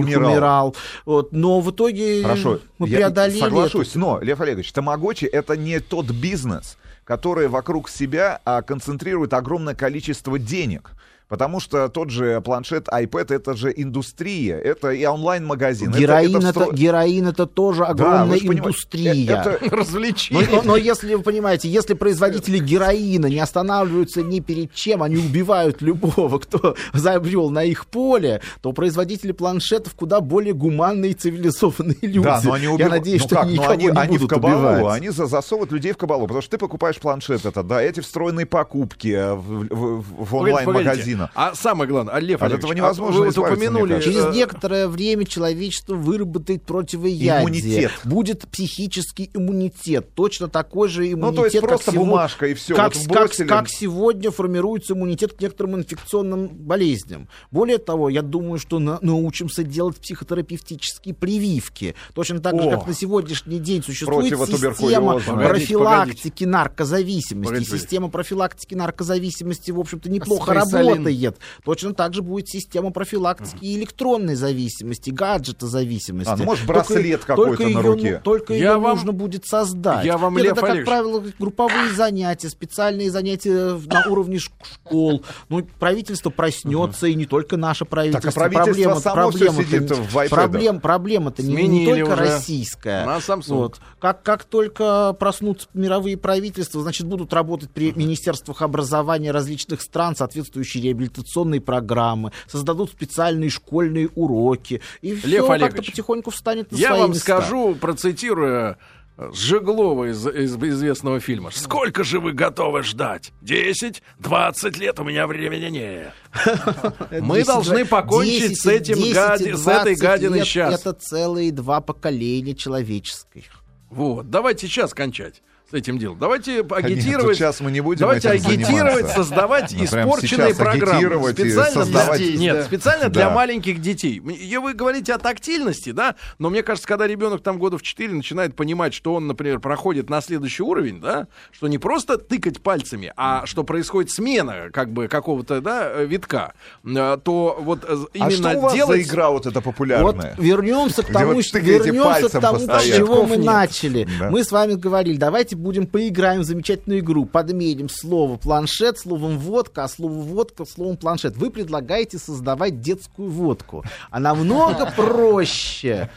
них 0.00 0.16
Умирал. 0.16 0.32
умирал. 0.32 0.76
Вот. 1.06 1.32
Но 1.32 1.60
в 1.60 1.70
итоге 1.70 2.22
Хорошо, 2.24 2.58
мы 2.78 2.88
я 2.88 2.96
преодолели 2.96 3.38
соглашусь, 3.38 3.94
но, 3.94 4.18
Лев 4.20 4.40
Олегович, 4.40 4.72
Тамагочи 4.72 5.26
это 5.26 5.56
не 5.56 5.78
тот 5.78 6.06
бизнес, 6.10 6.76
который 7.04 7.46
вокруг 7.46 7.88
себя 7.88 8.40
а, 8.44 8.62
концентрирует 8.62 9.32
огромное 9.32 9.76
количество 9.76 10.40
денег. 10.40 10.90
Потому 11.28 11.60
что 11.60 11.88
тот 11.90 12.08
же 12.08 12.40
планшет, 12.40 12.88
iPad, 12.88 13.34
это 13.34 13.54
же 13.54 13.70
индустрия, 13.76 14.56
это 14.58 14.90
и 14.92 15.04
онлайн-магазин. 15.04 15.90
это- 15.90 15.98
Героин 15.98 16.36
это 16.38 16.48
это, 16.48 16.60
встро- 16.60 16.74
героин 16.74 17.26
это 17.26 17.46
тоже 17.46 17.80
Да, 17.80 17.88
огромная 17.88 18.38
понимаете, 18.38 18.58
индустрия. 18.60 19.14
э, 19.14 19.56
это- 19.56 19.58
Но, 19.70 19.76
Развлечение. 19.76 20.48
но- 20.50 20.62
но 20.62 20.76
если 20.76 21.14
вы 21.14 21.22
понимаете, 21.22 21.68
если 21.68 21.92
производители 21.92 22.58
героина 22.58 23.26
не 23.26 23.40
останавливаются 23.40 24.22
ни 24.22 24.40
перед 24.40 24.72
чем, 24.72 25.02
они 25.02 25.16
убивают 25.18 25.82
любого, 25.82 26.38
кто 26.38 26.74
забрел 26.94 27.50
на 27.50 27.62
их 27.62 27.86
поле, 27.88 28.40
то 28.62 28.72
производители 28.72 29.32
планшетов 29.32 29.92
куда 29.94 30.22
более 30.22 30.54
гуманные 30.54 31.10
и 31.10 31.14
цивилизованные 31.14 31.96
люди. 32.00 32.20
Да, 32.22 32.40
но 32.42 32.54
они 32.54 32.64
Я 32.64 32.70
убивают. 32.72 32.94
надеюсь, 32.94 33.20
ну 33.22 33.26
что 33.28 33.36
как? 33.36 33.44
они 33.44 33.52
никого 33.52 33.70
они, 33.72 33.84
не 33.84 33.90
они 33.90 34.16
в 34.16 34.20
будут 34.22 34.30
кабалу, 34.30 34.54
убивать. 34.76 34.96
они 34.96 35.10
за- 35.10 35.26
засовывают 35.26 35.72
людей 35.72 35.92
в 35.92 35.98
кабалу, 35.98 36.22
потому 36.22 36.40
что 36.40 36.52
ты 36.52 36.58
покупаешь 36.58 36.96
планшет 36.96 37.44
это, 37.44 37.62
да, 37.62 37.82
эти 37.82 38.00
встроенные 38.00 38.46
покупки 38.46 39.14
в, 39.34 39.66
в- 39.68 40.00
в 40.00 40.30
Погодите, 40.30 40.36
онлайн-магазинах. 40.64 41.17
Картина. 41.18 41.30
А 41.34 41.54
самое 41.54 41.90
главное, 41.90 42.14
а, 42.14 42.20
Лев 42.20 42.36
От 42.36 42.42
Олегович, 42.42 42.58
этого 42.58 42.72
невозможно 42.72 43.16
а 43.16 43.24
вы 43.24 43.28
избавиться, 43.28 43.56
мне 43.56 43.68
упомянули... 43.68 44.02
Через 44.02 44.24
э, 44.24 44.32
некоторое 44.32 44.88
время 44.88 45.24
человечество 45.24 45.94
выработает 45.94 46.62
противоядие. 46.62 47.40
Иммунитет. 47.40 47.92
Будет 48.04 48.48
психический 48.48 49.30
иммунитет. 49.34 50.14
Точно 50.14 50.48
такой 50.48 50.88
же 50.88 51.10
иммунитет, 51.12 51.30
Ну, 51.30 51.32
то 51.36 51.44
есть 51.44 51.58
как 51.58 51.68
просто 51.68 51.92
бумажка 51.92 52.46
и 52.46 52.54
все. 52.54 52.74
Как, 52.74 52.94
вот 52.94 53.04
как- 53.04 53.04
вбросили. 53.04 53.46
как 53.46 53.68
сегодня 53.68 54.30
формируется 54.30 54.94
иммунитет 54.94 55.32
к 55.34 55.40
некоторым 55.40 55.76
инфекционным 55.76 56.48
болезням. 56.48 57.28
Более 57.50 57.78
того, 57.78 58.08
я 58.08 58.22
думаю, 58.22 58.58
что 58.58 58.78
на- 58.78 58.98
научимся 59.02 59.62
делать 59.62 59.96
психотерапевтические 59.96 61.14
прививки. 61.14 61.94
Точно 62.14 62.40
так 62.40 62.60
же, 62.60 62.70
как 62.70 62.86
на 62.86 62.94
сегодняшний 62.94 63.58
день 63.58 63.82
существует 63.82 64.28
система 64.28 65.18
Погодите, 65.18 65.48
профилактики 65.48 66.44
наркозависимости. 66.44 67.48
Погодите. 67.48 67.78
Система 67.78 68.08
профилактики 68.08 68.74
наркозависимости, 68.74 69.70
в 69.70 69.80
общем-то, 69.80 70.10
неплохо 70.10 70.52
Аспирин. 70.52 71.07
Работает. 71.10 71.38
Точно 71.64 71.94
так 71.94 72.14
же 72.14 72.22
будет 72.22 72.48
система 72.48 72.90
профилактики 72.90 73.64
и 73.64 73.76
электронной 73.76 74.34
зависимости, 74.34 75.10
гаджета 75.10 75.66
зависимости. 75.66 76.30
А, 76.30 76.36
ну, 76.36 76.44
может, 76.44 76.66
Только- 76.66 76.84
браслет 76.92 77.24
какой-то 77.24 77.68
на 77.68 77.82
руке. 77.82 78.12
ну, 78.16 78.20
Только 78.24 78.52
Я 78.54 78.58
ее 78.72 78.78
вам- 78.78 78.96
нужно 78.96 79.12
будет 79.12 79.46
создать. 79.46 80.04
Я 80.04 80.18
вам, 80.18 80.34
Нет, 80.34 80.44
Лев 80.44 80.52
это, 80.52 80.60
как 80.60 80.70
Олегович. 80.70 80.86
правило, 80.88 81.24
групповые 81.38 81.92
занятия, 81.96 82.48
специальные 82.48 83.10
занятия 83.10 83.78
на 83.86 84.04
уровне 84.10 84.38
школ. 84.38 85.22
Ну, 85.48 85.66
правительство 85.78 86.30
проснется, 86.30 87.06
и 87.06 87.14
не 87.14 87.26
только 87.26 87.56
наше 87.56 87.84
правительство. 87.84 88.30
правительство 88.30 89.00
проблема-то 89.12 89.62
сидит 89.64 89.90
не- 89.90 89.96
в 89.96 90.16
iPad. 90.16 90.28
проблем, 90.28 90.80
проблема-то 90.80 91.42
не, 91.42 91.66
не 91.68 91.86
только 91.86 92.12
уже 92.12 92.16
российская. 92.16 93.04
на 93.06 93.16
Samsung. 93.18 93.54
Вот. 93.54 93.80
Как, 94.00 94.22
как 94.22 94.44
только 94.44 95.12
проснутся 95.18 95.68
мировые 95.74 96.16
правительства, 96.16 96.82
значит, 96.82 97.06
будут 97.06 97.32
работать 97.32 97.70
при 97.70 97.92
министерствах 97.92 98.62
образования 98.62 99.30
различных 99.30 99.82
стран 99.82 100.16
соответствующие 100.16 100.82
реабилитационные 100.98 101.60
программы, 101.60 102.32
создадут 102.46 102.90
специальные 102.90 103.50
школьные 103.50 104.08
уроки, 104.14 104.80
и 105.00 105.12
Лев 105.12 105.44
все 105.44 105.58
как-то 105.58 105.82
потихоньку 105.82 106.30
встанет 106.30 106.72
на 106.72 106.76
Я 106.76 106.88
свои 106.88 107.00
вам 107.00 107.10
места. 107.10 107.22
скажу, 107.22 107.74
процитируя 107.74 108.78
э, 109.16 109.30
Жеглова 109.32 110.10
из, 110.10 110.26
из 110.26 110.56
известного 110.56 111.20
фильма. 111.20 111.50
Сколько 111.52 112.04
же 112.04 112.20
вы 112.20 112.32
готовы 112.32 112.82
ждать? 112.82 113.32
10, 113.42 114.02
20 114.18 114.78
лет 114.78 114.98
у 115.00 115.04
меня 115.04 115.26
времени 115.26 115.70
нет. 115.70 116.12
Мы 117.10 117.36
10, 117.36 117.46
должны 117.46 117.84
покончить 117.84 118.50
10, 118.50 118.60
с 118.60 118.66
этим 118.66 118.96
10, 118.96 119.16
гади- 119.16 119.54
с 119.56 119.66
этой 119.66 119.94
20 119.96 119.98
гадиной 119.98 120.38
лет 120.38 120.46
щас. 120.46 120.80
Это 120.80 120.92
целые 120.92 121.52
два 121.52 121.80
поколения 121.80 122.54
человеческих. 122.54 123.44
Вот, 123.90 124.28
давайте 124.28 124.66
сейчас 124.66 124.92
кончать 124.92 125.42
с 125.70 125.74
этим 125.74 125.98
делом. 125.98 126.18
Давайте 126.18 126.56
Нет, 126.62 126.72
агитировать. 126.72 127.24
вот 127.26 127.34
сейчас 127.34 127.60
мы 127.60 127.70
не 127.70 127.80
будем 127.82 128.00
Давайте 128.00 128.30
этим 128.30 128.46
агитировать, 128.48 128.94
заниматься. 128.94 129.14
создавать 129.16 129.74
Ну, 129.76 129.84
испорченные 129.84 130.54
программы. 130.54 131.32
Специально 131.32 131.70
создавать- 131.84 132.18
для, 132.22 132.38
нет, 132.38 132.64
специально 132.64 133.08
для 133.10 133.24
Да. 133.28 133.34
маленьких 133.34 133.78
детей. 133.82 134.16
И 134.16 134.56
вы 134.56 134.72
говорите 134.72 135.12
о 135.12 135.18
тактильности, 135.18 135.90
да? 135.90 136.14
Но 136.38 136.48
мне 136.48 136.62
кажется, 136.62 136.88
когда 136.88 137.06
ребенок 137.06 137.42
там 137.42 137.58
года 137.58 137.76
в 137.76 137.82
4 137.82 138.14
начинает 138.14 138.56
понимать, 138.56 138.94
что 138.94 139.12
он, 139.14 139.26
например, 139.26 139.60
проходит 139.60 140.08
на 140.08 140.22
следующий 140.22 140.62
уровень, 140.62 141.02
да, 141.02 141.26
что 141.52 141.68
не 141.68 141.76
просто 141.76 142.16
тыкать 142.16 142.62
пальцами, 142.62 143.12
а 143.18 143.44
что 143.44 143.62
происходит 143.62 144.10
смена 144.10 144.70
как 144.72 144.90
бы 144.90 145.06
какого-то, 145.06 145.60
да, 145.60 145.92
витка, 146.02 146.54
э, 146.82 147.18
то 147.22 147.58
вот 147.60 147.84
э, 147.86 147.88
А 148.14 148.16
именно 148.16 148.30
что 148.50 148.58
у 148.58 148.60
вас 148.62 148.72
делать... 148.74 149.02
за 149.06 149.12
игра 149.12 149.28
вот 149.30 149.44
эта 149.44 149.56
Вот 149.60 149.64
популярная? 149.64 150.34
вернемся 150.38 151.02
к 151.02 151.12
тому, 151.12 151.34
вот 151.34 151.44
что 151.44 151.58
вернемся 151.58 152.28
к 152.30 152.40
тому, 152.40 152.58
с 152.58 152.84
чего 152.84 153.24
мы 153.26 153.36
Нет. 153.36 153.44
начали. 153.44 154.08
Да. 154.18 154.30
Мы 154.30 154.42
с 154.44 154.50
вами 154.50 154.72
говорили, 154.72 155.18
давайте 155.18 155.57
будем 155.58 155.86
поиграем 155.86 156.40
в 156.40 156.44
замечательную 156.44 157.00
игру. 157.00 157.26
Подменим 157.26 157.88
слово 157.88 158.36
планшет 158.36 158.98
словом 158.98 159.38
водка, 159.38 159.84
а 159.84 159.88
слово 159.88 160.14
водка 160.14 160.64
словом 160.64 160.96
планшет. 160.96 161.36
Вы 161.36 161.50
предлагаете 161.50 162.18
создавать 162.18 162.80
детскую 162.80 163.30
водку. 163.30 163.84
А 164.10 164.20
намного 164.20 164.90
проще 164.96 166.10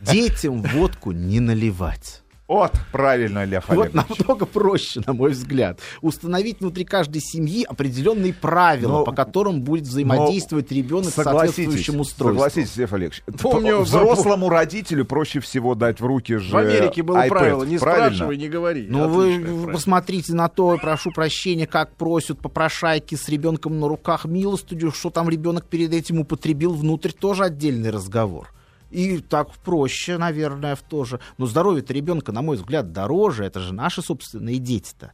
детям 0.00 0.62
водку 0.62 1.12
не 1.12 1.40
наливать. 1.40 2.22
Вот, 2.48 2.70
правильно, 2.92 3.44
Лев 3.44 3.64
Вот 3.68 3.88
Олегович. 3.88 4.18
намного 4.20 4.46
проще, 4.46 5.00
на 5.04 5.12
мой 5.14 5.30
взгляд. 5.32 5.80
Установить 6.00 6.60
внутри 6.60 6.84
каждой 6.84 7.20
семьи 7.20 7.64
определенные 7.68 8.32
правила, 8.32 8.98
Но- 8.98 9.04
по 9.04 9.10
которым 9.10 9.62
будет 9.62 9.82
взаимодействовать 9.84 10.70
ребенок 10.70 11.06
с 11.10 11.14
соответствующим 11.14 11.98
устройством. 11.98 12.34
согласитесь, 12.36 12.76
Лев 12.76 12.92
Олегович. 12.92 13.22
Помню, 13.42 13.80
взрослому 13.80 14.48
родителю 14.48 15.04
проще 15.04 15.40
всего 15.40 15.74
дать 15.74 16.00
в 16.00 16.06
руки 16.06 16.36
же 16.36 16.54
В 16.54 16.56
Америке 16.56 17.02
было 17.02 17.24
iPad, 17.24 17.28
правило, 17.30 17.64
не 17.64 17.78
правильно? 17.78 18.06
спрашивай, 18.14 18.36
не 18.36 18.48
говори. 18.48 18.86
Ну, 18.88 19.08
вы 19.08 19.40
правило. 19.40 19.72
посмотрите 19.72 20.32
на 20.34 20.48
то, 20.48 20.78
прошу 20.80 21.10
прощения, 21.10 21.66
как 21.66 21.96
просят 21.96 22.38
попрошайки 22.38 23.16
с 23.16 23.28
ребенком 23.28 23.80
на 23.80 23.88
руках 23.88 24.24
милостыню, 24.24 24.92
что 24.92 25.10
там 25.10 25.28
ребенок 25.28 25.66
перед 25.66 25.92
этим 25.92 26.20
употребил 26.20 26.74
внутрь, 26.74 27.10
тоже 27.10 27.42
отдельный 27.42 27.90
разговор. 27.90 28.52
И 28.90 29.18
так 29.18 29.50
проще, 29.58 30.18
наверное, 30.18 30.76
в 30.76 30.82
то 30.82 31.04
же. 31.04 31.20
Но 31.38 31.46
здоровье-то 31.46 31.92
ребенка, 31.92 32.32
на 32.32 32.42
мой 32.42 32.56
взгляд, 32.56 32.92
дороже. 32.92 33.44
Это 33.44 33.60
же 33.60 33.74
наши 33.74 34.02
собственные 34.02 34.58
дети-то. 34.58 35.12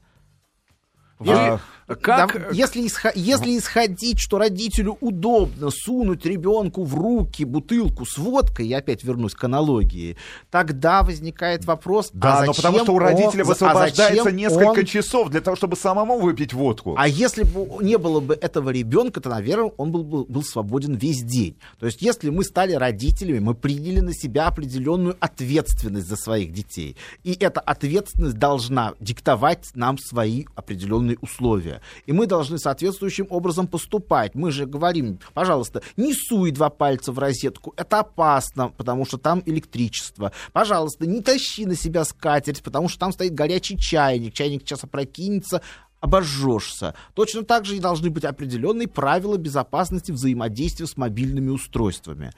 Вы 1.23 1.61
А, 1.89 1.95
как... 1.97 2.33
Да, 2.33 2.49
если, 2.53 2.85
исхо- 2.87 3.13
если 3.15 3.59
исходить, 3.59 4.19
что 4.21 4.39
родителю 4.39 4.97
удобно 5.01 5.69
сунуть 5.71 6.25
ребенку 6.25 6.85
в 6.85 6.95
руки 6.95 7.45
бутылку 7.45 8.07
с 8.07 8.17
водкой, 8.19 8.69
я 8.69 8.79
опять 8.79 9.03
вернусь 9.03 9.35
к 9.35 9.43
аналогии, 9.45 10.17
тогда 10.51 11.03
возникает 11.03 11.65
вопрос, 11.65 12.11
Да, 12.13 12.39
а 12.39 12.45
но 12.47 12.55
потому 12.55 12.73
зачем 12.79 12.87
что 12.87 12.95
у 12.95 12.99
родителя 12.99 13.43
он- 13.43 13.51
а 13.51 13.53
высвобождается 13.53 14.25
зачем 14.25 14.37
несколько 14.37 14.79
он- 14.81 14.85
часов 14.87 15.29
для 15.31 15.41
того, 15.41 15.57
чтобы 15.57 15.77
самому 15.77 16.19
выпить 16.21 16.53
водку. 16.55 16.95
А 16.97 17.09
если 17.09 17.43
бы 17.43 17.67
не 17.85 17.99
было 17.99 18.21
бы 18.21 18.35
этого 18.41 18.71
ребенка, 18.71 19.21
то, 19.21 19.29
наверное, 19.29 19.73
он 19.77 19.91
был, 19.91 20.05
был, 20.05 20.25
был 20.29 20.45
свободен 20.45 20.95
весь 20.95 21.23
день. 21.23 21.57
То 21.81 21.87
есть, 21.87 22.01
если 22.01 22.31
мы 22.31 22.45
стали 22.45 22.73
родителями, 22.75 23.41
мы 23.41 23.55
приняли 23.55 24.01
на 24.01 24.15
себя 24.15 24.47
определенную 24.47 25.17
ответственность 25.21 26.07
за 26.09 26.17
своих 26.17 26.53
детей. 26.53 26.97
И 27.25 27.37
эта 27.39 27.61
ответственность 27.61 28.39
должна 28.39 28.95
диктовать 29.01 29.71
нам 29.75 29.99
свои 29.99 30.45
определенные 30.55 31.12
условия. 31.21 31.81
И 32.07 32.13
мы 32.13 32.27
должны 32.27 32.59
соответствующим 32.59 33.27
образом 33.31 33.67
поступать. 33.67 34.35
Мы 34.35 34.51
же 34.51 34.67
говорим, 34.67 35.19
пожалуйста, 35.35 35.83
не 35.97 36.15
суй 36.15 36.51
два 36.51 36.71
пальца 36.71 37.13
в 37.13 37.19
розетку, 37.19 37.75
это 37.77 38.01
опасно, 38.01 38.71
потому 38.71 39.05
что 39.05 39.19
там 39.19 39.43
электричество. 39.47 40.33
Пожалуйста, 40.53 41.07
не 41.07 41.21
тащи 41.21 41.67
на 41.67 41.75
себя 41.75 42.05
скатерть, 42.05 42.63
потому 42.63 42.89
что 42.89 42.99
там 42.99 43.13
стоит 43.13 43.35
горячий 43.35 43.79
чайник. 43.79 44.35
Чайник 44.35 44.63
сейчас 44.63 44.85
опрокинется, 44.85 45.63
обожжешься. 46.01 46.95
Точно 47.15 47.45
так 47.45 47.65
же 47.65 47.77
и 47.77 47.81
должны 47.81 48.11
быть 48.11 48.25
определенные 48.25 48.89
правила 48.89 49.37
безопасности 49.37 50.13
взаимодействия 50.13 50.87
с 50.87 50.97
мобильными 50.97 51.49
устройствами. 51.49 52.33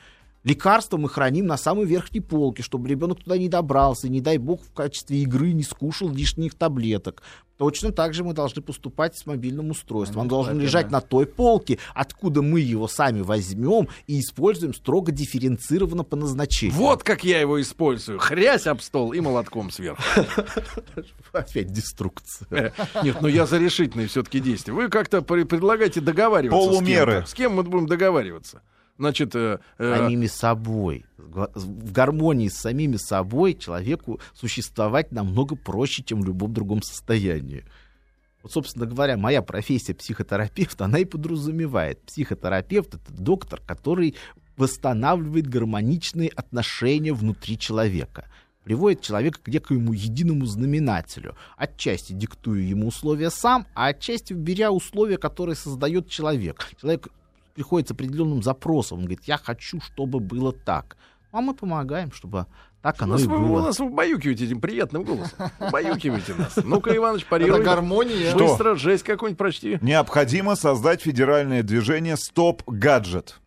Лекарства 0.44 0.98
мы 0.98 1.08
храним 1.08 1.46
на 1.46 1.56
самой 1.56 1.86
верхней 1.86 2.20
полке, 2.20 2.62
чтобы 2.62 2.88
ребенок 2.88 3.20
туда 3.22 3.38
не 3.38 3.48
добрался, 3.48 4.06
и, 4.06 4.10
не 4.10 4.20
дай 4.20 4.36
бог, 4.36 4.62
в 4.62 4.72
качестве 4.72 5.22
игры 5.22 5.52
не 5.52 5.62
скушал 5.62 6.10
лишних 6.10 6.54
таблеток. 6.54 7.22
Точно 7.56 7.92
так 7.92 8.14
же 8.14 8.24
мы 8.24 8.34
должны 8.34 8.60
поступать 8.60 9.16
с 9.16 9.26
мобильным 9.26 9.70
устройством. 9.70 10.22
Он 10.22 10.28
должен 10.28 10.58
лежать 10.58 10.90
на 10.90 11.00
той 11.00 11.24
полке, 11.24 11.78
откуда 11.94 12.42
мы 12.42 12.60
его 12.60 12.88
сами 12.88 13.20
возьмем 13.20 13.88
и 14.06 14.20
используем 14.20 14.74
строго 14.74 15.12
дифференцированно 15.12 16.02
по 16.02 16.16
назначению. 16.16 16.76
Вот 16.76 17.04
как 17.04 17.22
я 17.22 17.40
его 17.40 17.60
использую. 17.60 18.18
Хрясь 18.18 18.66
об 18.66 18.80
стол 18.80 19.12
и 19.12 19.20
молотком 19.20 19.70
сверху. 19.70 20.02
Опять 21.32 21.72
деструкция. 21.72 22.48
Э, 22.50 22.70
Нет, 23.04 23.18
ну 23.20 23.28
я 23.28 23.46
за 23.46 23.58
решительные 23.58 24.08
все-таки 24.08 24.40
действия. 24.40 24.74
Вы 24.74 24.88
как-то 24.88 25.22
предлагаете 25.22 26.00
договариваться 26.00 26.68
Полумеры. 26.68 27.24
С 27.24 27.34
кем 27.34 27.54
мы 27.54 27.62
будем 27.62 27.86
договариваться? 27.86 28.62
Значит, 28.96 29.34
э, 29.34 29.58
э, 29.78 29.96
самими 29.96 30.26
собой. 30.26 31.04
В 31.16 31.92
гармонии 31.92 32.48
с 32.48 32.56
самими 32.56 32.96
собой 32.96 33.54
человеку 33.54 34.20
существовать 34.34 35.10
намного 35.10 35.56
проще, 35.56 36.04
чем 36.04 36.20
в 36.20 36.26
любом 36.26 36.52
другом 36.52 36.82
состоянии. 36.82 37.64
Вот, 38.42 38.52
собственно 38.52 38.86
говоря, 38.86 39.16
моя 39.16 39.42
профессия 39.42 39.94
психотерапевт, 39.94 40.80
она 40.80 40.98
и 40.98 41.04
подразумевает. 41.04 42.02
Психотерапевт— 42.02 42.94
это 42.94 43.12
доктор, 43.12 43.60
который 43.66 44.14
восстанавливает 44.56 45.48
гармоничные 45.48 46.28
отношения 46.28 47.12
внутри 47.12 47.58
человека 47.58 48.26
приводит 48.64 49.02
человека 49.02 49.40
к 49.42 49.48
некоему 49.48 49.92
единому 49.92 50.46
знаменателю. 50.46 51.36
Отчасти 51.56 52.14
диктуя 52.14 52.62
ему 52.62 52.88
условия 52.88 53.30
сам, 53.30 53.66
а 53.74 53.88
отчасти 53.88 54.32
беря 54.32 54.72
условия, 54.72 55.18
которые 55.18 55.54
создает 55.54 56.08
человек. 56.08 56.70
Человек 56.80 57.08
приходит 57.54 57.88
с 57.88 57.92
определенным 57.92 58.42
запросом. 58.42 58.98
Он 58.98 59.04
говорит, 59.04 59.24
я 59.24 59.38
хочу, 59.38 59.80
чтобы 59.80 60.20
было 60.20 60.52
так. 60.52 60.96
А 61.32 61.40
мы 61.40 61.54
помогаем, 61.54 62.12
чтобы 62.12 62.46
так 62.80 63.00
оно 63.02 63.14
нас 63.14 63.22
и 63.24 63.26
вы, 63.26 63.38
было. 63.38 63.62
нас 63.62 63.80
убаюкиваете 63.80 64.44
этим 64.44 64.60
приятным 64.60 65.04
голосом. 65.04 65.50
Убаюкиваете 65.58 66.34
нас. 66.34 66.56
Ну-ка, 66.62 66.94
Иваныч, 66.94 67.22
Это 67.22 67.30
парируй. 67.30 67.64
гармония. 67.64 68.30
Что? 68.30 68.46
Быстро, 68.48 68.74
жесть 68.76 69.04
какой-нибудь 69.04 69.38
прочти. 69.38 69.78
Необходимо 69.80 70.54
создать 70.54 71.00
федеральное 71.02 71.62
движение 71.62 72.16
«Стоп 72.16 72.62
Гаджет». 72.66 73.40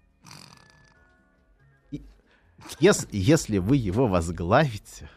Если, 2.79 3.07
если 3.11 3.59
вы 3.59 3.77
его 3.77 4.07
возглавите, 4.07 5.09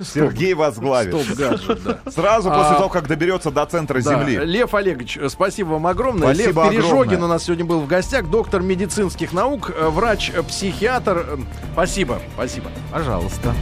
Сергей 0.00 0.54
возглавит. 0.54 1.14
Стоп-гаджет, 1.14 1.82
да. 1.82 2.10
Сразу 2.10 2.48
после 2.50 2.72
А, 2.72 2.74
того, 2.74 2.88
как 2.88 3.06
доберется 3.08 3.50
до 3.50 3.64
центра 3.66 4.00
Да, 4.02 4.18
Земли. 4.18 4.36
Лев 4.44 4.74
Олегович, 4.74 5.16
э, 5.16 5.28
спасибо 5.28 5.68
вам 5.70 5.86
огромное. 5.86 6.34
Спасибо 6.34 6.62
Лев 6.64 6.70
Пережогин 6.72 6.94
огромное. 7.02 7.24
у 7.24 7.28
нас 7.28 7.44
сегодня 7.44 7.64
был 7.64 7.80
в 7.80 7.86
гостях, 7.86 8.28
доктор 8.28 8.62
медицинских 8.62 9.32
наук, 9.32 9.70
э, 9.74 9.88
врач-психиатр. 9.88 11.38
Спасибо, 11.72 12.18
спасибо. 12.34 12.70
Пожалуйста. 12.92 13.54